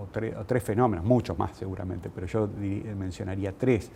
o, 0.01 0.07
tres 0.47 0.63
fenómenos, 0.63 1.05
muchos 1.05 1.37
más 1.37 1.55
seguramente, 1.55 2.09
pero 2.09 2.27
yo 2.27 2.49
mencionaría 2.97 3.53
tres. 3.53 3.91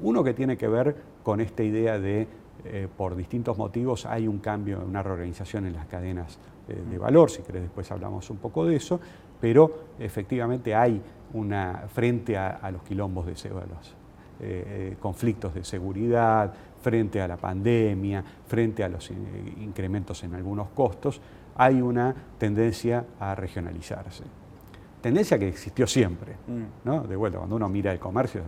Uno 0.00 0.24
que 0.24 0.32
tiene 0.32 0.56
que 0.56 0.66
ver 0.66 0.96
con 1.22 1.42
esta 1.42 1.62
idea 1.62 1.98
de 1.98 2.39
eh, 2.64 2.88
por 2.94 3.16
distintos 3.16 3.56
motivos 3.56 4.04
hay 4.06 4.28
un 4.28 4.38
cambio, 4.38 4.82
una 4.86 5.02
reorganización 5.02 5.66
en 5.66 5.74
las 5.74 5.86
cadenas 5.86 6.38
eh, 6.68 6.74
de 6.90 6.98
valor, 6.98 7.30
si 7.30 7.42
querés 7.42 7.62
después 7.62 7.90
hablamos 7.90 8.28
un 8.28 8.36
poco 8.36 8.66
de 8.66 8.76
eso, 8.76 9.00
pero 9.40 9.84
efectivamente 9.98 10.74
hay 10.74 11.00
una, 11.32 11.84
frente 11.88 12.36
a, 12.36 12.70
los 12.70 12.82
quilombos 12.82 13.26
de 13.26 13.32
los 13.32 13.96
eh, 14.40 14.96
conflictos 15.00 15.54
de 15.54 15.64
seguridad, 15.64 16.52
frente 16.82 17.20
a 17.20 17.28
la 17.28 17.36
pandemia, 17.36 18.22
frente 18.46 18.84
a 18.84 18.88
los 18.88 19.10
incrementos 19.10 20.22
en 20.24 20.34
algunos 20.34 20.68
costos, 20.70 21.20
hay 21.56 21.80
una 21.80 22.14
tendencia 22.38 23.04
a 23.18 23.34
regionalizarse. 23.34 24.24
Tendencia 25.00 25.38
que 25.38 25.48
existió 25.48 25.86
siempre, 25.86 26.34
mm. 26.46 26.64
¿no? 26.84 27.02
De 27.04 27.16
vuelta, 27.16 27.38
cuando 27.38 27.56
uno 27.56 27.68
mira 27.68 27.90
el 27.92 27.98
comercio, 27.98 28.42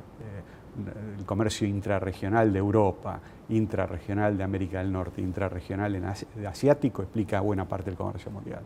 el 1.19 1.25
comercio 1.25 1.67
intrarregional 1.67 2.53
de 2.53 2.59
Europa, 2.59 3.21
intrarregional 3.57 4.37
de 4.37 4.45
América 4.45 4.79
del 4.79 4.93
Norte, 4.93 5.21
intrarregional 5.21 5.95
en 5.95 6.05
asiático, 6.47 7.03
explica 7.03 7.41
buena 7.41 7.67
parte 7.67 7.91
del 7.91 7.97
comercio 7.97 8.31
mundial. 8.31 8.63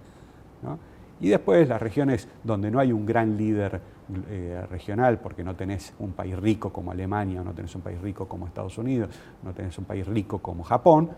Y 1.20 1.29
después 1.29 1.68
las 1.68 1.81
regiones 1.81 2.29
donde 2.44 2.70
no 2.70 2.79
hay 2.79 2.92
un 2.92 3.07
gran 3.07 3.37
líder 3.37 3.81
eh, 4.29 4.64
regional, 4.70 5.18
porque 5.18 5.42
no 5.42 5.57
tenés 5.57 5.94
un 5.99 6.12
país 6.12 6.38
rico 6.38 6.72
como 6.72 6.92
Alemania, 6.92 7.42
no 7.42 7.53
tenés 7.53 7.75
un 7.75 7.81
país 7.81 8.01
rico 8.01 8.29
como 8.29 8.46
Estados 8.46 8.77
Unidos, 8.79 9.11
no 9.42 9.53
tenés 9.53 9.77
un 9.79 9.85
país 9.85 10.07
rico 10.07 10.38
como 10.38 10.62
Japón, 10.62 11.11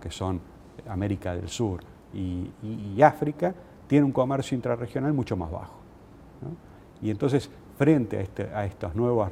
que 0.00 0.10
son 0.10 0.40
América 0.88 1.34
del 1.34 1.48
Sur 1.48 1.80
y, 2.14 3.02
África, 3.02 3.54
tiene 3.86 4.04
un 4.04 4.12
comercio 4.12 4.54
intrarregional 4.54 5.12
mucho 5.12 5.36
más 5.36 5.50
bajo. 5.50 5.74
Y 7.02 7.10
entonces 7.10 7.50
frente 7.76 8.18
a, 8.18 8.20
este, 8.20 8.42
a 8.54 8.64
estos 8.66 8.94
nuevos 8.94 9.26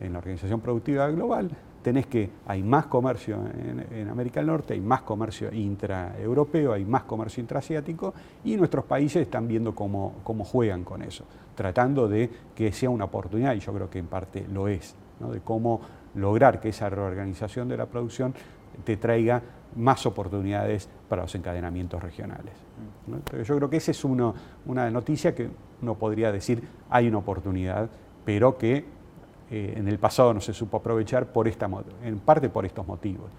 en 0.00 0.12
la 0.12 0.18
organización 0.18 0.60
productiva 0.60 1.08
global, 1.08 1.50
tenés 1.82 2.06
que 2.06 2.30
hay 2.46 2.62
más 2.62 2.86
comercio 2.86 3.38
en, 3.90 4.08
América 4.08 4.40
del 4.40 4.48
Norte, 4.48 4.74
hay 4.74 4.80
más 4.80 5.02
comercio 5.02 5.52
intraeuropeo, 5.52 6.72
hay 6.72 6.84
más 6.84 7.04
comercio 7.04 7.40
intraasiático 7.40 8.12
y 8.44 8.56
nuestros 8.56 8.84
países 8.84 9.22
están 9.22 9.48
viendo 9.48 9.74
cómo, 9.74 10.16
cómo, 10.22 10.44
juegan 10.44 10.84
con 10.84 11.02
eso, 11.02 11.24
tratando 11.54 12.08
de 12.08 12.30
que 12.54 12.72
sea 12.72 12.90
una 12.90 13.06
oportunidad, 13.06 13.54
y 13.54 13.60
yo 13.60 13.72
creo 13.72 13.88
que 13.88 13.98
en 13.98 14.06
parte 14.06 14.46
lo 14.52 14.68
es, 14.68 14.94
de 15.20 15.40
cómo 15.40 15.80
lograr 16.14 16.60
que 16.60 16.70
esa 16.70 16.88
reorganización 16.90 17.68
de 17.68 17.76
la 17.76 17.86
producción 17.86 18.34
te 18.84 18.96
traiga 18.96 19.42
más 19.76 20.04
oportunidades 20.06 20.88
para 21.08 21.22
los 21.22 21.34
encadenamientos 21.34 22.02
regionales. 22.02 22.54
yo 23.46 23.56
creo 23.56 23.70
que 23.70 23.76
esa 23.76 23.90
es 23.92 24.04
una 24.04 24.90
noticia 24.90 25.34
que 25.34 25.50
uno 25.82 25.94
podría 25.94 26.32
decir 26.32 26.62
hay 26.88 27.08
una 27.08 27.18
oportunidad, 27.18 27.88
pero 28.24 28.58
que 28.58 28.84
eh, 29.50 29.74
en 29.76 29.88
el 29.88 29.98
pasado 29.98 30.32
no 30.32 30.40
se 30.40 30.52
supo 30.52 30.76
aprovechar 30.76 31.26
por 31.26 31.48
esta, 31.48 31.68
en 32.04 32.18
parte 32.20 32.48
por 32.48 32.64
estos 32.64 32.86
motivos, 32.86 33.30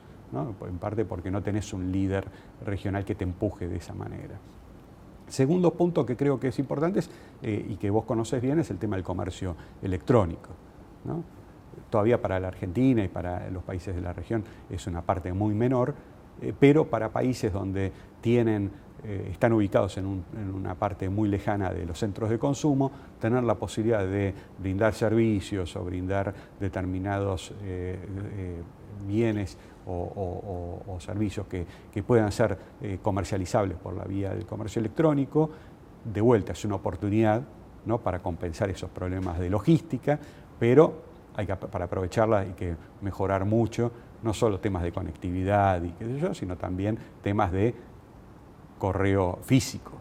en 0.68 0.78
parte 0.78 1.06
porque 1.06 1.32
no 1.32 1.42
tenés 1.42 1.74
un 1.74 1.92
líder 1.92 2.26
regional 2.66 3.06
que 3.06 3.16
te 3.16 3.24
empuje 3.24 3.68
de 3.68 3.78
esa 3.78 3.94
manera. 3.94 4.36
Segundo 5.28 5.72
punto 5.72 6.06
que 6.06 6.18
creo 6.18 6.38
que 6.38 6.50
es 6.50 6.60
importante 6.60 7.00
eh, 7.42 7.66
y 7.70 7.76
que 7.78 7.90
vos 7.90 8.04
conoces 8.04 8.42
bien 8.42 8.60
es 8.60 8.70
el 8.70 8.78
tema 8.78 8.98
del 8.98 9.06
comercio 9.06 9.56
electrónico. 9.82 10.50
Todavía 11.90 12.22
para 12.22 12.40
la 12.40 12.50
Argentina 12.50 13.04
y 13.04 13.08
para 13.08 13.50
los 13.50 13.64
países 13.64 13.96
de 13.96 14.02
la 14.02 14.12
región 14.12 14.44
es 14.70 14.88
una 14.88 15.02
parte 15.02 15.32
muy 15.32 15.54
menor, 15.54 15.96
eh, 16.42 16.54
pero 16.60 16.88
para 16.88 17.10
países 17.10 17.54
donde 17.54 17.94
tienen 18.20 18.72
eh, 19.04 19.30
están 19.32 19.52
ubicados 19.54 19.98
en, 19.98 20.24
una 20.54 20.76
parte 20.76 21.10
muy 21.10 21.28
lejana 21.28 21.72
de 21.72 21.88
los 21.88 21.98
centros 21.98 22.30
de 22.30 22.38
consumo, 22.38 22.92
tener 23.20 23.44
la 23.44 23.56
posibilidad 23.56 24.06
de 24.06 24.32
brindar 24.60 24.94
servicios 24.94 25.76
o 25.76 25.84
brindar 25.84 26.32
determinados 26.60 27.52
eh, 27.64 27.98
eh, 28.36 28.62
bienes 29.08 29.58
o, 29.88 30.98
servicios 31.00 31.48
que, 31.48 31.66
puedan 32.04 32.32
ser 32.32 32.56
comercializables 33.02 33.78
por 33.78 33.96
la 33.96 34.04
vía 34.04 34.30
del 34.30 34.46
comercio 34.46 34.80
electrónico, 34.80 35.50
de 36.06 36.22
vuelta 36.22 36.52
es 36.52 36.64
una 36.64 36.76
oportunidad 36.76 37.42
¿no? 37.86 37.98
para 37.98 38.20
compensar 38.20 38.70
esos 38.70 38.92
problemas 38.92 39.40
de 39.40 39.50
logística, 39.50 40.20
pero 40.60 40.94
hay 41.36 41.48
que, 41.48 41.56
para 41.56 41.86
aprovecharla 41.86 42.40
hay 42.40 42.52
que 42.52 42.76
mejorar 43.02 43.46
mucho, 43.46 43.92
no 44.22 44.34
solo 44.36 44.60
temas 44.60 44.84
de 44.84 44.92
conectividad 44.92 45.82
y 45.82 45.90
qué 45.90 46.06
sé 46.06 46.20
yo, 46.20 46.34
sino 46.36 46.56
también 46.58 47.00
temas 47.24 47.52
de 47.52 47.74
correo 48.82 49.38
físico. 49.44 49.92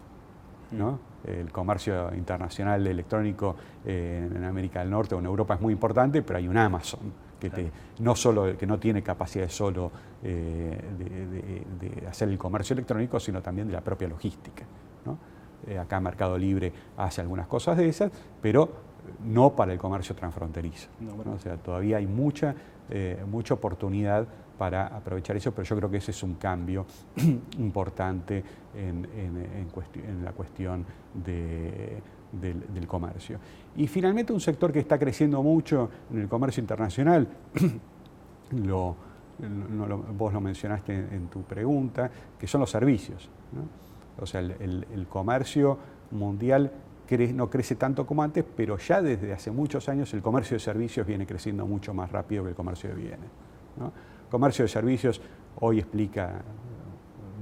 ¿no? 0.70 0.98
El 1.22 1.52
comercio 1.52 2.14
internacional 2.14 2.86
electrónico 2.86 3.54
eh, 3.84 4.26
en 4.34 4.42
América 4.42 4.80
del 4.80 4.88
Norte 4.88 5.14
o 5.14 5.18
en 5.18 5.26
Europa 5.26 5.52
es 5.52 5.60
muy 5.60 5.74
importante, 5.74 6.22
pero 6.22 6.38
hay 6.38 6.48
un 6.48 6.56
Amazon 6.56 7.12
que, 7.38 7.70
no, 7.98 8.16
solo, 8.16 8.56
que 8.56 8.66
no 8.66 8.78
tiene 8.78 9.02
capacidad 9.02 9.50
solo 9.50 9.92
eh, 10.22 10.78
de, 11.78 12.08
hacer 12.08 12.30
el 12.30 12.38
comercio 12.38 12.72
electrónico, 12.72 13.20
sino 13.20 13.42
también 13.42 13.66
de 13.66 13.74
la 13.74 13.82
propia 13.82 14.08
logística. 14.08 14.64
¿no? 15.04 15.18
Eh, 15.66 15.78
acá 15.78 16.00
Mercado 16.00 16.38
Libre 16.38 16.72
hace 16.96 17.20
algunas 17.20 17.48
cosas 17.48 17.76
de 17.76 17.86
esas, 17.86 18.10
pero 18.40 18.70
no 19.24 19.54
para 19.54 19.72
el 19.72 19.78
comercio 19.78 20.14
transfronterizo. 20.14 20.88
O 21.34 21.38
sea, 21.38 21.56
todavía 21.56 21.98
hay 21.98 22.06
mucha, 22.06 22.54
mucha 23.26 23.54
oportunidad 23.54 24.26
para 24.60 24.88
aprovechar 24.88 25.34
eso, 25.38 25.52
pero 25.52 25.64
yo 25.64 25.74
creo 25.74 25.90
que 25.90 25.96
ese 25.96 26.10
es 26.10 26.22
un 26.22 26.34
cambio 26.34 26.84
importante 27.58 28.44
en, 28.76 30.22
la 30.22 30.32
cuestión 30.32 30.84
del, 31.14 32.86
comercio. 32.86 33.38
Y 33.76 33.86
finalmente 33.86 34.34
un 34.34 34.40
sector 34.40 34.70
que 34.70 34.80
está 34.80 34.98
creciendo 34.98 35.42
mucho 35.42 35.88
en 36.12 36.20
el 36.20 36.28
comercio 36.28 36.60
internacional, 36.60 37.26
vos 40.18 40.32
lo 40.34 40.40
mencionaste 40.42 40.92
en, 40.92 41.28
tu 41.28 41.40
pregunta, 41.42 42.10
que 42.38 42.46
son 42.46 42.60
los 42.60 42.70
servicios. 42.70 43.30
O 44.20 44.26
sea, 44.26 44.40
el, 44.40 45.06
comercio 45.08 45.78
mundial 46.10 46.70
no 47.18 47.50
crece 47.50 47.74
tanto 47.74 48.06
como 48.06 48.22
antes, 48.22 48.44
pero 48.56 48.78
ya 48.78 49.02
desde 49.02 49.32
hace 49.32 49.50
muchos 49.50 49.88
años 49.88 50.12
el 50.14 50.22
comercio 50.22 50.54
de 50.56 50.60
servicios 50.60 51.06
viene 51.06 51.26
creciendo 51.26 51.66
mucho 51.66 51.92
más 51.92 52.10
rápido 52.12 52.44
que 52.44 52.50
el 52.50 52.54
comercio 52.54 52.90
de 52.90 52.96
bienes. 52.96 53.30
Comercio 54.30 54.64
de 54.64 54.68
servicios 54.68 55.20
hoy 55.58 55.80
explica 55.80 56.40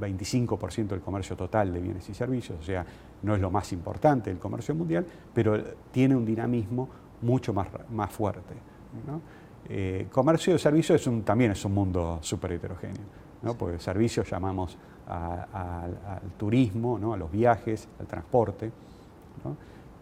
25% 0.01 0.89
del 0.89 1.01
comercio 1.01 1.37
total 1.37 1.73
de 1.73 1.81
bienes 1.81 2.09
y 2.09 2.14
servicios, 2.14 2.59
o 2.59 2.62
sea, 2.62 2.87
no 3.23 3.35
es 3.35 3.41
lo 3.41 3.51
más 3.51 3.73
importante 3.73 4.31
del 4.31 4.39
comercio 4.39 4.75
mundial, 4.75 5.05
pero 5.35 5.62
tiene 5.91 6.16
un 6.16 6.25
dinamismo 6.25 6.89
mucho 7.21 7.53
más, 7.53 7.69
más 7.91 8.11
fuerte. 8.11 8.55
comercio 10.11 10.55
de 10.55 10.59
servicios 10.59 11.01
es 11.01 11.07
un, 11.07 11.23
también 11.25 11.51
es 11.51 11.64
un 11.64 11.75
mundo 11.75 12.21
súper 12.23 12.53
heterogéneo, 12.53 13.05
¿no? 13.43 13.55
porque 13.55 13.79
servicios 13.79 14.31
llamamos 14.31 14.79
al 15.09 16.23
turismo, 16.39 16.99
¿no? 16.99 17.12
a 17.12 17.16
los 17.19 17.31
viajes, 17.31 17.87
al 18.01 18.07
transporte, 18.07 18.71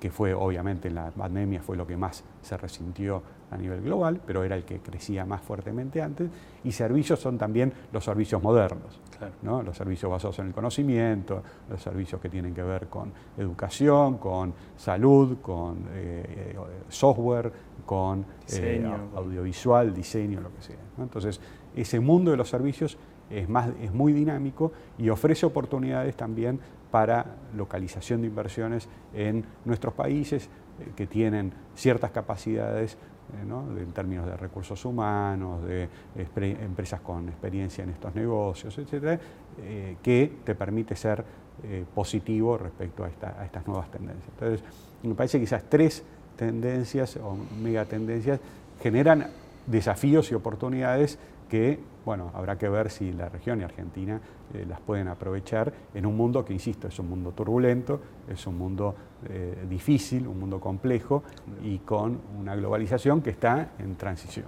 que 0.01 0.11
fue 0.11 0.35
obviamente 0.35 0.89
en 0.89 0.95
la 0.95 1.11
pandemia 1.11 1.63
fue 1.63 1.77
lo 1.77 1.87
que 1.87 1.97
más 1.97 2.23
se 2.43 2.57
resintió 2.57 3.23
a 3.51 3.57
nivel 3.57 3.81
global, 3.81 4.21
pero 4.27 4.45
era 4.45 4.57
el 4.57 4.65
que 4.65 4.81
crecía 4.81 5.25
más 5.25 5.41
fuertemente 5.41 6.03
antes, 6.03 6.29
y 6.65 6.73
servicios 6.73 7.21
son 7.21 7.39
también 7.39 7.73
los 7.93 8.05
servicios 8.05 8.43
modernos, 8.43 9.01
¿no? 9.43 9.63
los 9.63 9.77
servicios 9.77 10.11
basados 10.11 10.39
en 10.41 10.49
el 10.49 10.53
conocimiento, 10.53 11.43
los 11.71 11.81
servicios 11.81 12.21
que 12.21 12.29
tienen 12.29 12.55
que 12.55 12.63
ver 12.63 12.89
con 12.89 13.13
educación, 13.39 14.19
con 14.19 14.53
salud, 14.77 15.39
con 15.41 15.85
eh, 15.93 16.55
eh, 16.55 16.57
software, 16.89 17.53
con 17.85 18.27
eh, 18.53 18.85
audiovisual, 19.15 19.95
diseño, 19.95 20.41
lo 20.41 20.53
que 20.55 20.63
sea. 20.63 20.77
Entonces, 20.99 21.41
ese 21.75 22.01
mundo 22.01 22.33
de 22.33 22.37
los 22.37 22.49
servicios 22.49 22.99
es, 23.31 23.49
más, 23.49 23.71
es 23.81 23.93
muy 23.93 24.13
dinámico 24.13 24.73
y 24.99 25.09
ofrece 25.09 25.47
oportunidades 25.47 26.17
también 26.17 26.61
para 26.91 27.37
localización 27.55 28.23
de 28.23 28.29
inversiones 28.29 28.89
en 29.15 29.45
nuestros 29.65 29.95
países 29.95 30.49
que 30.95 31.07
tienen 31.07 31.53
ciertas 31.75 32.11
capacidades 32.11 32.97
eh, 33.35 33.81
en 33.83 33.93
términos 33.93 34.27
de 34.27 34.37
recursos 34.37 34.85
humanos, 34.85 35.65
de 35.65 35.89
empresas 36.17 37.01
con 37.01 37.29
experiencia 37.29 37.83
en 37.85 37.91
estos 37.91 38.15
negocios, 38.15 38.77
etcétera, 38.79 39.19
eh, 39.59 39.97
que 40.03 40.33
te 40.45 40.55
permite 40.55 40.95
ser 40.95 41.25
eh, 41.65 41.85
positivo 41.95 42.59
respecto 42.59 43.05
a, 43.05 43.09
estas 43.45 43.67
nuevas 43.67 43.91
tendencias. 43.91 44.29
Entonces, 44.29 44.63
me 45.03 45.15
parece 45.15 45.39
que 45.39 45.45
esas 45.45 45.65
tres 45.65 46.05
tendencias 46.37 47.17
o 47.17 47.37
megatendencias 47.63 48.41
generan 48.81 49.29
desafíos 49.67 50.31
y 50.31 50.35
oportunidades 50.35 51.19
que, 51.49 51.81
bueno, 52.05 52.31
habrá 52.35 52.59
que 52.59 52.69
ver 52.69 52.91
si 52.91 53.13
la 53.13 53.29
región 53.29 53.61
y 53.61 53.65
Argentina 53.65 54.21
eh, 54.55 54.65
las 54.69 54.81
pueden 54.81 55.09
aprovechar 55.09 55.73
en 55.95 56.07
un 56.07 56.17
mundo 56.17 56.45
que, 56.45 56.53
insisto, 56.53 56.89
es 56.89 56.99
un 56.99 57.09
mundo 57.09 57.33
turbulento, 57.33 58.01
es 58.29 58.47
un 58.47 58.57
mundo 58.57 58.95
eh, 59.29 59.65
difícil, 59.69 60.27
un 60.27 60.39
mundo 60.39 60.61
complejo 60.61 61.25
y 61.63 61.79
con 61.79 62.21
una 62.39 62.55
globalización 62.55 63.23
que 63.23 63.31
está 63.31 63.71
en 63.79 63.97
transición. 63.97 64.47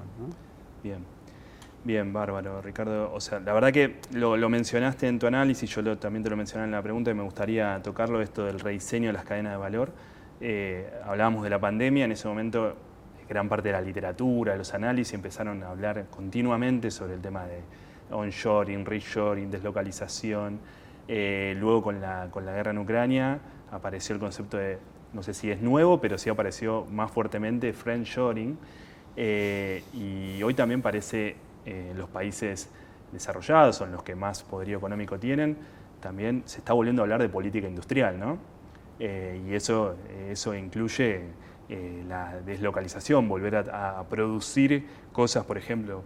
Bien. 0.82 1.18
Bien, 1.84 2.12
bárbaro, 2.12 2.61
Ricardo. 2.61 3.12
O 3.12 3.20
sea, 3.20 3.40
la 3.40 3.53
verdad 3.53 3.72
que 3.72 3.96
lo, 4.12 4.36
mencionaste 4.49 5.07
en 5.09 5.18
tu 5.18 5.26
análisis, 5.26 5.70
yo 5.70 5.96
también 5.96 6.22
te 6.22 6.30
lo 6.30 6.36
mencioné 6.36 6.64
en 6.64 6.72
la 6.72 6.82
pregunta 6.82 7.11
y 7.11 7.14
me 7.14 7.22
gustaría 7.22 7.80
tocarlo, 7.82 8.20
esto 8.20 8.44
del 8.44 8.61
rediseño 8.61 9.07
de 9.09 9.12
las 9.12 9.24
cadenas 9.24 9.53
de 9.53 9.59
valor. 9.59 9.92
Eh, 10.40 10.90
hablábamos 11.05 11.44
de 11.44 11.51
la 11.51 11.59
pandemia, 11.59 12.05
en 12.05 12.12
ese 12.12 12.28
momento 12.28 12.76
gran 13.28 13.49
parte 13.49 13.68
de 13.68 13.72
la 13.72 13.80
literatura, 13.80 14.53
de 14.53 14.59
los 14.59 14.74
análisis, 14.74 15.14
empezaron 15.14 15.62
a 15.62 15.70
hablar 15.70 16.07
continuamente 16.11 16.90
sobre 16.90 17.14
el 17.14 17.20
tema 17.20 17.44
de 17.44 17.61
onshoring, 18.11 18.85
reshoring, 18.85 19.51
deslocalización. 19.51 20.61
Eh, 21.07 21.55
luego 21.59 21.83
con 21.83 22.01
la, 22.01 22.29
con 22.31 22.45
la 22.45 22.53
guerra 22.53 22.71
en 22.71 22.79
Ucrania 22.79 23.39
apareció 23.71 24.15
el 24.15 24.21
concepto 24.21 24.57
de, 24.57 24.79
no 25.13 25.23
sé 25.23 25.35
si 25.35 25.51
es 25.51 25.61
nuevo, 25.61 26.01
pero 26.01 26.19
sí 26.19 26.31
apareció 26.31 26.87
más 26.91 27.11
fuertemente 27.11 27.73
friendshoring. 27.73 28.59
Eh, 29.17 29.83
y 29.93 30.43
hoy 30.43 30.55
también 30.55 30.83
parece 30.83 31.37
eh, 31.67 31.93
los 31.97 32.09
países 32.09 32.71
desarrollados, 33.13 33.77
son 33.77 33.91
los 33.91 34.03
que 34.03 34.15
más 34.15 34.43
poderío 34.43 34.79
económico 34.79 35.19
tienen, 35.19 35.57
también 36.01 36.43
se 36.45 36.59
está 36.59 36.73
volviendo 36.73 37.03
a 37.03 37.05
hablar 37.05 37.21
de 37.21 37.29
política 37.29 37.67
industrial, 37.67 38.19
¿no? 38.19 38.39
y 39.01 39.55
eso, 39.55 39.95
eso 40.29 40.57
incluye 40.57 41.23
eh, 41.71 42.03
la 42.09 42.41
deslocalización, 42.47 43.29
volver 43.29 43.57
a, 43.57 44.03
producir 44.09 44.87
cosas, 45.13 45.45
por 45.45 45.59
ejemplo, 45.59 46.03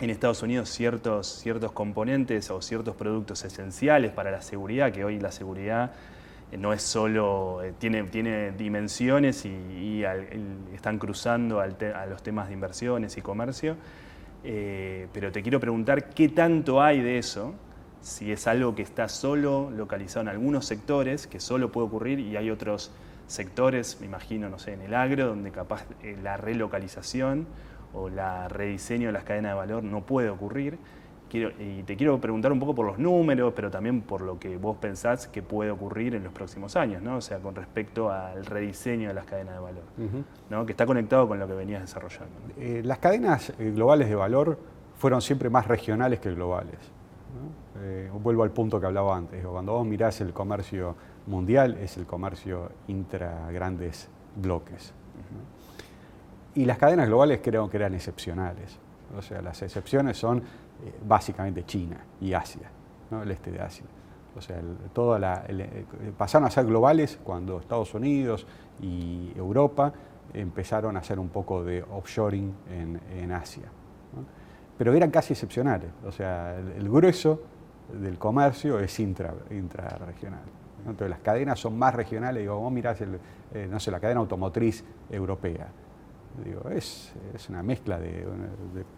en 0.00 0.10
Estados 0.10 0.42
Unidos 0.42 0.68
ciertos, 0.68 1.26
ciertos 1.26 1.72
componentes 1.72 2.50
o 2.50 2.60
ciertos 2.60 2.96
productos 2.96 3.44
esenciales 3.44 4.12
para 4.12 4.30
la 4.30 4.42
seguridad, 4.42 4.92
que 4.92 5.04
hoy 5.04 5.18
la 5.18 5.32
seguridad 5.32 5.92
eh, 6.52 6.56
no 6.56 6.72
es 6.72 6.82
solo, 6.82 7.62
eh, 7.62 7.72
tiene, 7.78 8.02
tiene 8.04 8.52
dimensiones 8.52 9.44
y, 9.46 10.04
están 10.74 10.98
cruzando 10.98 11.60
a 11.60 12.06
los 12.06 12.22
temas 12.22 12.48
de 12.48 12.54
inversiones 12.54 13.16
y 13.16 13.22
comercio. 13.22 13.76
pero 14.42 15.32
te 15.32 15.42
quiero 15.42 15.58
preguntar 15.58 16.10
qué 16.10 16.28
tanto 16.28 16.82
hay 16.82 17.00
de 17.00 17.18
eso, 17.18 17.54
si 18.06 18.30
es 18.30 18.46
algo 18.46 18.76
que 18.76 18.82
está 18.82 19.08
solo 19.08 19.68
localizado 19.70 20.20
en 20.20 20.28
algunos 20.28 20.64
sectores, 20.64 21.26
que 21.26 21.40
solo 21.40 21.72
puede 21.72 21.88
ocurrir 21.88 22.20
y 22.20 22.36
hay 22.36 22.50
otros 22.50 22.92
sectores, 23.26 23.98
me 24.00 24.06
imagino, 24.06 24.48
no 24.48 24.60
sé, 24.60 24.74
en 24.74 24.82
el 24.82 24.94
agro, 24.94 25.26
donde 25.26 25.50
capaz 25.50 25.84
eh, 26.02 26.16
la 26.22 26.36
relocalización 26.36 27.46
o 27.96 28.08
la 28.08 28.48
rediseño 28.48 29.08
de 29.08 29.12
las 29.12 29.24
cadenas 29.24 29.52
de 29.52 29.56
valor 29.56 29.82
no 29.82 30.02
puede 30.02 30.28
ocurrir. 30.28 30.78
y 31.32 31.82
te 31.82 31.96
quiero 31.96 32.18
preguntar 32.20 32.52
un 32.52 32.60
poco 32.60 32.74
por 32.74 32.86
los 32.86 32.98
números, 32.98 33.52
pero 33.54 33.70
también 33.70 34.00
por 34.00 34.20
lo 34.20 34.38
que 34.38 34.56
vos 34.56 34.76
pensás 34.76 35.26
que 35.26 35.42
puede 35.42 35.70
ocurrir 35.70 36.14
en 36.14 36.24
los 36.24 36.32
próximos 36.32 36.76
años, 36.76 37.02
¿no? 37.02 37.16
O 37.16 37.20
sea, 37.20 37.38
con 37.38 37.54
respecto 37.54 38.10
al 38.10 38.46
rediseño 38.46 39.08
de 39.08 39.14
las 39.14 39.26
cadenas 39.26 39.54
de 39.54 39.60
valor, 39.60 39.82
¿no? 40.48 40.64
Que 40.64 40.72
está 40.72 40.86
conectado 40.86 41.26
con 41.28 41.38
lo 41.38 41.46
que 41.46 41.54
venías 41.54 41.80
desarrollando. 41.80 42.34
Eh, 42.58 42.82
las 42.84 42.98
cadenas 42.98 43.52
eh, 43.58 43.72
globales 43.74 44.08
de 44.08 44.14
valor 44.14 44.58
fueron 44.96 45.20
siempre 45.20 45.50
más 45.50 45.66
regionales 45.66 46.20
que 46.20 46.30
globales. 46.32 46.78
vuelvo 48.22 48.44
al 48.44 48.50
punto 48.50 48.80
que 48.80 48.86
hablaba 48.86 49.16
antes. 49.16 49.44
Cuando 49.44 49.72
vos 49.72 49.86
mirás 49.86 50.20
el 50.20 50.32
comercio 50.32 50.94
mundial 51.26 51.76
es 51.80 51.96
el 51.96 52.06
comercio 52.06 52.70
intra 52.88 53.50
grandes 53.50 54.08
bloques. 54.36 54.94
Y 56.56 56.64
las 56.64 56.78
cadenas 56.78 57.06
globales 57.06 57.40
creo 57.42 57.68
que 57.68 57.76
eran 57.76 57.94
excepcionales. 57.94 58.78
O 59.16 59.22
sea, 59.22 59.42
las 59.42 59.60
excepciones 59.62 60.16
son 60.16 60.38
eh, 60.38 60.42
básicamente 61.06 61.64
China 61.64 61.98
y 62.20 62.32
Asia, 62.32 62.70
el 63.22 63.30
este 63.30 63.50
de 63.52 63.60
Asia. 63.60 63.84
O 64.34 64.40
sea, 64.40 64.56
toda 64.94 65.18
la, 65.18 65.44
eh, 65.48 65.84
pasaron 66.16 66.48
a 66.48 66.50
ser 66.50 66.64
globales 66.64 67.18
cuando 67.22 67.58
Estados 67.60 67.92
Unidos 67.94 68.46
y 68.80 69.32
Europa 69.36 69.92
empezaron 70.32 70.96
a 70.96 71.00
hacer 71.00 71.18
un 71.18 71.28
poco 71.28 71.62
de 71.62 71.82
offshoring 71.82 72.54
en, 72.70 73.32
Asia. 73.32 73.64
Pero 74.78 74.94
eran 74.94 75.10
casi 75.10 75.34
excepcionales. 75.34 75.90
O 76.06 76.12
sea, 76.12 76.56
el, 76.56 76.88
grueso 76.88 77.42
del 77.92 78.18
comercio 78.18 78.78
es 78.78 78.98
intra, 78.98 79.34
intrarregional. 79.50 80.44
Entonces 80.80 81.10
las 81.10 81.20
cadenas 81.20 81.58
son 81.58 81.78
más 81.78 81.94
regionales, 81.94 82.42
digo, 82.42 82.58
vos 82.58 82.72
mirás, 82.72 83.00
eh, 83.00 83.68
no 83.70 83.78
sé, 83.78 83.90
la 83.90 84.00
cadena 84.00 84.20
automotriz 84.20 84.84
europea. 85.10 85.68
Digo, 86.44 86.68
es, 86.70 87.12
una 87.48 87.62
mezcla 87.62 87.98
de, 87.98 88.24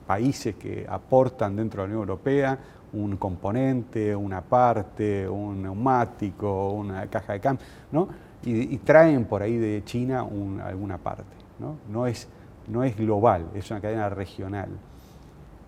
países 0.07 0.57
que 0.57 0.87
aportan 0.89 1.57
dentro 1.57 1.83
de 1.83 1.89
la 1.89 1.95
Unión 1.95 2.01
Europea 2.09 2.59
un 2.93 3.17
componente, 3.17 4.17
una 4.17 4.41
parte, 4.41 5.29
un 5.29 5.63
neumático, 5.63 6.71
una 6.73 7.07
caja 7.07 7.35
de 7.35 7.41
cambio, 7.41 7.67
¿no? 7.93 8.09
Y, 8.45 8.79
traen 8.79 9.25
por 9.25 9.43
ahí 9.43 9.57
de 9.57 9.83
China 9.85 10.27
alguna 10.65 10.99
parte. 10.99 11.37
¿no? 11.59 11.77
No, 11.91 12.07
es, 12.07 12.29
no 12.69 12.85
es 12.85 12.97
global, 12.97 13.47
es 13.55 13.71
una 13.71 13.81
cadena 13.81 14.09
regional. 14.09 14.69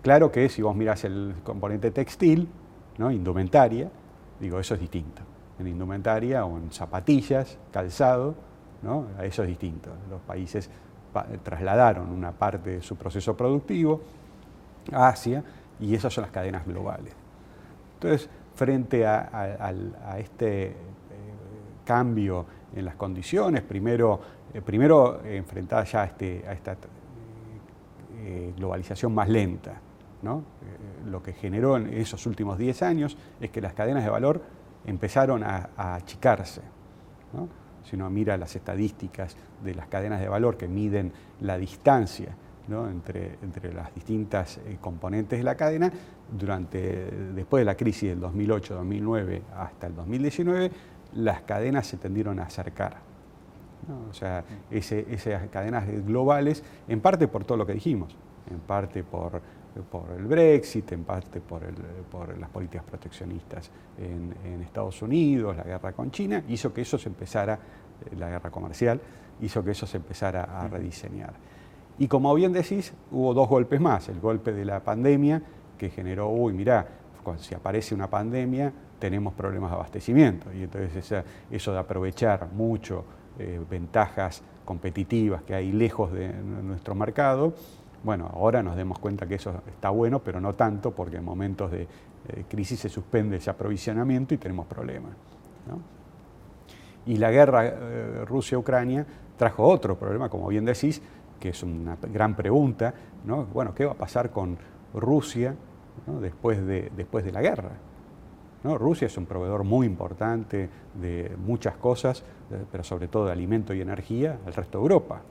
Claro 0.01 0.31
que 0.31 0.49
si 0.49 0.61
vos 0.61 0.75
mirás 0.75 1.03
el 1.03 1.35
componente 1.43 1.91
textil, 1.91 2.47
¿no? 2.97 3.11
indumentaria, 3.11 3.91
digo, 4.39 4.59
eso 4.59 4.73
es 4.73 4.79
distinto 4.79 5.21
en 5.61 5.67
indumentaria 5.67 6.45
o 6.45 6.57
en 6.57 6.71
zapatillas, 6.71 7.57
calzado, 7.71 8.35
¿no? 8.81 9.07
eso 9.21 9.43
es 9.43 9.49
distinto. 9.49 9.91
Los 10.09 10.21
países 10.21 10.69
trasladaron 11.43 12.09
una 12.09 12.31
parte 12.31 12.71
de 12.71 12.81
su 12.81 12.95
proceso 12.95 13.35
productivo 13.35 14.01
a 14.91 15.09
Asia 15.09 15.43
y 15.79 15.93
esas 15.95 16.13
son 16.13 16.23
las 16.23 16.31
cadenas 16.31 16.65
globales. 16.65 17.13
Entonces, 17.95 18.29
frente 18.55 19.05
a, 19.05 20.17
este 20.17 20.67
eh, 20.67 20.73
cambio 21.85 22.45
en 22.75 22.85
las 22.85 22.95
condiciones, 22.95 23.61
primero, 23.61 24.19
eh, 24.53 24.61
primero 24.61 25.23
enfrentada 25.23 25.83
ya 25.83 26.01
a, 26.01 26.05
este, 26.05 26.43
a 26.47 26.53
esta 26.53 26.77
eh, 28.17 28.53
globalización 28.55 29.13
más 29.13 29.29
lenta, 29.29 29.73
¿no? 30.21 30.43
lo 31.05 31.21
que 31.23 31.33
generó 31.33 31.77
en 31.77 31.93
esos 31.93 32.25
últimos 32.27 32.57
10 32.57 32.83
años 32.83 33.17
es 33.39 33.49
que 33.49 33.59
las 33.59 33.73
cadenas 33.73 34.03
de 34.03 34.09
valor 34.09 34.41
empezaron 34.85 35.43
a, 35.43 35.69
achicarse. 35.75 36.61
Si 37.83 37.95
uno 37.95 38.09
mira 38.09 38.37
las 38.37 38.55
estadísticas 38.55 39.35
de 39.63 39.75
las 39.75 39.87
cadenas 39.87 40.19
de 40.19 40.27
valor 40.27 40.57
que 40.57 40.67
miden 40.67 41.11
la 41.41 41.57
distancia 41.57 42.35
entre, 42.67 43.37
entre, 43.41 43.73
las 43.73 43.93
distintas 43.93 44.57
eh, 44.59 44.77
componentes 44.79 45.39
de 45.39 45.43
la 45.43 45.55
cadena, 45.55 45.91
durante, 46.31 46.79
después 47.35 47.61
de 47.61 47.65
la 47.65 47.75
crisis 47.75 48.09
del 48.09 48.21
2008-2009 48.21 49.41
hasta 49.57 49.87
el 49.87 49.95
2019, 49.95 50.71
las 51.15 51.41
cadenas 51.41 51.87
se 51.87 51.97
tendieron 51.97 52.39
a 52.39 52.43
acercar. 52.43 52.97
O 54.09 54.13
sea, 54.13 54.45
esas 54.69 55.49
cadenas 55.49 55.85
globales, 56.05 56.63
en 56.87 57.01
parte 57.01 57.27
por 57.27 57.43
todo 57.43 57.57
lo 57.57 57.65
que 57.65 57.73
dijimos, 57.73 58.15
en 58.49 58.59
parte 58.59 59.03
por 59.03 59.41
por 59.79 60.11
el 60.11 60.25
Brexit, 60.25 60.91
en 60.91 61.03
parte 61.03 61.39
por, 61.41 61.63
las 62.37 62.49
políticas 62.49 62.83
proteccionistas 62.85 63.71
en, 63.97 64.61
Estados 64.61 65.01
Unidos, 65.01 65.57
la 65.57 65.63
guerra 65.63 65.93
con 65.93 66.11
China, 66.11 66.43
hizo 66.47 66.73
que 66.73 66.81
eso 66.81 66.97
se 66.97 67.09
empezara, 67.09 67.53
eh, 67.53 68.15
la 68.17 68.29
guerra 68.29 68.49
comercial, 68.49 68.99
hizo 69.41 69.63
que 69.63 69.71
eso 69.71 69.85
se 69.85 69.97
empezara 69.97 70.43
a 70.43 70.67
rediseñar. 70.67 71.33
Y 71.97 72.07
como 72.07 72.33
bien 72.33 72.53
decís, 72.53 72.93
hubo 73.11 73.33
dos 73.33 73.47
golpes 73.47 73.79
más. 73.79 74.09
El 74.09 74.19
golpe 74.19 74.53
de 74.53 74.65
la 74.65 74.81
pandemia, 74.83 75.41
que 75.77 75.89
generó, 75.89 76.29
uy, 76.29 76.53
mirá, 76.53 76.87
si 77.37 77.53
aparece 77.53 77.93
una 77.93 78.09
pandemia, 78.09 78.71
tenemos 78.99 79.33
problemas 79.33 79.71
de 79.71 79.75
abastecimiento. 79.75 80.53
Y 80.53 80.63
entonces 80.63 81.23
eso 81.49 81.73
de 81.73 81.79
aprovechar 81.79 82.47
mucho 82.53 83.03
eh, 83.39 83.59
ventajas 83.69 84.43
competitivas 84.65 85.41
que 85.43 85.55
hay 85.55 85.71
lejos 85.71 86.11
de 86.11 86.31
nuestro 86.31 86.95
mercado, 86.95 87.53
bueno, 88.03 88.29
ahora 88.33 88.63
nos 88.63 88.75
demos 88.75 88.97
cuenta 88.99 89.27
que 89.27 89.35
eso 89.35 89.61
está 89.67 89.89
bueno, 89.89 90.19
pero 90.19 90.41
no 90.41 90.53
tanto, 90.55 90.91
porque 90.91 91.17
en 91.17 91.23
momentos 91.23 91.71
de 91.71 91.83
eh, 91.83 92.45
crisis 92.49 92.79
se 92.79 92.89
suspende 92.89 93.37
ese 93.37 93.49
aprovisionamiento 93.49 94.33
y 94.33 94.37
tenemos 94.37 94.65
problemas. 94.65 95.11
Y 97.05 97.17
la 97.17 97.31
guerra 97.31 97.65
eh, 97.65 98.25
Rusia-Ucrania 98.25 99.05
trajo 99.37 99.67
otro 99.67 99.97
problema, 99.97 100.29
como 100.29 100.47
bien 100.47 100.65
decís, 100.65 101.01
que 101.39 101.49
es 101.49 101.63
una 101.63 101.97
gran 102.01 102.35
pregunta, 102.35 102.93
¿no? 103.25 103.45
Bueno, 103.45 103.73
¿qué 103.73 103.85
va 103.85 103.93
a 103.93 103.97
pasar 103.97 104.29
con 104.29 104.57
Rusia 104.93 105.55
después, 106.21 106.63
de, 106.65 106.91
después 106.95 107.25
de 107.25 107.31
la 107.31 107.41
guerra? 107.41 107.71
Rusia 108.63 109.07
es 109.07 109.17
un 109.17 109.25
proveedor 109.25 109.63
muy 109.63 109.87
importante 109.87 110.69
de 110.93 111.35
muchas 111.43 111.77
cosas, 111.77 112.23
pero 112.71 112.83
sobre 112.83 113.07
todo 113.07 113.25
de 113.25 113.31
alimento 113.31 113.73
y 113.73 113.81
energía 113.81 114.37
al 114.45 114.53
resto 114.53 114.77
de 114.77 114.83
Europa, 114.83 115.21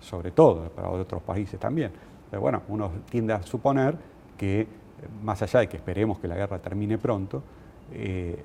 sobre 0.00 0.30
todo 0.30 0.68
para 0.70 0.90
otros 0.90 1.22
países 1.22 1.58
también. 1.58 1.90
Pero 2.30 2.42
bueno, 2.42 2.62
uno 2.68 2.90
tiende 3.08 3.32
a 3.32 3.42
suponer 3.42 3.96
que, 4.36 4.66
más 5.22 5.40
allá 5.42 5.60
de 5.60 5.68
que 5.68 5.76
esperemos 5.76 6.18
que 6.18 6.28
la 6.28 6.36
guerra 6.36 6.58
termine 6.58 6.98
pronto, 6.98 7.42
eh, 7.92 8.42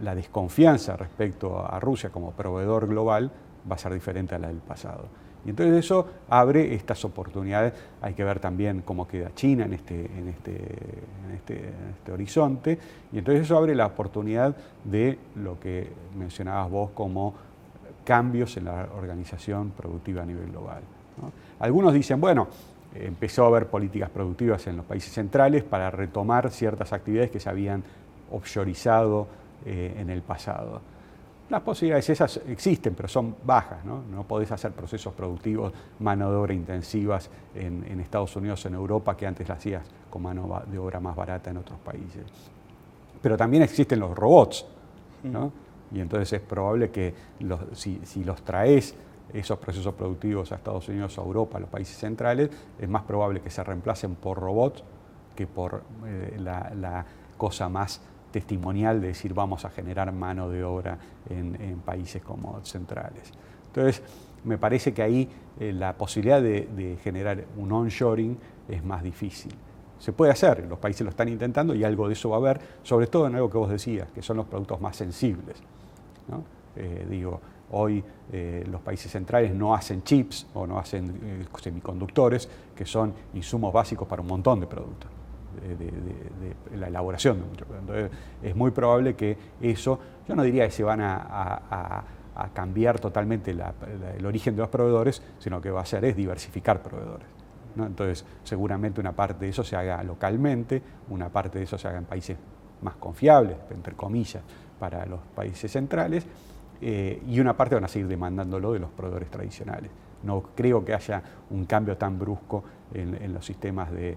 la 0.00 0.14
desconfianza 0.14 0.96
respecto 0.96 1.64
a 1.66 1.80
Rusia 1.80 2.10
como 2.10 2.32
proveedor 2.32 2.86
global 2.86 3.30
va 3.70 3.74
a 3.74 3.78
ser 3.78 3.92
diferente 3.94 4.34
a 4.34 4.38
la 4.38 4.48
del 4.48 4.58
pasado. 4.58 5.08
Y 5.46 5.50
entonces 5.50 5.76
eso 5.76 6.08
abre 6.28 6.74
estas 6.74 7.04
oportunidades. 7.04 7.72
Hay 8.02 8.14
que 8.14 8.24
ver 8.24 8.40
también 8.40 8.82
cómo 8.84 9.06
queda 9.06 9.32
China 9.32 9.64
en 9.64 9.74
este, 9.74 10.06
en 10.06 10.28
este, 10.28 10.56
este, 11.34 11.70
este, 11.92 12.12
horizonte. 12.12 12.78
Y 13.12 13.18
entonces 13.18 13.44
eso 13.44 13.56
abre 13.56 13.76
la 13.76 13.86
oportunidad 13.86 14.56
de 14.82 15.16
lo 15.36 15.60
que 15.60 15.88
mencionabas 16.18 16.68
vos 16.68 16.90
como 16.90 17.34
cambios 18.06 18.56
en 18.56 18.64
la 18.64 18.88
organización 18.96 19.70
productiva 19.70 20.22
a 20.22 20.26
nivel 20.26 20.50
global. 20.50 20.80
Algunos 21.58 21.92
dicen, 21.92 22.20
bueno, 22.20 22.48
empezó 22.94 23.44
a 23.44 23.48
haber 23.48 23.66
políticas 23.66 24.08
productivas 24.08 24.66
en 24.66 24.76
los 24.76 24.86
países 24.86 25.12
centrales 25.12 25.64
para 25.64 25.90
retomar 25.90 26.50
ciertas 26.50 26.92
actividades 26.92 27.30
que 27.30 27.40
se 27.40 27.50
habían 27.50 27.82
offshoreizado 28.30 29.26
eh, 29.64 29.96
en 29.98 30.10
el 30.10 30.22
pasado. 30.22 30.80
Las 31.48 31.62
posibilidades 31.62 32.10
esas 32.10 32.40
existen, 32.48 32.94
pero 32.94 33.08
son 33.08 33.36
bajas. 33.44 33.84
No, 33.84 34.02
no 34.10 34.24
podés 34.24 34.50
hacer 34.50 34.72
procesos 34.72 35.14
productivos, 35.14 35.72
mano 36.00 36.30
de 36.30 36.36
obra 36.36 36.54
intensivas 36.54 37.30
en, 37.54 38.00
Estados 38.00 38.34
Unidos, 38.34 38.66
en 38.66 38.74
Europa, 38.74 39.16
que 39.16 39.26
antes 39.26 39.48
las 39.48 39.58
hacías 39.58 39.84
con 40.10 40.22
mano 40.22 40.62
de 40.66 40.78
obra 40.78 40.98
más 40.98 41.14
barata 41.14 41.50
en 41.50 41.58
otros 41.58 41.78
países. 41.78 42.24
Pero 43.22 43.36
también 43.36 43.62
existen 43.62 44.00
los 44.00 44.16
robots. 44.16 44.66
¿no? 45.22 45.52
Y 45.92 46.00
entonces 46.00 46.32
es 46.32 46.40
probable 46.40 46.90
que 46.90 47.14
si, 47.72 48.24
los 48.24 48.42
traes 48.42 48.94
esos 49.32 49.58
procesos 49.58 49.94
productivos 49.94 50.52
a 50.52 50.56
Estados 50.56 50.88
Unidos, 50.88 51.18
a 51.18 51.22
Europa, 51.22 51.58
a 51.58 51.60
los 51.60 51.68
países 51.68 51.96
centrales, 51.96 52.50
es 52.78 52.88
más 52.88 53.02
probable 53.02 53.40
que 53.40 53.50
se 53.50 53.62
reemplacen 53.62 54.14
por 54.14 54.38
robots 54.38 54.82
que 55.34 55.46
por 55.46 55.82
eh, 56.06 56.36
la 56.38 57.04
cosa 57.36 57.68
más 57.68 58.00
testimonial 58.36 59.00
de 59.00 59.08
decir 59.08 59.32
vamos 59.32 59.64
a 59.64 59.70
generar 59.70 60.12
mano 60.12 60.50
de 60.50 60.62
obra 60.62 60.98
en, 61.30 61.80
países 61.84 62.22
como 62.22 62.62
centrales. 62.64 63.32
Entonces, 63.68 64.02
me 64.44 64.58
parece 64.58 64.92
que 64.92 65.02
ahí 65.02 65.28
eh, 65.58 65.72
la 65.72 65.94
posibilidad 65.94 66.42
de, 66.42 66.98
generar 67.02 67.44
un 67.56 67.72
onshoring 67.72 68.36
es 68.68 68.84
más 68.84 69.02
difícil. 69.02 69.54
Se 69.98 70.12
puede 70.12 70.32
hacer, 70.32 70.66
los 70.68 70.78
países 70.78 71.02
lo 71.02 71.10
están 71.10 71.28
intentando 71.28 71.74
y 71.74 71.84
algo 71.84 72.06
de 72.06 72.14
eso 72.14 72.30
va 72.30 72.36
a 72.36 72.38
haber, 72.38 72.60
sobre 72.82 73.06
todo 73.06 73.26
en 73.26 73.34
algo 73.34 73.50
que 73.50 73.58
vos 73.58 73.70
decías, 73.70 74.10
que 74.12 74.22
son 74.22 74.36
los 74.36 74.46
productos 74.46 74.80
más 74.80 74.96
sensibles. 74.96 75.56
Eh, 76.76 77.06
digo, 77.08 77.40
hoy 77.70 78.04
eh, 78.32 78.64
los 78.70 78.80
países 78.82 79.10
centrales 79.10 79.54
no 79.54 79.74
hacen 79.74 80.02
chips 80.02 80.46
o 80.54 80.66
no 80.66 80.78
hacen 80.78 81.46
semiconductores, 81.60 82.48
que 82.74 82.84
son 82.84 83.14
insumos 83.34 83.72
básicos 83.72 84.06
para 84.06 84.20
un 84.22 84.28
montón 84.28 84.60
de 84.60 84.66
productos 84.66 85.10
de, 85.60 86.76
la 86.76 86.88
elaboración 86.88 87.40
de 87.40 87.46
muchos 87.46 87.68
Entonces, 87.78 88.10
es 88.42 88.54
muy 88.54 88.70
probable 88.70 89.14
que 89.14 89.36
eso, 89.60 89.98
yo 90.28 90.34
no 90.34 90.42
diría 90.42 90.64
que 90.66 90.72
se 90.72 90.82
van 90.82 91.00
a, 91.02 92.04
cambiar 92.52 93.00
totalmente 93.00 93.50
el 93.50 94.26
origen 94.26 94.54
de 94.54 94.60
los 94.60 94.68
proveedores, 94.68 95.22
sino 95.38 95.58
que 95.62 95.70
va 95.70 95.80
a 95.80 95.86
ser 95.86 96.04
es 96.04 96.14
diversificar 96.16 96.82
proveedores. 96.82 97.26
Entonces, 97.84 98.24
seguramente 98.44 99.00
una 99.00 99.12
parte 99.12 99.44
de 99.44 99.50
eso 99.50 99.64
se 99.64 99.76
haga 99.76 100.02
localmente, 100.02 100.82
una 101.10 101.28
parte 101.28 101.58
de 101.58 101.64
eso 101.64 101.76
se 101.76 101.88
haga 101.88 101.98
en 101.98 102.04
países 102.04 102.36
más 102.82 102.96
confiables, 102.96 103.56
entre 103.70 103.94
comillas, 103.94 104.42
para 104.78 105.06
los 105.06 105.20
países 105.34 105.70
centrales, 105.70 106.26
eh, 106.80 107.22
y 107.26 107.40
una 107.40 107.56
parte 107.56 107.74
van 107.74 107.84
a 107.84 107.88
seguir 107.88 108.08
demandándolo 108.08 108.72
de 108.72 108.80
los 108.80 108.90
proveedores 108.90 109.30
tradicionales. 109.30 109.90
No 110.22 110.42
creo 110.54 110.84
que 110.84 110.94
haya 110.94 111.22
un 111.50 111.66
cambio 111.66 111.96
tan 111.96 112.18
brusco 112.18 112.64
en, 112.92 113.32
los 113.32 113.44
sistemas 113.44 113.90
de, 113.92 114.16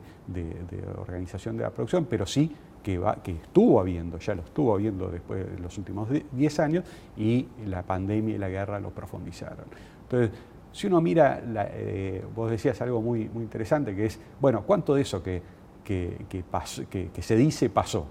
organización 0.98 1.58
de 1.58 1.64
la 1.64 1.70
producción, 1.72 2.06
pero 2.06 2.26
sí 2.26 2.56
que, 2.82 3.02
que 3.24 3.32
estuvo 3.34 3.80
habiendo, 3.80 4.18
ya 4.18 4.36
lo 4.36 4.44
estuvo 4.44 4.74
habiendo 4.74 5.10
después 5.10 5.50
de 5.52 5.60
los 5.60 5.78
últimos 5.78 6.10
10 6.32 6.60
años 6.60 6.86
y 7.18 7.48
la 7.66 7.84
pandemia 7.84 8.36
y 8.36 8.38
la 8.38 8.50
guerra 8.50 8.80
lo 8.80 8.92
profundizaron. 8.92 9.66
Entonces, 10.04 10.32
si 10.80 10.88
uno 10.88 11.02
mira, 11.02 11.42
eh, 11.74 12.24
vos 12.34 12.50
decías 12.50 12.82
algo 12.82 13.02
muy, 13.02 13.28
muy 13.28 13.44
interesante, 13.44 13.94
que 13.94 14.06
es, 14.06 14.18
bueno, 14.40 14.64
¿cuánto 14.66 14.96
de 14.96 15.02
eso 15.02 15.22
que, 15.22 15.42
que, 15.84 17.22
se 17.22 17.36
dice 17.36 17.70
pasó? 17.70 18.08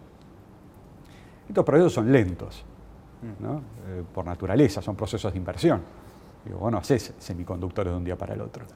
Estos 1.49 1.65
procesos 1.65 1.95
son 1.95 2.13
lentos, 2.13 2.63
mm. 3.23 3.57
eh, 3.57 4.03
por 4.13 4.27
naturaleza, 4.27 4.83
son 4.83 4.97
procesos 4.97 5.33
de 5.33 5.39
inversión. 5.39 5.81
Digo, 6.45 6.59
vos 6.59 6.71
no 6.71 6.77
haces 6.77 7.15
semiconductores 7.17 7.91
de 7.91 7.97
un 7.97 8.05
día 8.05 8.19
para 8.19 8.35
el 8.35 8.43
otro. 8.43 8.67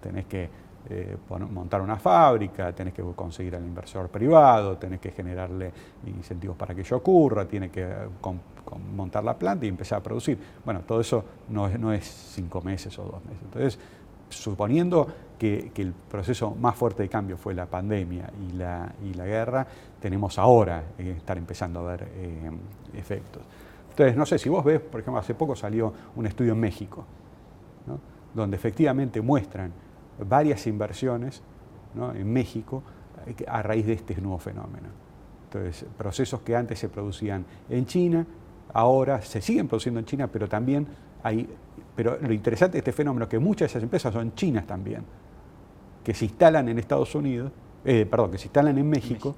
Tenés 0.00 0.24
que 0.24 0.48
eh, 0.88 1.18
montar 1.28 1.82
una 1.82 1.96
fábrica, 1.96 2.72
tenés 2.72 2.94
que 2.94 3.02
conseguir 3.14 3.56
al 3.56 3.62
inversor 3.62 4.08
privado, 4.08 4.78
tenés 4.78 5.00
que 5.00 5.10
generarle 5.10 5.70
incentivos 6.06 6.56
para 6.56 6.74
que 6.74 6.80
ello 6.80 6.96
ocurra, 6.96 7.44
tiene 7.46 7.68
que 7.70 7.86
eh, 8.66 8.78
montar 8.94 9.24
la 9.24 9.38
planta 9.38 9.66
y 9.66 9.68
empezar 9.68 9.98
a 9.98 10.02
producir. 10.02 10.38
Bueno, 10.64 10.80
todo 10.80 11.00
eso 11.00 11.24
no 11.48 11.68
es, 11.68 11.78
no 11.78 11.92
es 11.92 12.04
cinco 12.04 12.60
meses 12.62 12.98
o 12.98 13.04
dos 13.04 13.24
meses. 13.24 13.42
Entonces, 13.44 13.78
suponiendo 14.28 15.06
que, 15.38 15.72
el 15.76 15.92
proceso 15.92 16.54
más 16.54 16.74
fuerte 16.74 17.02
de 17.02 17.08
cambio 17.08 17.36
fue 17.36 17.54
la 17.54 17.66
pandemia 17.66 18.30
y 18.48 18.56
la, 18.56 18.92
y 19.04 19.14
la 19.14 19.26
guerra, 19.26 19.66
tenemos 20.00 20.38
ahora 20.38 20.84
eh, 20.98 21.14
estar 21.16 21.36
empezando 21.36 21.80
a 21.80 21.96
ver 21.96 22.08
efectos. 22.94 23.42
Entonces, 23.90 24.16
no 24.16 24.26
sé, 24.26 24.38
si 24.38 24.48
vos 24.48 24.64
ves, 24.64 24.80
por 24.80 25.00
ejemplo, 25.00 25.20
hace 25.20 25.34
poco 25.34 25.54
salió 25.54 25.92
un 26.16 26.26
estudio 26.26 26.52
en 26.52 26.60
México, 26.60 27.04
donde 28.34 28.56
efectivamente 28.56 29.20
muestran 29.20 29.72
varias 30.18 30.66
inversiones 30.66 31.42
en 32.14 32.32
México 32.32 32.82
eh, 33.26 33.44
a 33.46 33.62
raíz 33.62 33.86
de 33.86 33.94
este 33.94 34.20
nuevo 34.20 34.38
fenómeno. 34.38 34.88
Entonces, 35.44 35.86
procesos 35.96 36.40
que 36.40 36.56
antes 36.56 36.78
se 36.78 36.88
producían 36.88 37.44
en 37.68 37.86
China, 37.86 38.26
ahora 38.74 39.22
se 39.22 39.40
siguen 39.40 39.66
produciendo 39.66 40.00
en 40.00 40.06
China, 40.06 40.28
pero 40.28 40.48
también 40.48 40.86
hay... 41.22 41.48
Pero 41.96 42.18
lo 42.20 42.32
interesante 42.32 42.72
de 42.72 42.78
este 42.78 42.92
fenómeno 42.92 43.24
es 43.24 43.30
que 43.30 43.38
muchas 43.38 43.60
de 43.60 43.66
esas 43.66 43.82
empresas 43.82 44.12
son 44.12 44.34
chinas 44.34 44.66
también, 44.66 45.04
que 46.02 46.12
se 46.12 46.26
instalan 46.26 46.68
en 46.68 46.78
Estados 46.78 47.14
Unidos, 47.14 47.52
eh, 47.84 48.04
perdón, 48.04 48.32
que 48.32 48.38
se 48.38 48.46
instalan 48.46 48.76
en 48.76 48.88
México, 48.88 49.34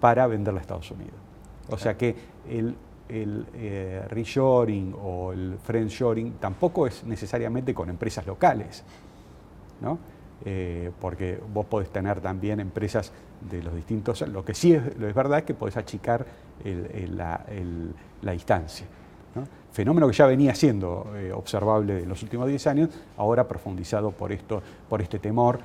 para 0.00 0.26
venderla 0.26 0.60
a 0.60 0.62
Estados 0.62 0.90
Unidos. 0.90 1.14
O 1.70 1.78
sea 1.78 1.96
que 1.96 2.14
el, 2.48 2.76
el 3.08 3.46
eh, 3.54 4.04
reshoring 4.10 4.94
o 5.02 5.32
el 5.32 5.56
friendshoring 5.62 6.34
tampoco 6.34 6.86
es 6.86 7.04
necesariamente 7.04 7.72
con 7.72 7.88
empresas 7.88 8.26
locales, 8.26 8.84
¿no? 9.80 9.98
Eh, 10.44 10.90
porque 11.00 11.40
vos 11.54 11.64
podés 11.64 11.88
tener 11.88 12.20
también 12.20 12.60
empresas 12.60 13.12
de 13.50 13.62
los 13.62 13.74
distintos... 13.74 14.20
Lo 14.28 14.44
que 14.44 14.54
sí 14.54 14.72
es, 14.72 14.96
lo 14.98 15.08
es 15.08 15.14
verdad 15.14 15.38
es 15.38 15.44
que 15.44 15.54
podés 15.54 15.76
achicar 15.76 16.24
la, 16.64 17.44
distancia. 18.32 18.86
Fenómeno 19.72 20.06
que 20.06 20.12
ya 20.12 20.26
venía 20.26 20.54
siendo 20.54 21.12
eh, 21.16 21.32
observable 21.32 22.02
en 22.02 22.08
los 22.08 22.22
últimos 22.22 22.46
10 22.46 22.66
años, 22.68 22.90
ahora 23.16 23.48
profundizado 23.48 24.12
por, 24.12 24.30
esto, 24.30 24.62
por 24.88 25.02
este 25.02 25.18
temor, 25.18 25.58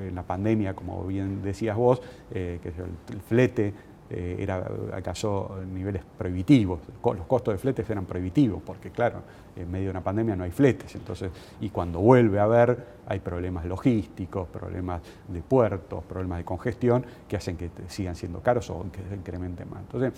en 0.00 0.14
la 0.14 0.22
pandemia, 0.22 0.74
como 0.74 1.02
bien 1.04 1.42
decías 1.42 1.76
vos, 1.76 2.02
que 2.30 2.60
es 2.62 2.74
el 2.78 3.20
flete 3.22 3.72
eh, 4.08 4.36
era, 4.38 4.64
alcanzó 4.92 5.58
niveles 5.72 6.02
prohibitivos. 6.16 6.78
Los 7.02 7.26
costos 7.26 7.54
de 7.54 7.58
fletes 7.58 7.90
eran 7.90 8.04
prohibitivos, 8.04 8.62
porque 8.64 8.90
claro, 8.90 9.22
en 9.56 9.68
medio 9.68 9.86
de 9.86 9.90
una 9.90 10.04
pandemia 10.04 10.36
no 10.36 10.44
hay 10.44 10.52
fletes. 10.52 10.94
Entonces, 10.94 11.30
y 11.60 11.70
cuando 11.70 11.98
vuelve 11.98 12.38
a 12.38 12.44
haber, 12.44 12.86
hay 13.08 13.18
problemas 13.18 13.64
logísticos, 13.64 14.46
problemas 14.48 15.02
de 15.26 15.42
puertos, 15.42 16.04
problemas 16.04 16.38
de 16.38 16.44
congestión, 16.44 17.04
que 17.26 17.36
hacen 17.36 17.56
que 17.56 17.70
sigan 17.88 18.14
siendo 18.14 18.40
caros 18.40 18.70
o 18.70 18.86
que 18.92 19.00
se 19.08 19.16
incrementen 19.16 19.68
más. 19.68 19.80
Entonces, 19.80 20.12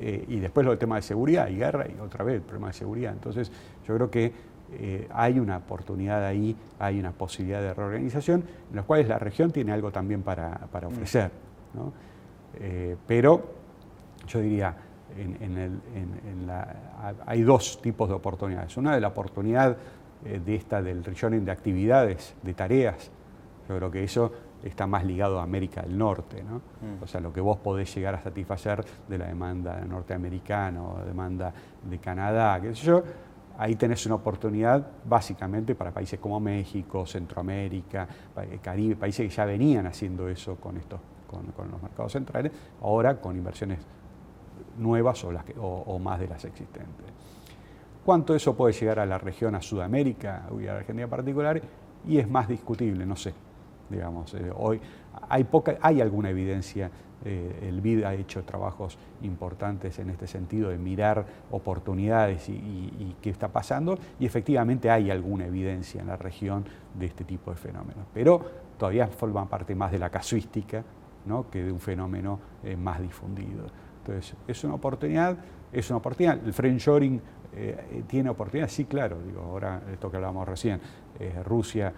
eh, 0.00 0.24
y 0.26 0.40
después 0.40 0.64
lo 0.64 0.70
del 0.70 0.78
tema 0.80 0.96
de 0.96 1.02
seguridad 1.02 1.48
y 1.48 1.56
guerra, 1.56 1.86
y 1.86 2.00
otra 2.00 2.24
vez 2.24 2.36
el 2.36 2.42
problema 2.42 2.68
de 2.68 2.72
seguridad. 2.72 3.12
Entonces, 3.12 3.52
yo 3.86 3.94
creo 3.94 4.10
que 4.10 4.58
hay 5.10 5.38
una 5.38 5.56
oportunidad 5.56 6.26
ahí, 6.26 6.54
hay 6.78 7.00
una 7.00 7.12
posibilidad 7.12 7.62
de 7.62 7.72
reorganización, 7.72 8.44
en 8.68 8.76
las 8.76 8.84
cuales 8.84 9.08
la 9.08 9.18
región 9.18 9.50
tiene 9.50 9.72
algo 9.72 9.90
también 9.92 10.22
para, 10.22 10.68
mm. 10.70 10.86
ofrecer. 10.86 11.30
Pero 13.06 13.42
yo 14.26 14.40
diría, 14.40 14.76
hay 17.26 17.42
dos 17.42 17.80
tipos 17.80 18.08
de 18.08 18.14
oportunidades. 18.14 18.76
Una 18.76 18.94
de 18.94 19.00
la 19.00 19.08
oportunidad 19.08 19.76
de 20.22 20.54
esta 20.54 20.82
del 20.82 21.04
regioning 21.04 21.44
de 21.44 21.52
actividades, 21.52 22.34
de 22.42 22.54
tareas, 22.54 23.10
yo 23.68 23.76
creo 23.76 23.90
que 23.90 24.02
eso 24.02 24.32
está 24.62 24.86
más 24.86 25.04
ligado 25.04 25.38
a 25.38 25.42
América 25.42 25.82
del 25.82 25.96
Norte, 25.96 26.42
¿no? 26.42 26.56
Mm. 26.56 27.02
O 27.02 27.06
sea, 27.06 27.20
lo 27.20 27.32
que 27.32 27.40
vos 27.40 27.58
podés 27.58 27.94
llegar 27.94 28.14
a 28.14 28.22
satisfacer 28.22 28.84
de 29.08 29.18
la 29.18 29.26
demanda 29.26 29.80
norteamericana 29.80 30.82
o 30.82 31.04
demanda 31.04 31.52
de 31.82 31.98
Canadá, 31.98 32.60
qué 32.60 32.74
sé 32.74 32.86
yo, 32.86 33.02
ahí 33.56 33.76
tenés 33.76 34.04
una 34.06 34.16
oportunidad 34.16 34.84
básicamente 35.04 35.74
para 35.74 35.92
países 35.92 36.18
como 36.18 36.40
México, 36.40 37.06
Centroamérica, 37.06 38.08
Caribe, 38.62 38.96
países 38.96 39.28
que 39.28 39.34
ya 39.34 39.44
venían 39.44 39.86
haciendo 39.86 40.28
eso 40.28 40.56
con, 40.56 40.76
estos, 40.76 41.00
con, 41.28 41.70
los 41.70 41.82
mercados 41.82 42.12
centrales, 42.12 42.50
ahora 42.82 43.20
con 43.20 43.36
inversiones 43.36 43.78
nuevas 44.78 45.22
o, 45.24 45.30
las 45.30 45.44
o, 45.60 45.98
más 45.98 46.18
de 46.18 46.28
las 46.28 46.44
existentes. 46.44 47.06
¿Cuánto 48.04 48.34
eso 48.34 48.56
puede 48.56 48.72
llegar 48.72 48.98
a 48.98 49.06
la 49.06 49.18
región, 49.18 49.54
a 49.54 49.60
Sudamérica 49.60 50.48
y 50.58 50.66
a 50.66 50.76
Argentina 50.76 51.04
en 51.04 51.10
particular? 51.10 51.60
Y 52.06 52.18
es 52.18 52.28
más 52.28 52.48
discutible, 52.48 53.04
no 53.04 53.16
sé. 53.16 53.34
Digamos, 53.90 54.34
eh, 54.34 54.50
hoy 54.56 54.80
hay, 55.28 55.44
poca, 55.44 55.76
hay 55.80 56.00
alguna 56.00 56.30
evidencia, 56.30 56.90
eh, 57.24 57.68
el 57.68 57.80
BID 57.80 58.04
ha 58.04 58.14
hecho 58.14 58.44
trabajos 58.44 58.98
importantes 59.22 59.98
en 59.98 60.10
este 60.10 60.26
sentido 60.26 60.70
de 60.70 60.78
mirar 60.78 61.26
oportunidades 61.50 62.48
y, 62.48 63.16
qué 63.20 63.30
está 63.30 63.48
pasando, 63.48 63.98
y 64.20 64.26
efectivamente 64.26 64.90
hay 64.90 65.10
alguna 65.10 65.46
evidencia 65.46 66.00
en 66.00 66.06
la 66.06 66.16
región 66.16 66.64
de 66.94 67.06
este 67.06 67.24
tipo 67.24 67.50
de 67.50 67.56
fenómenos, 67.56 68.06
pero 68.14 68.40
todavía 68.78 69.08
forman 69.08 69.48
parte 69.48 69.74
más 69.74 69.90
de 69.90 69.98
la 69.98 70.10
casuística 70.10 70.84
que 71.50 71.62
de 71.64 71.72
un 71.72 71.80
fenómeno 71.80 72.40
eh, 72.62 72.76
más 72.76 73.00
difundido. 73.00 73.66
Entonces, 73.98 74.36
es 74.46 74.64
una 74.64 74.74
oportunidad, 74.74 75.36
es 75.72 75.88
una 75.90 75.98
oportunidad. 75.98 76.38
El 76.44 76.52
friendshoring 76.52 77.20
tiene 78.06 78.30
oportunidad, 78.30 78.68
sí, 78.68 78.84
claro, 78.84 79.18
digo, 79.26 79.40
ahora 79.40 79.82
esto 79.90 80.10
que 80.10 80.16
hablábamos 80.16 80.46
recién, 80.46 80.80
Rusia 81.44 81.92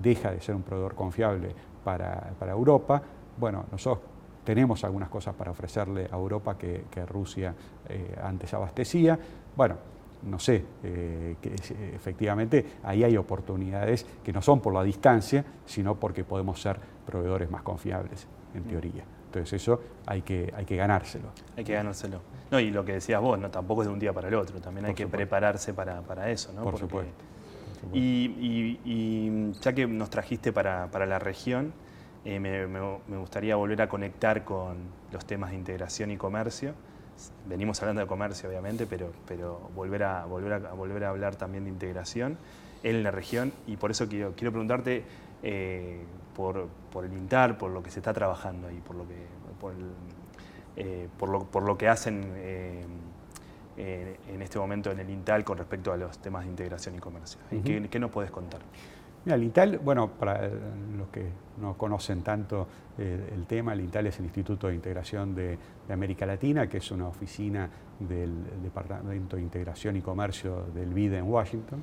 deja 0.00 0.30
de 0.30 0.40
ser 0.40 0.54
un 0.54 0.62
proveedor 0.62 0.94
confiable 0.94 1.52
para, 1.84 2.50
Europa. 2.50 3.02
Bueno, 3.38 3.66
nosotros 3.70 4.06
tenemos 4.44 4.84
algunas 4.84 5.08
cosas 5.08 5.34
para 5.34 5.50
ofrecerle 5.50 6.08
a 6.10 6.16
Europa 6.16 6.56
que, 6.56 6.84
Rusia 7.06 7.54
eh, 7.88 8.16
antes 8.22 8.52
abastecía. 8.54 9.18
Bueno, 9.56 9.76
no 10.22 10.38
sé, 10.38 10.64
eh, 10.82 11.36
que 11.40 11.54
efectivamente 11.94 12.78
ahí 12.82 13.04
hay 13.04 13.16
oportunidades 13.16 14.04
que 14.22 14.32
no 14.32 14.42
son 14.42 14.60
por 14.60 14.74
la 14.74 14.82
distancia, 14.82 15.44
sino 15.64 15.94
porque 15.94 16.24
podemos 16.24 16.60
ser 16.60 16.78
proveedores 17.06 17.50
más 17.50 17.62
confiables, 17.62 18.26
en 18.54 18.64
teoría. 18.64 19.04
Entonces 19.26 19.62
eso 19.62 19.80
hay 20.06 20.22
que, 20.22 20.52
hay 20.56 20.64
que 20.64 20.76
ganárselo. 20.76 21.28
Hay 21.56 21.64
que 21.64 21.72
ganárselo. 21.72 22.20
No, 22.50 22.58
y 22.58 22.70
lo 22.70 22.84
que 22.84 22.94
decías 22.94 23.20
vos, 23.20 23.38
¿no? 23.38 23.48
tampoco 23.50 23.82
es 23.82 23.88
de 23.88 23.94
un 23.94 24.00
día 24.00 24.12
para 24.12 24.26
el 24.28 24.34
otro, 24.34 24.60
también 24.60 24.86
hay 24.86 24.94
que 24.94 25.06
prepararse 25.06 25.72
para, 25.72 26.30
eso, 26.30 26.52
¿no? 26.52 26.64
Por 26.64 26.78
supuesto. 26.78 27.24
Y, 27.92 29.52
ya 29.60 29.72
que 29.72 29.86
nos 29.86 30.10
trajiste 30.10 30.52
para, 30.52 30.88
la 31.06 31.18
región, 31.18 31.72
eh, 32.24 32.38
me, 32.40 33.18
gustaría 33.18 33.56
volver 33.56 33.82
a 33.82 33.88
conectar 33.88 34.44
con 34.44 34.78
los 35.12 35.24
temas 35.24 35.50
de 35.50 35.56
integración 35.56 36.10
y 36.10 36.16
comercio. 36.16 36.74
Venimos 37.46 37.80
hablando 37.82 38.00
de 38.00 38.06
comercio, 38.06 38.48
obviamente, 38.48 38.86
pero, 38.86 39.12
pero 39.26 39.70
volver, 39.74 40.02
a, 40.04 40.24
volver, 40.24 40.52
a, 40.54 40.72
volver 40.72 41.04
a 41.04 41.10
hablar 41.10 41.36
también 41.36 41.64
de 41.64 41.70
integración 41.70 42.38
en 42.82 43.02
la 43.02 43.10
región. 43.10 43.52
Y 43.66 43.76
por 43.76 43.90
eso 43.90 44.08
quiero, 44.08 44.32
quiero 44.34 44.52
preguntarte 44.52 45.04
eh, 45.42 46.02
por, 46.90 47.04
el 47.04 47.12
INTAR, 47.12 47.58
por 47.58 47.70
lo 47.70 47.82
que 47.82 47.90
se 47.90 48.00
está 48.00 48.12
trabajando 48.12 48.68
ahí, 48.68 48.80
por 48.80 48.96
lo 48.96 49.06
que, 49.06 49.26
por, 49.60 49.74
eh, 50.76 51.08
por, 51.18 51.62
lo, 51.62 51.78
que 51.78 51.88
hacen 51.88 52.32
eh, 52.36 52.84
en 53.76 54.42
este 54.42 54.58
momento 54.58 54.90
en 54.90 55.00
el 55.00 55.10
INTAL 55.10 55.44
con 55.44 55.58
respecto 55.58 55.92
a 55.92 55.96
los 55.96 56.18
temas 56.18 56.44
de 56.44 56.50
integración 56.50 56.94
y 56.94 56.98
comercio. 56.98 57.40
¿Qué, 57.64 57.98
nos 57.98 58.10
puedes 58.10 58.30
contar? 58.30 58.60
Mira, 59.24 59.36
el 59.36 59.42
INTAL, 59.42 59.78
bueno, 59.78 60.08
para 60.08 60.48
los 60.48 61.08
que 61.12 61.26
no 61.60 61.74
conocen 61.76 62.22
tanto 62.22 62.66
eh, 62.98 63.32
el 63.34 63.46
tema, 63.46 63.74
el 63.74 63.80
INTAL 63.80 64.06
es 64.06 64.18
el 64.18 64.24
Instituto 64.24 64.68
de 64.68 64.74
Integración 64.74 65.34
de, 65.34 65.58
América 65.90 66.24
Latina, 66.24 66.68
que 66.68 66.78
es 66.78 66.90
una 66.92 67.08
oficina 67.08 67.68
del 67.98 68.62
Departamento 68.62 69.34
de 69.34 69.42
Integración 69.42 69.96
y 69.96 70.00
Comercio 70.00 70.66
del 70.72 70.94
BID 70.94 71.14
en 71.14 71.24
Washington. 71.24 71.82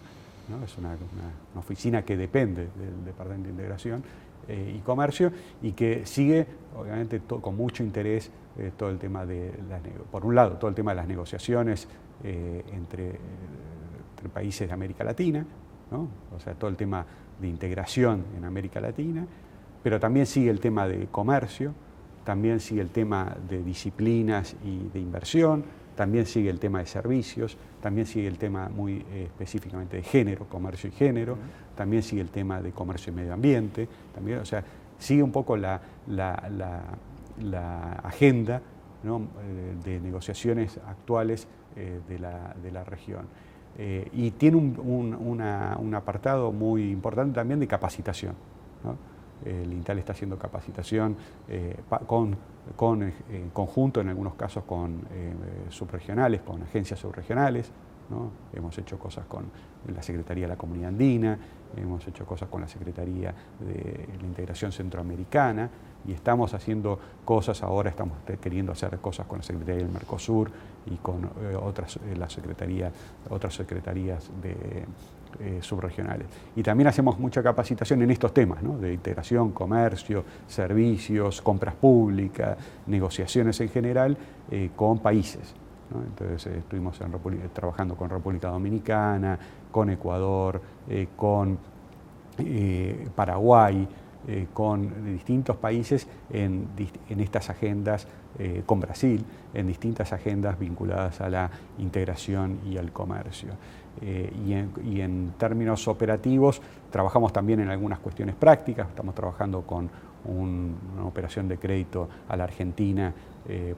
Es 0.63 0.77
una, 0.77 0.95
oficina 1.57 2.03
que 2.03 2.15
depende 2.15 2.69
del 2.77 3.03
Departamento 3.03 3.47
de 3.47 3.51
Integración 3.51 4.01
eh, 4.47 4.75
y 4.77 4.79
Comercio 4.79 5.31
y 5.61 5.73
que 5.73 6.05
sigue, 6.05 6.45
obviamente, 6.77 7.19
con 7.19 7.55
mucho 7.55 7.83
interés 7.83 8.31
eh, 8.57 8.71
todo 8.77 8.89
el 8.89 8.97
tema 8.97 9.25
de, 9.25 9.51
las, 9.69 9.81
por 10.09 10.25
un 10.25 10.35
lado, 10.35 10.57
todo 10.57 10.69
el 10.69 10.75
tema 10.75 10.91
de 10.91 10.95
las 10.95 11.07
negociaciones 11.07 11.87
eh, 12.23 12.63
entre, 12.73 13.19
países 14.33 14.67
de 14.67 14.73
América 14.73 15.05
Latina, 15.05 15.45
o 15.91 16.39
sea, 16.39 16.53
todo 16.53 16.69
el 16.69 16.75
tema 16.75 17.05
de 17.39 17.47
integración 17.47 18.25
en 18.35 18.43
América 18.43 18.81
Latina, 18.81 19.25
pero 19.81 20.01
también 20.01 20.25
sigue 20.25 20.49
el 20.49 20.59
tema 20.59 20.85
de 20.85 21.07
comercio, 21.07 21.73
también 22.25 22.59
sigue 22.59 22.81
el 22.81 22.89
tema 22.89 23.37
de 23.47 23.63
disciplinas 23.63 24.57
y 24.65 24.89
de 24.89 24.99
inversión, 24.99 25.63
también 25.97 26.25
sigue 26.25 26.49
el 26.49 26.59
tema 26.59 26.79
de 26.79 26.85
servicios, 26.85 27.57
también 27.81 28.07
sigue 28.07 28.27
el 28.27 28.37
tema 28.37 28.69
muy 28.69 29.03
eh, 29.11 29.23
específicamente 29.25 29.97
de 29.97 30.03
género, 30.03 30.45
comercio 30.47 30.89
y 30.89 30.93
género, 30.93 31.37
también 31.75 32.03
sigue 32.03 32.21
el 32.21 32.29
tema 32.29 32.61
de 32.61 32.71
comercio 32.71 33.11
y 33.11 33.15
medio 33.17 33.33
ambiente, 33.33 33.89
también, 34.15 34.39
o 34.39 34.45
sea, 34.45 34.63
sigue 34.97 35.21
un 35.21 35.31
poco 35.31 35.57
la, 35.57 35.81
la 36.07 37.93
agenda 38.03 38.61
eh, 39.03 39.75
de 39.85 39.99
negociaciones 40.01 40.79
actuales 40.87 41.47
eh, 41.75 41.99
de, 42.09 42.19
la, 42.19 42.83
región. 42.83 43.25
Y 44.11 44.31
tiene 44.31 44.57
un, 44.57 45.93
apartado 45.95 46.51
muy 46.51 46.89
importante 46.89 47.35
también 47.35 47.59
de 47.59 47.67
capacitación. 47.67 48.33
El 49.45 49.71
INTAL 49.71 49.99
está 49.99 50.13
haciendo 50.13 50.37
capacitación 50.37 51.15
con, 52.07 52.35
con 52.75 53.03
en 53.03 53.49
conjunto, 53.53 54.01
en 54.01 54.09
algunos 54.09 54.35
casos, 54.35 54.63
con 54.63 55.01
subregionales, 55.69 56.41
con 56.41 56.63
agencias 56.63 56.99
subregionales. 56.99 57.71
Hemos 58.53 58.77
hecho 58.77 58.97
cosas 58.97 59.25
con 59.25 59.45
la 59.93 60.01
Secretaría 60.01 60.45
de 60.45 60.49
la 60.49 60.57
Comunidad 60.57 60.89
Andina, 60.89 61.37
hemos 61.75 62.07
hecho 62.07 62.25
cosas 62.25 62.49
con 62.49 62.61
la 62.61 62.67
Secretaría 62.67 63.33
de 63.59 64.07
la 64.19 64.27
Integración 64.27 64.71
Centroamericana 64.71 65.69
y 66.07 66.13
estamos 66.13 66.53
haciendo 66.53 66.99
cosas, 67.25 67.61
ahora 67.63 67.89
estamos 67.89 68.17
queriendo 68.41 68.71
hacer 68.71 68.97
cosas 68.99 69.27
con 69.27 69.39
la 69.39 69.43
Secretaría 69.43 69.83
del 69.83 69.91
Mercosur 69.91 70.49
y 70.85 70.95
con 70.97 71.25
eh, 71.25 71.55
otras, 71.61 71.97
eh, 71.97 72.91
otras 73.29 73.53
secretarías 73.53 74.31
de, 74.41 74.85
eh, 75.39 75.59
subregionales. 75.61 76.27
Y 76.55 76.63
también 76.63 76.87
hacemos 76.87 77.19
mucha 77.19 77.43
capacitación 77.43 78.01
en 78.01 78.11
estos 78.11 78.33
temas, 78.33 78.59
de 78.81 78.93
integración, 78.93 79.51
comercio, 79.51 80.23
servicios, 80.47 81.41
compras 81.41 81.75
públicas, 81.75 82.57
negociaciones 82.87 83.59
en 83.61 83.69
general 83.69 84.17
con 84.75 84.99
países. 84.99 85.53
Entonces 85.93 86.57
estuvimos 86.57 86.97
trabajando 87.53 87.95
con 87.95 88.09
República 88.09 88.49
Dominicana, 88.49 89.37
con 89.71 89.89
Ecuador, 89.89 90.61
con 91.15 91.57
Paraguay, 93.15 93.87
eh, 94.29 94.47
con 94.53 95.05
distintos 95.05 95.55
países 95.55 96.05
en, 96.29 96.67
estas 97.07 97.49
agendas, 97.49 98.07
eh, 98.37 98.61
con 98.65 98.81
Brasil, 98.81 99.23
en 99.53 99.67
distintas 99.67 100.11
agendas 100.11 100.59
vinculadas 100.59 101.21
a 101.21 101.29
la 101.29 101.49
integración 101.77 102.59
y 102.69 102.75
al 102.75 102.91
comercio. 102.91 103.51
Eh, 104.01 104.31
y, 104.83 105.01
en, 105.01 105.33
términos 105.37 105.87
operativos, 105.87 106.61
trabajamos 106.91 107.33
también 107.33 107.61
en 107.61 107.69
algunas 107.69 107.99
cuestiones 107.99 108.35
prácticas, 108.35 108.89
estamos 108.89 109.15
trabajando 109.15 109.61
con 109.61 109.89
una 110.25 111.05
operación 111.05 111.47
de 111.47 111.57
crédito 111.57 112.09
a 112.27 112.35
la 112.35 112.43
Argentina 112.43 113.13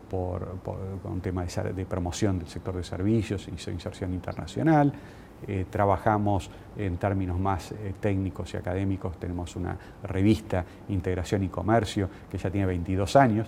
por, 0.09 0.55
un 1.03 1.21
tema 1.21 1.45
de, 1.45 1.85
promoción 1.85 2.39
del 2.39 2.47
sector 2.47 2.75
de 2.75 2.83
servicios 2.83 3.47
y 3.47 3.71
inserción 3.71 4.13
internacional. 4.15 4.91
Eh, 5.47 5.65
trabajamos 5.69 6.49
en 6.77 6.97
términos 6.97 7.39
más 7.39 7.71
eh, 7.71 7.93
técnicos 7.99 8.53
y 8.53 8.57
académicos, 8.57 9.17
tenemos 9.17 9.55
una 9.55 9.77
revista 10.03 10.65
Integración 10.89 11.43
y 11.43 11.47
Comercio 11.47 12.09
que 12.29 12.37
ya 12.37 12.49
tiene 12.51 12.67
22 12.67 13.15
años 13.15 13.47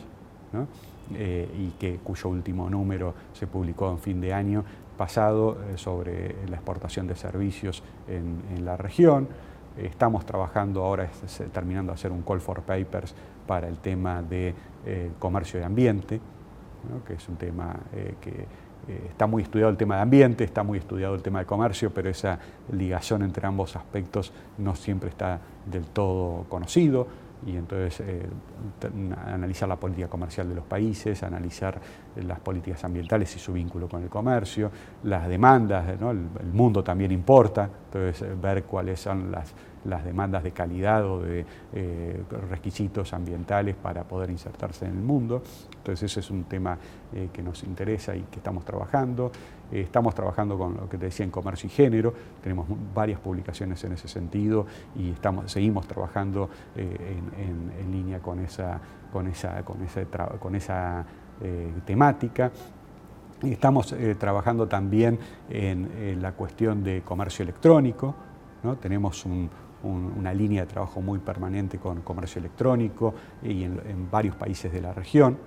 eh, 1.14 1.50
y 1.58 1.72
que, 1.72 1.98
cuyo 1.98 2.30
último 2.30 2.70
número 2.70 3.14
se 3.34 3.46
publicó 3.46 3.92
en 3.92 4.00
fin 4.00 4.22
de 4.22 4.34
año 4.34 4.64
pasado 5.02 5.58
sobre 5.78 6.36
la 6.48 6.58
exportación 6.58 7.08
de 7.08 7.16
servicios 7.16 7.82
en, 8.08 8.64
la 8.64 8.78
región. 8.78 9.28
Estamos 9.76 10.28
trabajando 10.28 10.84
ahora, 10.84 11.10
terminando 11.52 11.92
de 11.92 11.96
hacer 11.96 12.12
un 12.12 12.22
call 12.22 12.40
for 12.40 12.62
papers 12.62 13.16
para 13.48 13.68
el 13.68 13.80
tema 13.80 14.22
de 14.22 14.54
comercio 15.18 15.60
y 15.60 15.64
ambiente, 15.64 16.22
que 17.08 17.14
es 17.16 17.28
un 17.28 17.36
tema 17.36 17.76
que 18.22 18.46
está 19.10 19.26
muy 19.26 19.42
estudiado 19.42 19.72
el 19.72 19.78
tema 19.78 19.96
de 19.96 20.02
ambiente, 20.04 20.44
está 20.44 20.62
muy 20.62 20.78
estudiado 20.78 21.16
el 21.16 21.24
tema 21.24 21.40
de 21.40 21.48
comercio, 21.48 21.90
pero 21.92 22.08
esa 22.08 22.38
ligación 22.72 23.24
entre 23.24 23.48
ambos 23.48 23.76
aspectos 23.76 24.32
no 24.60 24.76
siempre 24.76 25.10
está 25.10 25.40
del 25.66 25.88
todo 25.88 26.46
conocido 26.48 27.08
y 27.46 27.56
entonces 27.56 28.00
eh, 28.02 28.28
analizar 29.26 29.68
la 29.68 29.76
política 29.76 30.08
comercial 30.08 30.48
de 30.50 30.56
los 30.56 30.66
países, 30.66 31.24
analizar 31.24 31.80
las 32.16 32.40
políticas 32.40 32.84
ambientales 32.84 33.36
y 33.36 33.40
su 33.40 33.54
vínculo 33.54 33.88
con 33.88 34.04
el 34.04 34.10
comercio, 34.10 34.72
las 35.04 35.28
demandas, 35.28 35.88
el, 35.90 36.52
mundo 36.52 36.84
también 36.84 37.12
importa, 37.12 37.70
entonces 37.86 38.22
eh, 38.22 38.36
ver 38.40 38.64
cuáles 38.64 39.00
son 39.00 39.32
las, 39.32 39.54
demandas 40.06 40.44
de 40.44 40.52
calidad 40.52 41.04
o 41.06 41.22
de 41.22 41.44
eh, 41.74 42.24
requisitos 42.50 43.14
ambientales 43.14 43.76
para 43.76 44.04
poder 44.04 44.30
insertarse 44.30 44.86
en 44.86 44.92
el 44.92 45.04
mundo. 45.04 45.42
Entonces 45.82 46.12
ese 46.12 46.20
es 46.20 46.30
un 46.30 46.44
tema 46.44 46.78
que 47.34 47.42
nos 47.42 47.64
interesa 47.64 48.16
y 48.16 48.22
que 48.22 48.38
estamos 48.38 48.64
trabajando. 48.64 49.32
Eh, 49.72 49.82
estamos 49.82 50.14
trabajando 50.14 50.58
con 50.58 50.76
lo 50.76 50.90
que 50.90 50.98
te 50.98 51.06
decía 51.06 51.24
en 51.24 51.32
comercio 51.32 51.68
y 51.68 51.70
género, 51.70 52.14
tenemos 52.44 52.68
varias 52.94 53.20
publicaciones 53.20 53.82
en 53.84 53.94
ese 53.94 54.08
sentido 54.08 54.66
y 54.96 55.12
estamos, 55.12 55.50
seguimos 55.50 55.88
trabajando 55.88 56.50
eh, 56.76 57.18
en, 57.38 57.92
línea 57.92 58.20
con 58.20 58.40
esa, 58.40 58.80
con 59.12 59.28
esa, 59.28 59.64
con 59.64 60.56
esa 60.56 61.06
eh, 61.42 61.72
temática. 61.86 62.52
Estamos 63.44 63.96
trabajando 64.20 64.68
también 64.68 65.18
en, 65.50 66.22
la 66.22 66.34
cuestión 66.34 66.84
de 66.84 67.02
comercio 67.02 67.42
electrónico, 67.42 68.14
¿no? 68.62 68.76
tenemos 68.76 69.26
una 69.84 70.32
línea 70.32 70.62
de 70.62 70.68
trabajo 70.68 71.02
muy 71.02 71.18
permanente 71.18 71.80
con 71.80 72.02
comercio 72.02 72.38
electrónico 72.38 73.16
y 73.42 73.64
en, 73.64 74.08
varios 74.12 74.36
países 74.36 74.72
de 74.72 74.80
la 74.80 74.94
región 74.94 75.38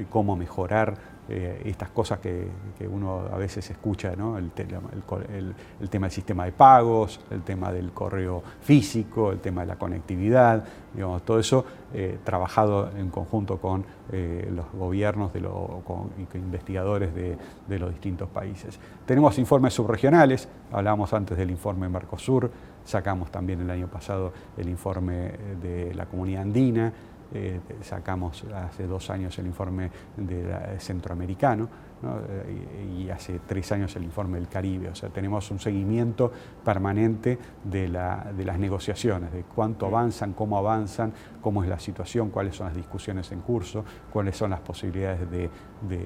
y 0.00 0.04
cómo 0.04 0.36
mejorar 0.36 1.16
eh, 1.28 1.62
estas 1.64 1.88
cosas 1.90 2.20
que, 2.20 2.48
uno 2.88 3.22
a 3.32 3.36
veces 3.36 3.68
escucha, 3.68 4.12
el, 4.12 4.50
tema 4.52 6.06
del 6.06 6.10
sistema 6.10 6.44
de 6.44 6.52
pagos, 6.52 7.20
el 7.30 7.42
tema 7.42 7.72
del 7.72 7.90
correo 7.90 8.42
físico, 8.60 9.32
el 9.32 9.40
tema 9.40 9.62
de 9.62 9.66
la 9.66 9.76
conectividad, 9.76 10.64
digamos, 10.94 11.22
todo 11.24 11.40
eso 11.40 11.64
eh, 11.92 12.18
trabajado 12.22 12.90
en 12.96 13.10
conjunto 13.10 13.58
con 13.58 13.84
eh, 14.12 14.48
los 14.54 14.70
gobiernos 14.72 15.32
de 15.32 15.40
y 15.40 16.36
investigadores 16.36 17.12
de, 17.12 17.36
de, 17.66 17.78
los 17.78 17.90
distintos 17.90 18.28
países. 18.28 18.78
Tenemos 19.04 19.36
informes 19.38 19.74
subregionales, 19.74 20.48
hablábamos 20.70 21.12
antes 21.12 21.36
del 21.36 21.50
informe 21.50 21.88
Mercosur, 21.88 22.50
sacamos 22.84 23.32
también 23.32 23.60
el 23.60 23.70
año 23.70 23.88
pasado 23.88 24.32
el 24.56 24.68
informe 24.68 25.32
de 25.60 25.92
la 25.94 26.06
comunidad 26.06 26.42
andina, 26.42 26.92
eh, 27.34 27.60
sacamos 27.82 28.44
hace 28.54 28.86
dos 28.86 29.10
años 29.10 29.38
el 29.38 29.46
informe 29.46 29.90
de 30.16 30.78
centroamericano 30.78 31.68
eh, 32.04 33.04
y, 33.04 33.08
hace 33.08 33.40
tres 33.46 33.72
años 33.72 33.96
el 33.96 34.04
informe 34.04 34.38
del 34.38 34.48
Caribe. 34.48 34.90
O 34.90 34.94
sea, 34.94 35.08
tenemos 35.08 35.50
un 35.50 35.58
seguimiento 35.58 36.30
permanente 36.64 37.38
de, 37.64 37.88
las 37.88 38.58
negociaciones, 38.58 39.32
de 39.32 39.44
cuánto 39.44 39.86
avanzan, 39.86 40.34
cómo 40.34 40.58
avanzan, 40.58 41.12
cómo 41.40 41.62
es 41.62 41.68
la 41.68 41.78
situación, 41.78 42.30
cuáles 42.30 42.56
son 42.56 42.66
las 42.66 42.76
discusiones 42.76 43.32
en 43.32 43.40
curso, 43.40 43.84
cuáles 44.12 44.36
son 44.36 44.50
las 44.50 44.60
posibilidades 44.60 45.20
de, 45.30 45.50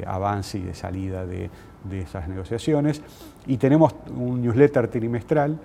avance 0.07 0.59
y 0.59 0.63
de 0.63 0.75
salida 0.75 1.27
de, 1.27 1.51
esas 1.91 2.29
negociaciones. 2.29 3.03
Y 3.47 3.57
tenemos 3.57 3.95
un 4.17 4.41
newsletter 4.43 4.89
trimestral 4.89 5.59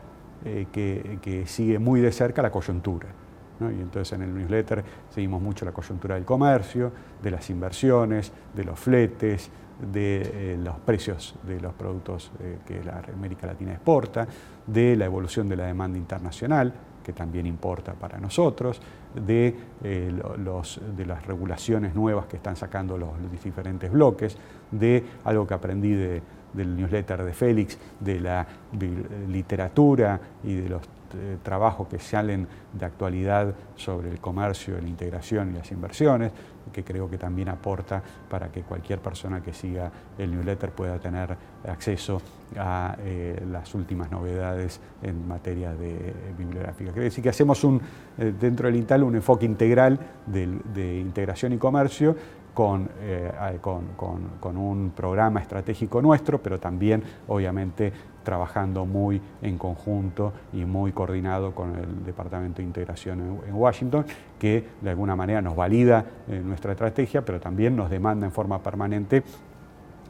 eh, 0.43 0.65
que 0.71 1.43
sigue 1.45 1.77
muy 1.77 2.01
de 2.01 2.11
cerca 2.11 2.41
la 2.41 2.51
coyuntura. 2.51 3.24
Y 3.59 3.81
entonces 3.81 4.11
en 4.13 4.23
el 4.23 4.35
newsletter 4.35 4.83
seguimos 5.09 5.41
mucho 5.41 5.65
la 5.65 5.71
coyuntura 5.71 6.15
del 6.15 6.25
comercio, 6.25 6.91
de 7.21 7.31
las 7.31 7.49
inversiones, 7.49 8.31
de 8.53 8.63
los 8.63 8.79
fletes, 8.79 9.49
de 9.79 10.53
eh, 10.53 10.57
los 10.57 10.77
precios 10.79 11.35
de 11.45 11.59
los 11.59 11.73
productos 11.73 12.31
eh, 12.39 12.59
que 12.65 12.83
la 12.83 13.03
América 13.13 13.47
Latina 13.47 13.73
exporta, 13.73 14.27
de 14.65 14.95
la 14.95 15.05
evolución 15.05 15.47
de 15.47 15.55
la 15.57 15.65
demanda 15.65 15.97
internacional, 15.97 16.73
que 17.03 17.13
también 17.13 17.45
importa 17.45 17.93
para 17.93 18.17
nosotros, 18.19 18.81
de, 19.13 19.55
eh, 19.83 20.11
los, 20.37 20.81
de 20.95 21.05
las 21.05 21.25
regulaciones 21.25 21.93
nuevas 21.93 22.25
que 22.25 22.37
están 22.37 22.55
sacando 22.55 22.97
los, 22.97 23.11
diferentes 23.43 23.91
bloques, 23.91 24.37
de 24.71 25.03
algo 25.23 25.45
que 25.45 25.53
aprendí 25.53 25.93
del 25.93 26.75
newsletter 26.75 27.23
de 27.23 27.33
Félix, 27.33 27.77
de 27.99 28.19
la 28.19 28.47
literatura 29.27 30.19
y 30.43 30.55
de 30.55 30.69
los 30.69 30.81
trabajos 31.43 31.87
que 31.87 31.99
salen 31.99 32.47
de 32.73 32.85
actualidad 32.85 33.53
sobre 33.75 34.09
el 34.09 34.19
comercio, 34.19 34.79
la 34.79 34.87
integración 34.87 35.51
y 35.51 35.57
las 35.57 35.71
inversiones, 35.71 36.31
que 36.71 36.83
creo 36.83 37.09
que 37.09 37.17
también 37.17 37.49
aporta 37.49 38.01
para 38.29 38.49
que 38.49 38.61
cualquier 38.63 38.99
persona 38.99 39.41
que 39.41 39.53
siga 39.53 39.91
el 40.17 40.31
newsletter 40.31 40.71
pueda 40.71 40.99
tener 40.99 41.35
acceso 41.67 42.21
a 42.57 42.95
eh, 42.99 43.43
las 43.51 43.73
últimas 43.75 44.11
novedades 44.11 44.79
en 45.01 45.27
materia 45.27 45.73
de 45.73 46.13
bibliográfica. 46.37 46.91
Quiere 46.91 47.05
decir 47.05 47.23
que 47.23 47.29
hacemos 47.29 47.63
un, 47.63 47.81
eh, 48.17 48.33
dentro 48.39 48.67
del 48.67 48.75
INTAL 48.77 49.03
un 49.03 49.15
enfoque 49.15 49.45
integral 49.45 49.99
de 50.25 50.99
integración 50.99 51.53
y 51.53 51.57
comercio 51.57 52.15
eh, 53.01 53.59
con, 53.59 53.87
con, 54.39 54.57
un 54.57 54.91
programa 54.95 55.41
estratégico 55.41 56.01
nuestro, 56.01 56.41
pero 56.41 56.57
también 56.57 57.03
obviamente 57.27 57.91
trabajando 58.25 58.85
muy 58.85 59.21
en 59.41 59.57
conjunto 59.57 60.33
y 60.51 60.65
muy 60.65 60.91
coordinado 60.91 61.55
con 61.55 61.77
el 61.77 62.03
Departamento 62.03 62.57
de 62.57 62.63
Integración 62.63 63.39
en, 63.47 63.55
Washington, 63.55 64.05
que 64.37 64.67
de 64.81 64.89
alguna 64.89 65.15
manera 65.15 65.41
nos 65.41 65.55
valida 65.55 66.03
eh, 66.27 66.41
nuestra 66.43 66.73
estrategia, 66.73 67.23
pero 67.23 67.39
también 67.39 67.77
nos 67.77 67.89
demanda 67.89 68.25
en 68.25 68.33
forma 68.33 68.61
permanente 68.61 69.23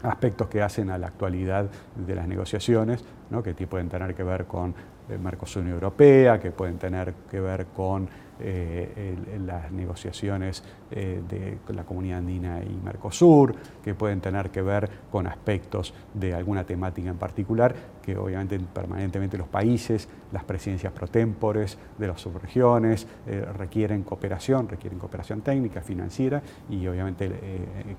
aspectos 0.02 0.48
que 0.48 0.62
hacen 0.62 0.90
a 0.90 0.98
la 0.98 1.08
actualidad 1.08 1.70
de 1.96 2.16
las 2.16 2.28
negociaciones, 2.28 3.04
¿no? 3.30 3.44
que 3.44 3.54
pueden 3.68 3.90
tener 3.90 4.16
que 4.16 4.24
ver 4.24 4.46
con 4.46 4.74
Mercosur 5.22 5.68
Europea, 5.68 6.40
que 6.40 6.52
pueden 6.52 6.78
tener 6.78 7.14
que 7.30 7.40
ver 7.40 7.68
con 7.68 8.10
eh, 8.38 9.16
las 9.46 9.72
negociaciones 9.72 10.62
eh, 10.92 11.22
de 11.30 11.74
la 11.74 11.86
comunidad 11.86 12.18
andina 12.18 12.62
y 12.62 12.76
Mercosur, 12.84 13.56
que 13.82 13.94
pueden 13.94 14.20
tener 14.20 14.50
que 14.50 14.62
ver 14.62 14.90
con 15.10 15.26
aspectos 15.26 15.94
de 16.14 16.34
alguna 16.34 16.66
temática 16.66 17.10
en 17.10 17.18
particular, 17.18 17.74
que 18.02 18.18
obviamente 18.18 18.60
permanentemente 18.60 19.38
los 19.38 19.48
países, 19.48 20.10
las 20.34 20.44
presidencias 20.44 20.92
protempores 20.92 21.78
de 21.98 22.08
las 22.08 22.20
subregiones 22.20 23.08
eh, 23.26 23.46
requieren 23.58 24.04
cooperación, 24.04 24.68
requieren 24.68 25.00
cooperación 25.00 25.40
técnica, 25.42 25.82
financiera 25.82 26.42
y 26.70 26.86
obviamente 26.88 27.32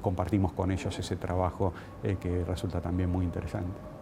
compartimos 0.02 0.52
con 0.52 0.70
ellos 0.70 0.98
ese 0.98 1.16
trabajo 1.16 1.72
que 2.02 2.44
resulta 2.44 2.80
también 2.80 3.10
muy 3.10 3.24
interesante. 3.24 3.95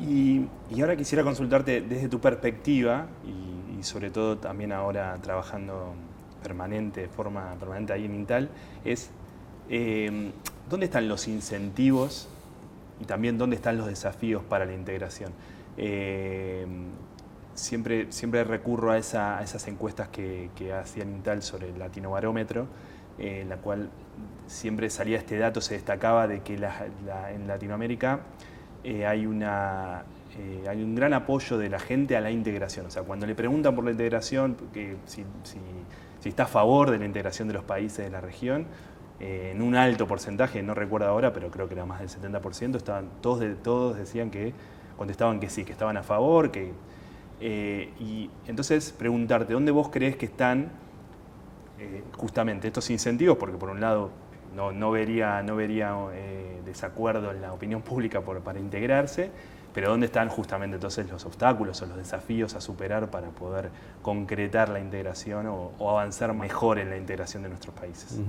Y, 0.00 0.46
ahora 0.80 0.96
quisiera 0.96 1.22
consultarte 1.22 1.82
desde 1.82 2.08
tu 2.08 2.20
perspectiva 2.20 3.06
y, 3.24 3.82
sobre 3.82 4.10
todo 4.10 4.38
también 4.38 4.72
ahora 4.72 5.16
trabajando 5.22 5.94
permanente, 6.42 7.02
de 7.02 7.08
forma 7.08 7.54
permanente 7.58 7.92
ahí 7.92 8.04
en 8.04 8.14
Intal, 8.14 8.50
es 8.84 9.10
em, 9.68 10.32
dónde 10.68 10.86
están 10.86 11.08
los 11.08 11.28
incentivos 11.28 12.28
y 13.00 13.04
también 13.04 13.38
dónde 13.38 13.56
están 13.56 13.76
los 13.76 13.86
desafíos 13.86 14.42
para 14.42 14.64
la 14.64 14.74
integración. 14.74 15.32
Em, 15.76 16.86
siempre, 17.54 18.10
siempre 18.10 18.44
recurro 18.44 18.92
a, 18.92 18.98
esas 18.98 19.68
encuestas 19.68 20.08
que, 20.08 20.50
hacía 20.72 21.04
Intal 21.04 21.42
sobre 21.42 21.70
el 21.70 21.78
Latinobarómetro, 21.78 22.66
en 23.18 23.48
la 23.48 23.56
cual 23.56 23.90
siempre 24.46 24.88
salía 24.88 25.18
este 25.18 25.38
dato, 25.38 25.60
se 25.60 25.74
destacaba 25.74 26.26
de 26.26 26.40
que 26.40 26.54
en 26.54 27.46
Latinoamérica 27.46 28.20
eh, 28.82 29.04
hay, 29.06 29.26
una, 29.26 30.04
eh, 30.38 30.64
hay 30.68 30.82
un 30.82 30.94
gran 30.94 31.12
apoyo 31.12 31.58
de 31.58 31.68
la 31.68 31.78
gente 31.78 32.16
a 32.16 32.20
la 32.20 32.30
integración. 32.30 32.86
O 32.86 32.90
sea, 32.90 33.02
cuando 33.02 33.26
le 33.26 33.34
preguntan 33.34 33.74
por 33.74 33.84
la 33.84 33.90
integración, 33.90 34.56
que 34.72 34.96
si, 35.06 35.24
está 36.24 36.44
a 36.44 36.46
favor 36.46 36.90
de 36.90 36.98
la 36.98 37.04
integración 37.04 37.48
de 37.48 37.54
los 37.54 37.64
países 37.64 38.04
de 38.04 38.10
la 38.10 38.20
región, 38.20 38.66
eh, 39.20 39.52
en 39.54 39.60
un 39.60 39.76
alto 39.76 40.06
porcentaje, 40.06 40.62
no 40.62 40.74
recuerdo 40.74 41.08
ahora, 41.08 41.32
pero 41.32 41.50
creo 41.50 41.68
que 41.68 41.74
era 41.74 41.84
más 41.84 42.00
del 42.00 42.08
70%, 42.08 42.76
estaban, 42.76 43.08
todos, 43.20 43.44
todos 43.62 43.96
decían 43.96 44.30
que 44.30 44.54
contestaban 44.96 45.40
que 45.40 45.50
sí, 45.50 45.64
que 45.64 45.72
estaban 45.72 45.96
a 45.96 46.02
favor, 46.02 46.50
que, 46.50 46.72
y 47.42 48.30
entonces 48.46 48.92
preguntarte, 48.92 49.54
¿dónde 49.54 49.72
vos 49.72 49.88
crees 49.88 50.16
que 50.16 50.26
están 50.26 50.70
justamente 52.18 52.68
estos 52.68 52.90
incentivos? 52.90 53.38
Porque 53.38 53.56
por 53.56 53.70
un 53.70 53.80
lado 53.80 54.10
no, 54.54 54.90
vería, 54.90 55.42
no 55.42 55.56
vería 55.56 55.94
eh, 56.12 56.60
desacuerdo 56.64 57.30
en 57.30 57.42
la 57.42 57.52
opinión 57.52 57.82
pública 57.82 58.20
para 58.20 58.58
integrarse, 58.58 59.30
pero 59.72 59.90
¿dónde 59.90 60.06
están 60.06 60.28
justamente 60.28 60.76
entonces 60.76 61.08
los 61.08 61.24
obstáculos 61.24 61.80
o 61.82 61.86
los 61.86 61.96
desafíos 61.96 62.54
a 62.54 62.60
superar 62.60 63.10
para 63.10 63.28
poder 63.28 63.70
concretar 64.02 64.68
la 64.68 64.80
integración 64.80 65.46
o, 65.46 65.72
avanzar 65.88 66.34
mejor 66.34 66.78
en 66.78 66.90
la 66.90 66.96
integración 66.96 67.42
de 67.42 67.48
nuestros 67.50 67.74
países? 67.74 68.20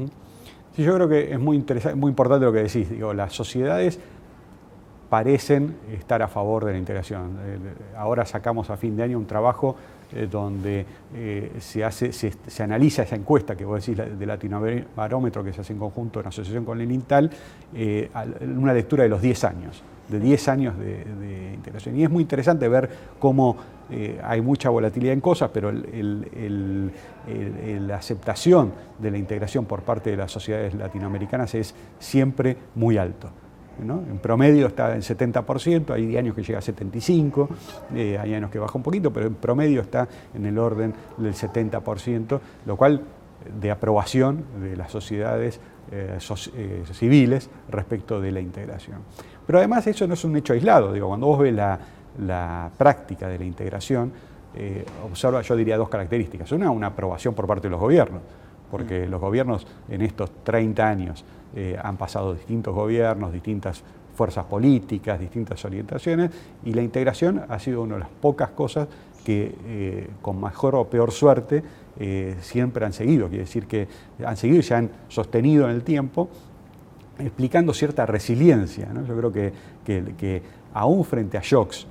Sí, 0.76 0.84
yo 0.84 0.96
creo 0.96 1.10
que 1.10 1.34
es 1.34 1.40
muy, 1.40 1.58
interesante, 1.58 1.96
muy 1.96 2.10
importante 2.10 2.46
lo 2.46 2.54
que 2.54 2.64
decís. 2.64 2.90
Digo, 2.90 3.14
las 3.14 3.34
sociedades 3.34 4.00
parecen 5.10 5.76
estar 5.92 6.22
a 6.22 6.28
favor 6.28 6.64
de 6.64 6.74
la 6.74 6.78
integración. 6.78 7.38
Ahora 7.98 8.26
sacamos 8.26 8.70
a 8.70 8.78
fin 8.78 8.96
de 8.96 9.04
año 9.04 9.18
un 9.18 9.28
trabajo 9.28 9.76
donde 10.30 10.86
se, 11.60 11.84
hace, 11.84 12.12
se, 12.12 12.64
analiza 12.64 13.04
esa 13.04 13.16
encuesta 13.16 13.56
que 13.56 13.66
vos 13.66 13.86
decís 13.86 14.02
de 14.18 14.26
Latinobarómetro 14.26 15.44
que 15.44 15.54
se 15.54 15.62
hace 15.62 15.74
en 15.74 15.80
conjunto 15.80 16.20
en 16.20 16.28
asociación 16.28 16.66
con 16.66 16.82
el 16.82 16.92
INTAL, 16.92 17.30
una 18.58 18.74
lectura 18.74 19.04
de 19.04 19.10
los 19.10 19.22
10 19.22 19.44
años 19.46 19.84
de 20.12 20.20
10 20.20 20.48
años 20.50 20.78
de, 20.78 21.52
integración. 21.54 21.98
Y 21.98 22.04
es 22.04 22.10
muy 22.10 22.22
interesante 22.22 22.68
ver 22.68 22.90
cómo 23.18 23.56
eh, 23.90 24.20
hay 24.24 24.42
mucha 24.42 24.70
volatilidad 24.70 25.14
en 25.14 25.22
cosas, 25.22 25.50
pero 25.54 25.72
la 25.72 26.92
aceptación 27.96 28.74
de 29.00 29.12
la 29.12 29.18
integración 29.18 29.66
por 29.66 29.82
parte 29.84 30.12
de 30.12 30.18
las 30.18 30.32
sociedades 30.32 30.74
latinoamericanas 30.76 31.56
es 31.56 31.74
siempre 32.00 32.58
muy 32.76 32.98
alto. 32.98 33.30
En 33.80 34.20
promedio 34.20 34.68
está 34.68 34.94
en 34.94 35.02
70%, 35.02 35.92
hay 35.94 36.16
años 36.16 36.36
que 36.36 36.44
llega 36.44 36.60
a 36.60 36.62
75%, 36.62 37.48
eh, 37.96 38.18
hay 38.20 38.34
años 38.36 38.52
que 38.52 38.60
baja 38.60 38.78
un 38.78 38.84
poquito, 38.84 39.12
pero 39.12 39.28
en 39.28 39.36
promedio 39.36 39.82
está 39.82 40.08
en 40.34 40.46
el 40.46 40.58
orden 40.60 40.94
del 41.18 41.34
70%, 41.34 42.40
lo 42.66 42.78
cual 42.78 43.02
de 43.60 43.72
aprobación 43.72 44.44
de 44.62 44.76
las 44.76 44.92
sociedades 44.92 45.60
eh, 45.92 46.20
civiles 46.94 47.50
respecto 47.70 48.22
de 48.22 48.32
la 48.32 48.40
integración. 48.40 49.00
Pero 49.48 49.58
además 49.58 49.88
eso 49.88 50.06
no 50.06 50.14
es 50.14 50.24
un 50.24 50.36
hecho 50.38 50.54
aislado, 50.54 50.94
digo, 50.94 51.08
cuando 51.08 51.28
vos 51.28 51.40
ves 51.40 51.54
la, 51.54 52.70
práctica 52.78 53.28
de 53.28 53.40
la 53.40 53.46
integración, 53.46 54.12
eh, 54.54 54.86
observa, 55.04 55.42
yo 55.42 55.56
diría, 55.56 55.78
dos 55.78 55.90
características. 55.90 56.52
Una, 56.52 56.70
una 56.70 56.88
aprobación 56.88 57.34
por 57.34 57.48
parte 57.48 57.68
de 57.68 57.72
los 57.72 57.80
gobiernos, 57.80 58.22
porque 58.72 59.08
los 59.08 59.20
gobiernos 59.22 59.68
en 59.90 60.02
estos 60.02 60.32
30 60.44 60.88
años 60.88 61.26
eh, 61.56 61.78
han 61.82 61.98
pasado 61.98 62.34
distintos 62.34 62.74
gobiernos, 62.74 63.34
distintas 63.34 63.84
fuerzas 64.16 64.46
políticas, 64.46 65.20
distintas 65.20 65.64
orientaciones, 65.66 66.32
y 66.66 66.74
la 66.74 66.82
integración 66.82 67.44
ha 67.48 67.60
sido 67.60 67.82
una 67.82 67.96
de 67.96 68.00
las 68.02 68.10
pocas 68.10 68.50
cosas 68.50 68.88
que 69.26 69.56
eh, 69.66 70.10
con 70.22 70.42
mejor 70.42 70.76
o 70.76 70.86
peor 70.86 71.12
suerte 71.12 71.64
siempre 72.40 72.84
han 72.84 72.94
seguido, 72.94 73.28
quiere 73.28 73.44
decir 73.44 73.68
que 73.68 73.88
han 74.26 74.36
seguido 74.36 74.62
y 74.62 74.64
se 74.64 74.74
han 74.74 74.90
sostenido 75.08 75.66
en 75.66 75.76
el 75.76 75.84
tiempo 75.84 76.30
explicando 77.22 77.74
cierta 77.74 78.06
resiliencia. 78.06 78.90
Yo 79.08 79.16
creo 79.16 79.32
que, 79.32 79.54
que, 79.86 80.42
aún 80.74 81.04
frente 81.04 81.38
a 81.38 81.42
shocks 81.44 81.86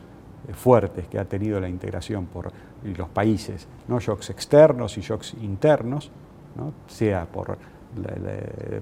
eh, 0.48 0.54
fuertes 0.54 1.06
que 1.08 1.18
ha 1.18 1.24
tenido 1.24 1.60
la 1.60 1.68
integración 1.68 2.26
por 2.26 2.50
los 2.82 3.08
países, 3.08 3.66
¿no? 3.88 4.00
shocks 4.00 4.30
externos 4.30 4.96
y 4.96 5.02
shocks 5.02 5.34
internos, 5.42 6.10
sea 6.86 7.26
por, 7.26 7.58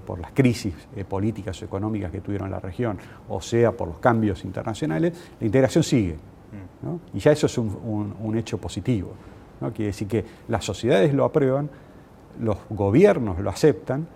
por 0.06 0.18
las 0.18 0.32
crisis 0.32 0.74
eh, 0.96 1.04
políticas 1.04 1.60
o 1.62 1.64
económicas 1.64 2.10
que 2.10 2.20
tuvieron 2.20 2.46
en 2.48 2.52
la 2.52 2.60
región, 2.60 2.98
o 3.28 3.40
sea 3.40 3.72
por 3.72 3.88
los 3.88 3.98
cambios 3.98 4.44
internacionales, 4.44 5.12
la 5.40 5.46
integración 5.46 5.84
sigue. 5.84 6.14
Mm. 6.14 7.16
Y 7.16 7.20
ya 7.20 7.32
eso 7.32 7.46
es 7.46 7.58
un, 7.58 8.14
un 8.20 8.38
hecho 8.38 8.58
positivo. 8.58 9.12
¿no? 9.60 9.72
Quiere 9.72 9.88
decir 9.88 10.08
que 10.08 10.24
las 10.48 10.64
sociedades 10.64 11.12
lo 11.14 11.24
aprueban, 11.24 11.70
los 12.40 12.58
gobiernos 12.70 13.38
lo 13.38 13.50
aceptan 13.50 14.06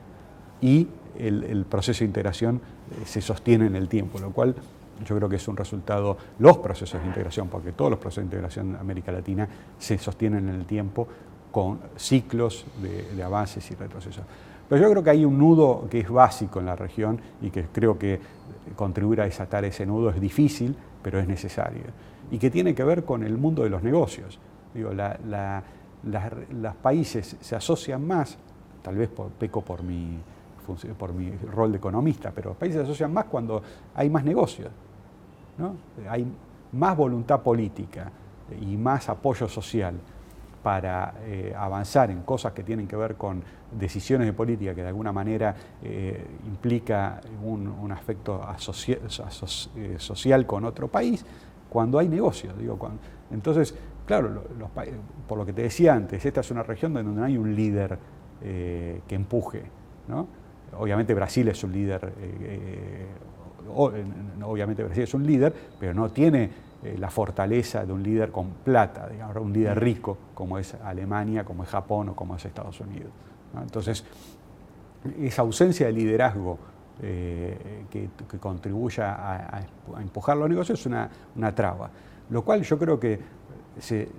y 0.60 0.88
el, 1.18 1.64
proceso 1.68 2.00
de 2.00 2.06
integración 2.06 2.56
eh, 2.56 3.06
se 3.06 3.20
sostiene 3.20 3.66
en 3.66 3.76
el 3.76 3.88
tiempo, 3.88 4.18
lo 4.18 4.30
cual 4.30 4.54
yo 5.04 5.16
creo 5.16 5.28
que 5.28 5.36
es 5.36 5.48
un 5.48 5.56
resultado, 5.56 6.16
los 6.38 6.58
procesos 6.58 7.00
de 7.00 7.08
integración, 7.08 7.48
porque 7.48 7.72
todos 7.72 7.90
los 7.90 7.98
procesos 7.98 8.22
de 8.22 8.26
integración 8.26 8.70
en 8.70 8.76
América 8.76 9.10
Latina 9.10 9.48
se 9.78 9.98
sostienen 9.98 10.48
en 10.48 10.54
el 10.54 10.66
tiempo 10.66 11.08
con 11.53 11.78
ciclos 11.96 12.64
de, 12.80 13.22
avances 13.22 13.70
y 13.70 13.74
retrocesos. 13.74 14.24
Pero 14.68 14.82
yo 14.82 14.90
creo 14.90 15.05
que 15.05 15.11
hay 15.11 15.24
un 15.24 15.38
nudo 15.38 15.86
que 15.90 16.00
es 16.00 16.09
básico 16.09 16.59
en 16.59 16.66
la 16.66 16.74
región 16.74 17.20
y 17.42 17.50
que 17.50 17.66
creo 17.66 17.98
que 17.98 18.18
contribuir 18.74 19.20
a 19.20 19.24
desatar 19.24 19.64
ese 19.64 19.84
nudo 19.84 20.11
es 20.11 20.20
difícil, 20.20 20.74
pero 21.03 21.20
es 21.20 21.28
necesario. 21.28 21.82
Y 22.30 22.38
que 22.38 22.50
tiene 22.50 22.74
que 22.74 22.82
ver 22.82 23.05
con 23.05 23.22
el 23.22 23.36
mundo 23.36 23.62
de 23.62 23.70
los 23.70 23.82
negocios. 23.82 24.38
Digo, 24.72 24.90
los 24.92 26.74
países 26.76 27.36
se 27.38 27.55
asocian 27.55 28.07
más, 28.07 28.38
tal 28.82 28.96
vez 28.96 29.11
por, 29.11 29.28
peco 29.28 29.61
por 29.61 29.82
mi 29.82 30.18
por 30.96 31.12
mi 31.12 31.30
rol 31.53 31.72
de 31.72 31.78
economista, 31.78 32.30
pero 32.34 32.50
los 32.50 32.57
países 32.57 32.78
se 32.78 32.84
asocian 32.84 33.12
más 33.12 33.24
cuando 33.26 33.62
hay 33.94 34.09
más 34.09 34.24
negocios, 34.24 34.70
hay 36.09 36.24
más 36.72 36.96
voluntad 36.96 37.40
política 37.40 38.11
y 38.61 38.76
más 38.76 39.09
apoyo 39.09 39.48
social 39.48 39.94
para 40.62 41.14
eh, 41.24 41.52
avanzar 41.56 42.10
en 42.10 42.22
cosas 42.22 42.52
que 42.52 42.62
tienen 42.62 42.86
que 42.86 42.96
ver 42.96 43.16
con 43.16 43.42
decisiones 43.72 44.26
de 44.26 44.32
política 44.32 44.74
que 44.74 44.82
de 44.82 44.88
alguna 44.88 45.12
manera 45.12 45.54
eh, 45.82 46.24
implica 46.46 47.20
un, 47.42 47.90
aspecto 47.90 48.40
eh, 48.86 49.94
social 49.98 50.46
con 50.46 50.64
otro 50.64 50.88
país, 50.88 51.24
cuando 51.68 51.98
hay 51.98 52.08
negocios. 52.08 52.56
Digo, 52.56 52.78
entonces, 53.30 53.74
claro, 54.06 54.44
por 55.26 55.38
lo 55.38 55.46
que 55.46 55.52
te 55.52 55.62
decía 55.62 55.94
antes, 55.94 56.24
esta 56.24 56.40
es 56.40 56.50
una 56.50 56.62
región 56.62 56.94
donde 56.94 57.12
no 57.12 57.24
hay 57.24 57.36
un 57.36 57.54
líder 57.54 57.98
que 58.40 59.14
empuje. 59.14 59.62
¿no? 60.08 60.26
Obviamente 60.76 61.14
Brasil 61.14 61.46
es 61.48 61.62
un 61.62 61.72
líder, 61.72 62.12
obviamente 63.72 64.82
Brasil 64.82 65.04
es 65.04 65.14
un 65.14 65.24
líder, 65.24 65.54
pero 65.78 65.94
no 65.94 66.10
tiene 66.10 66.50
eh, 66.83 66.97
la 66.99 67.11
fortaleza 67.11 67.85
de 67.85 67.93
un 67.93 68.03
líder 68.03 68.30
con 68.30 68.51
plata, 68.64 69.09
digamos, 69.09 69.37
un 69.37 69.53
líder 69.53 69.78
rico 69.78 70.16
como 70.35 70.59
es 70.59 70.74
Alemania, 70.74 71.45
como 71.45 71.62
es 71.62 71.68
Japón 71.68 72.11
o 72.11 72.16
como 72.16 72.37
es 72.37 72.45
Estados 72.45 72.80
Unidos. 72.80 73.11
Entonces, 73.61 74.05
esa 75.20 75.43
ausencia 75.43 75.87
de 75.87 75.93
liderazgo 75.93 76.59
que, 77.01 78.09
contribuya 78.39 79.16
a, 79.16 79.62
empujar 80.01 80.37
los 80.37 80.49
negocios 80.49 80.78
es 80.80 80.87
una, 80.87 81.11
traba, 81.55 81.91
lo 82.30 82.43
cual 82.45 82.62
yo 82.62 82.78
creo 82.78 83.01
que 83.01 83.18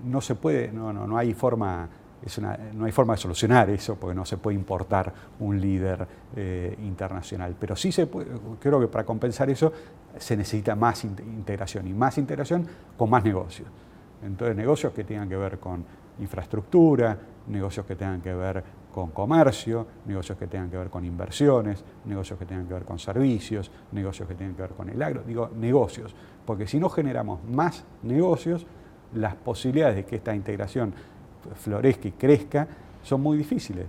no 0.03 0.22
se 0.22 0.36
puede, 0.36 0.72
no, 0.72 0.91
no, 0.91 1.07
no 1.07 1.18
hay 1.18 1.34
forma 1.34 1.88
no 2.74 2.86
hay 2.86 2.91
forma 2.91 3.13
de 3.13 3.21
solucionar 3.21 3.69
eso 3.69 3.95
porque 3.95 4.15
no 4.15 4.26
se 4.26 4.38
puede 4.38 4.55
importar 4.55 5.13
un 5.39 5.59
líder 5.59 6.07
eh, 6.36 6.76
internacional. 6.84 7.55
Pero 7.59 7.76
sí 7.76 7.91
se 7.91 8.07
puede, 8.07 8.28
creo 8.59 8.80
que 8.80 8.88
para 8.88 9.05
compensar 9.05 9.49
eso 9.49 9.71
se 10.17 10.38
necesita 10.38 10.76
más 10.76 11.03
integración 11.03 11.88
y 11.88 11.93
más 11.93 12.17
integración 12.17 12.67
con 12.97 13.09
más 13.09 13.24
negocios. 13.24 13.67
Entonces, 14.24 14.55
negocios 14.55 14.93
que 14.93 15.03
tengan 15.03 15.28
que 15.28 15.36
ver 15.36 15.59
con 15.59 15.84
infraestructura, 16.19 17.17
negocios 17.47 17.86
que 17.86 17.95
tengan 17.95 18.21
que 18.21 18.34
ver 18.34 18.63
con 18.93 19.11
comercio, 19.11 19.88
negocios 20.05 20.38
que 20.38 20.47
tengan 20.47 20.69
que 20.69 20.78
ver 20.78 20.89
con 20.89 21.03
inversiones, 21.03 21.84
negocios 22.05 22.38
que 22.38 22.45
tengan 22.45 22.67
que 22.67 22.74
ver 22.76 22.86
con 22.86 22.99
servicios, 22.99 23.71
negocios 23.91 24.28
que 24.28 24.36
tengan 24.36 24.55
que 24.55 24.61
ver 24.61 24.71
con 24.71 24.89
el 24.89 25.01
agro, 25.01 25.24
digo 25.26 25.49
negocios, 25.55 26.15
porque 26.45 26.67
si 26.67 26.80
no 26.80 26.89
generamos 26.89 27.43
más 27.43 27.84
negocios, 28.03 28.67
las 29.13 29.36
posibilidades 29.36 29.95
de 29.95 30.05
que 30.05 30.15
esta 30.15 30.36
integración 30.36 30.93
florezca 31.55 32.07
y 32.07 32.11
crezca, 32.11 32.67
son 33.01 33.21
muy 33.21 33.37
difíciles. 33.37 33.85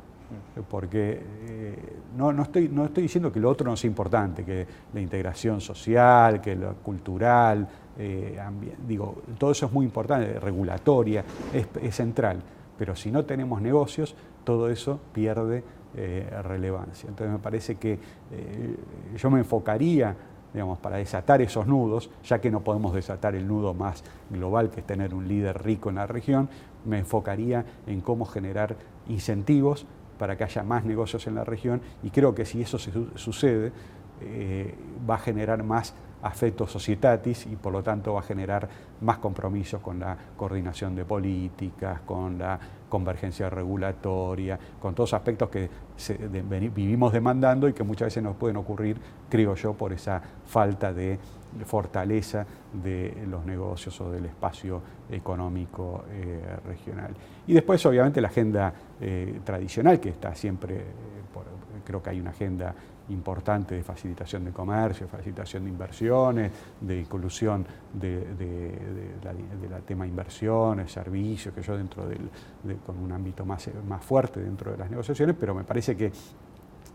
Porque 0.71 1.21
eh, 1.47 1.77
no, 2.17 2.31
estoy, 2.43 2.69
no 2.69 2.87
estoy 2.87 3.05
diciendo 3.05 3.33
que 3.33 3.41
lo 3.41 3.51
otro 3.51 3.69
no 3.69 3.77
sea 3.77 3.89
importante, 3.89 4.45
que 4.45 4.67
la 4.93 5.01
integración 5.01 5.61
social, 5.61 6.41
que 6.41 6.57
lo 6.57 6.75
cultural, 6.77 7.69
eh, 7.99 8.39
digo, 8.87 9.23
todo 9.39 9.53
eso 9.53 9.67
es 9.67 9.73
muy 9.73 9.85
importante, 9.85 10.39
regulatoria, 10.41 11.25
es, 11.53 11.95
central. 11.95 12.43
Pero 12.79 12.97
si 12.97 13.11
no 13.11 13.25
tenemos 13.25 13.61
negocios, 13.61 14.15
todo 14.45 14.69
eso 14.69 14.99
pierde 15.13 15.63
eh, 15.97 16.29
relevancia. 16.43 17.09
Entonces 17.09 17.33
me 17.33 17.39
parece 17.39 17.77
que 17.77 17.99
yo 19.17 19.31
me 19.31 19.39
enfocaría 19.41 20.17
digamos, 20.55 20.79
para 20.79 20.97
desatar 20.97 21.43
esos 21.43 21.67
nudos, 21.67 22.09
ya 22.25 22.41
que 22.41 22.51
no 22.51 22.61
podemos 22.61 22.95
desatar 22.95 23.35
el 23.35 23.47
nudo 23.47 23.75
más 23.75 24.05
global, 24.31 24.71
que 24.71 24.81
es 24.81 24.87
tener 24.87 25.13
un 25.13 25.29
líder 25.29 25.63
rico 25.63 25.91
en 25.91 25.97
la 25.97 26.07
región, 26.07 26.49
me 26.85 26.99
enfocaría 26.99 27.65
en 27.87 28.01
cómo 28.01 28.25
generar 28.25 28.77
incentivos 29.09 29.85
para 30.17 30.37
que 30.37 30.45
haya 30.45 30.63
más 30.63 30.85
negocios 30.85 31.27
en 31.27 31.35
la 31.35 31.45
región. 31.45 31.83
Y 32.05 32.11
creo 32.11 32.35
que 32.35 32.45
si 32.45 32.63
eso 32.63 32.79
sucede, 32.79 33.73
eh, 34.21 34.75
va 35.09 35.17
a 35.17 35.19
generar 35.19 35.65
más 35.65 35.93
afecto 36.23 36.67
societatis 36.67 37.47
y 37.47 37.57
por 37.57 37.73
lo 37.73 37.83
tanto 37.83 38.15
va 38.15 38.21
a 38.21 38.23
generar 38.23 38.69
más 39.03 39.19
compromisos 39.19 39.83
con 39.83 39.99
la 39.99 40.17
coordinación 40.37 40.95
de 40.95 41.05
políticas, 41.05 42.01
con 42.03 42.39
la 42.39 42.59
convergencia 42.95 43.51
regulatoria, 43.51 44.57
con 44.81 44.95
todos 44.95 45.15
aspectos 45.15 45.49
que 45.49 45.69
vivimos 46.73 47.13
demandando 47.13 47.67
y 47.67 47.73
que 47.73 47.83
muchas 47.83 48.07
veces 48.07 48.23
nos 48.23 48.37
pueden 48.37 48.57
ocurrir, 48.57 49.01
creo 49.29 49.57
yo, 49.57 49.75
por 49.75 49.93
esa 49.93 50.23
falta 50.47 50.93
de 50.93 51.19
fortaleza 51.65 52.47
de 52.73 53.27
los 53.29 53.45
negocios 53.45 54.01
o 54.01 54.13
del 54.13 54.27
espacio 54.27 54.81
económico 55.11 56.05
eh, 56.13 56.41
regional. 56.65 57.11
Y 57.49 57.55
después, 57.55 57.85
obviamente, 57.85 58.21
la 58.21 58.29
agenda 58.29 58.73
eh, 59.01 59.41
tradicional, 59.43 59.99
que 59.99 60.11
está 60.11 60.33
siempre, 60.37 60.77
eh, 60.77 60.83
creo 61.85 62.01
que 62.01 62.11
hay 62.11 62.21
una 62.21 62.31
agenda 62.31 62.73
importante 63.11 63.75
de 63.75 63.83
facilitación 63.83 64.45
de 64.45 64.53
comercio, 64.53 65.07
facilitación 65.09 65.65
de 65.65 65.71
inversiones, 65.71 66.53
de 66.81 67.01
inclusión 67.01 67.67
de, 67.93 69.17
la, 69.71 69.81
tema 69.81 70.07
inversiones, 70.07 70.91
servicios, 70.91 71.55
que 71.55 71.63
yo 71.63 71.77
dentro 71.77 72.07
del, 72.07 72.29
con 72.87 72.99
un 72.99 73.13
ámbito 73.13 73.45
más, 73.45 73.69
más 73.87 74.03
fuerte 74.03 74.41
dentro 74.41 74.73
de 74.73 74.79
las 74.79 74.91
negociaciones, 74.91 75.37
pero 75.39 75.55
me 75.55 75.65
parece 75.65 75.97
que 75.97 76.11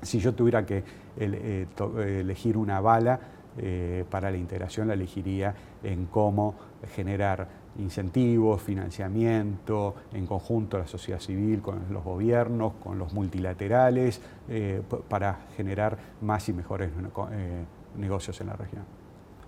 si 0.02 0.20
yo 0.20 0.34
tuviera 0.34 0.66
que 0.66 0.84
elegir 1.18 2.58
una 2.58 2.80
bala, 2.80 3.20
eh, 3.58 4.06
para 4.10 4.32
la 4.32 4.38
integración 4.38 4.88
la 4.88 4.94
elegiría 4.94 5.54
en 5.84 6.06
cómo 6.06 6.56
generar 6.96 7.46
incentivos, 7.80 8.62
financiamiento, 8.62 9.96
en 10.14 10.26
conjunto 10.26 10.78
la 10.78 10.88
sociedad 10.88 11.20
civil 11.20 11.62
con 11.62 11.82
los 11.92 12.04
gobiernos, 12.04 12.74
con 12.84 13.00
los 13.00 13.14
multilaterales, 13.14 14.22
eh, 14.50 14.82
para 15.08 15.40
generar 15.56 15.98
más 16.22 16.48
y 16.50 16.54
mejores 16.54 16.90
eh, 16.90 17.64
negocios 17.98 18.40
en 18.42 18.48
la 18.48 18.54
región. 18.54 18.84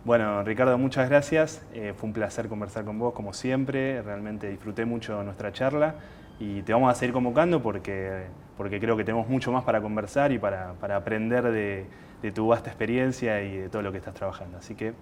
Bueno, 0.04 0.44
Ricardo, 0.44 0.78
muchas 0.80 1.08
gracias. 1.10 1.64
fue 1.96 2.08
un 2.08 2.14
placer 2.14 2.48
conversar 2.48 2.86
con 2.86 2.98
vos, 2.98 3.14
como 3.14 3.34
siempre. 3.34 4.02
Realmente 4.02 4.50
disfruté 4.50 4.84
mucho 4.84 5.22
nuestra 5.24 5.54
charla 5.54 5.96
y 6.42 6.64
te 6.64 6.74
vamos 6.74 6.92
a 6.92 6.96
seguir 6.96 7.14
convocando 7.14 7.62
porque, 7.62 8.26
porque 8.58 8.80
creo 8.80 8.98
que 8.98 9.04
tenemos 9.04 9.28
mucho 9.28 9.52
más 9.52 9.64
para 9.64 9.80
conversar 9.80 10.32
y 10.32 10.40
para, 10.40 10.76
aprender 10.96 11.52
de, 11.52 12.32
tu 12.34 12.48
vasta 12.48 12.70
experiencia 12.70 13.44
y 13.44 13.58
de 13.58 13.70
todo 13.70 13.84
lo 13.84 13.92
que 13.92 14.00
estás 14.00 14.16
trabajando. 14.16 14.58
Así 14.58 14.74
que, 14.74 14.94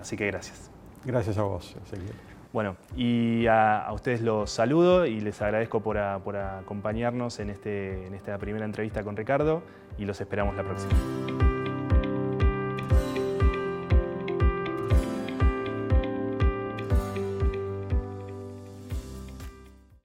así 0.00 0.16
que 0.16 0.26
gracias. 0.26 0.70
Gracias 1.04 1.36
a 1.36 1.42
vos, 1.42 1.76
Ezequiel. 1.84 2.29
Bueno, 2.52 2.76
y 2.96 3.46
a, 3.46 3.86
ustedes 3.92 4.22
los 4.22 4.50
saludo 4.50 5.06
y 5.06 5.20
les 5.20 5.40
agradezco 5.40 5.80
por, 5.80 5.98
por 6.22 6.36
acompañarnos 6.36 7.38
en, 7.38 7.50
este, 7.50 8.06
en 8.06 8.14
esta 8.14 8.36
primera 8.38 8.64
entrevista 8.64 9.04
con 9.04 9.16
Ricardo 9.16 9.62
y 9.98 10.04
los 10.04 10.20
esperamos 10.20 10.56
la 10.56 10.64
próxima. 10.64 11.49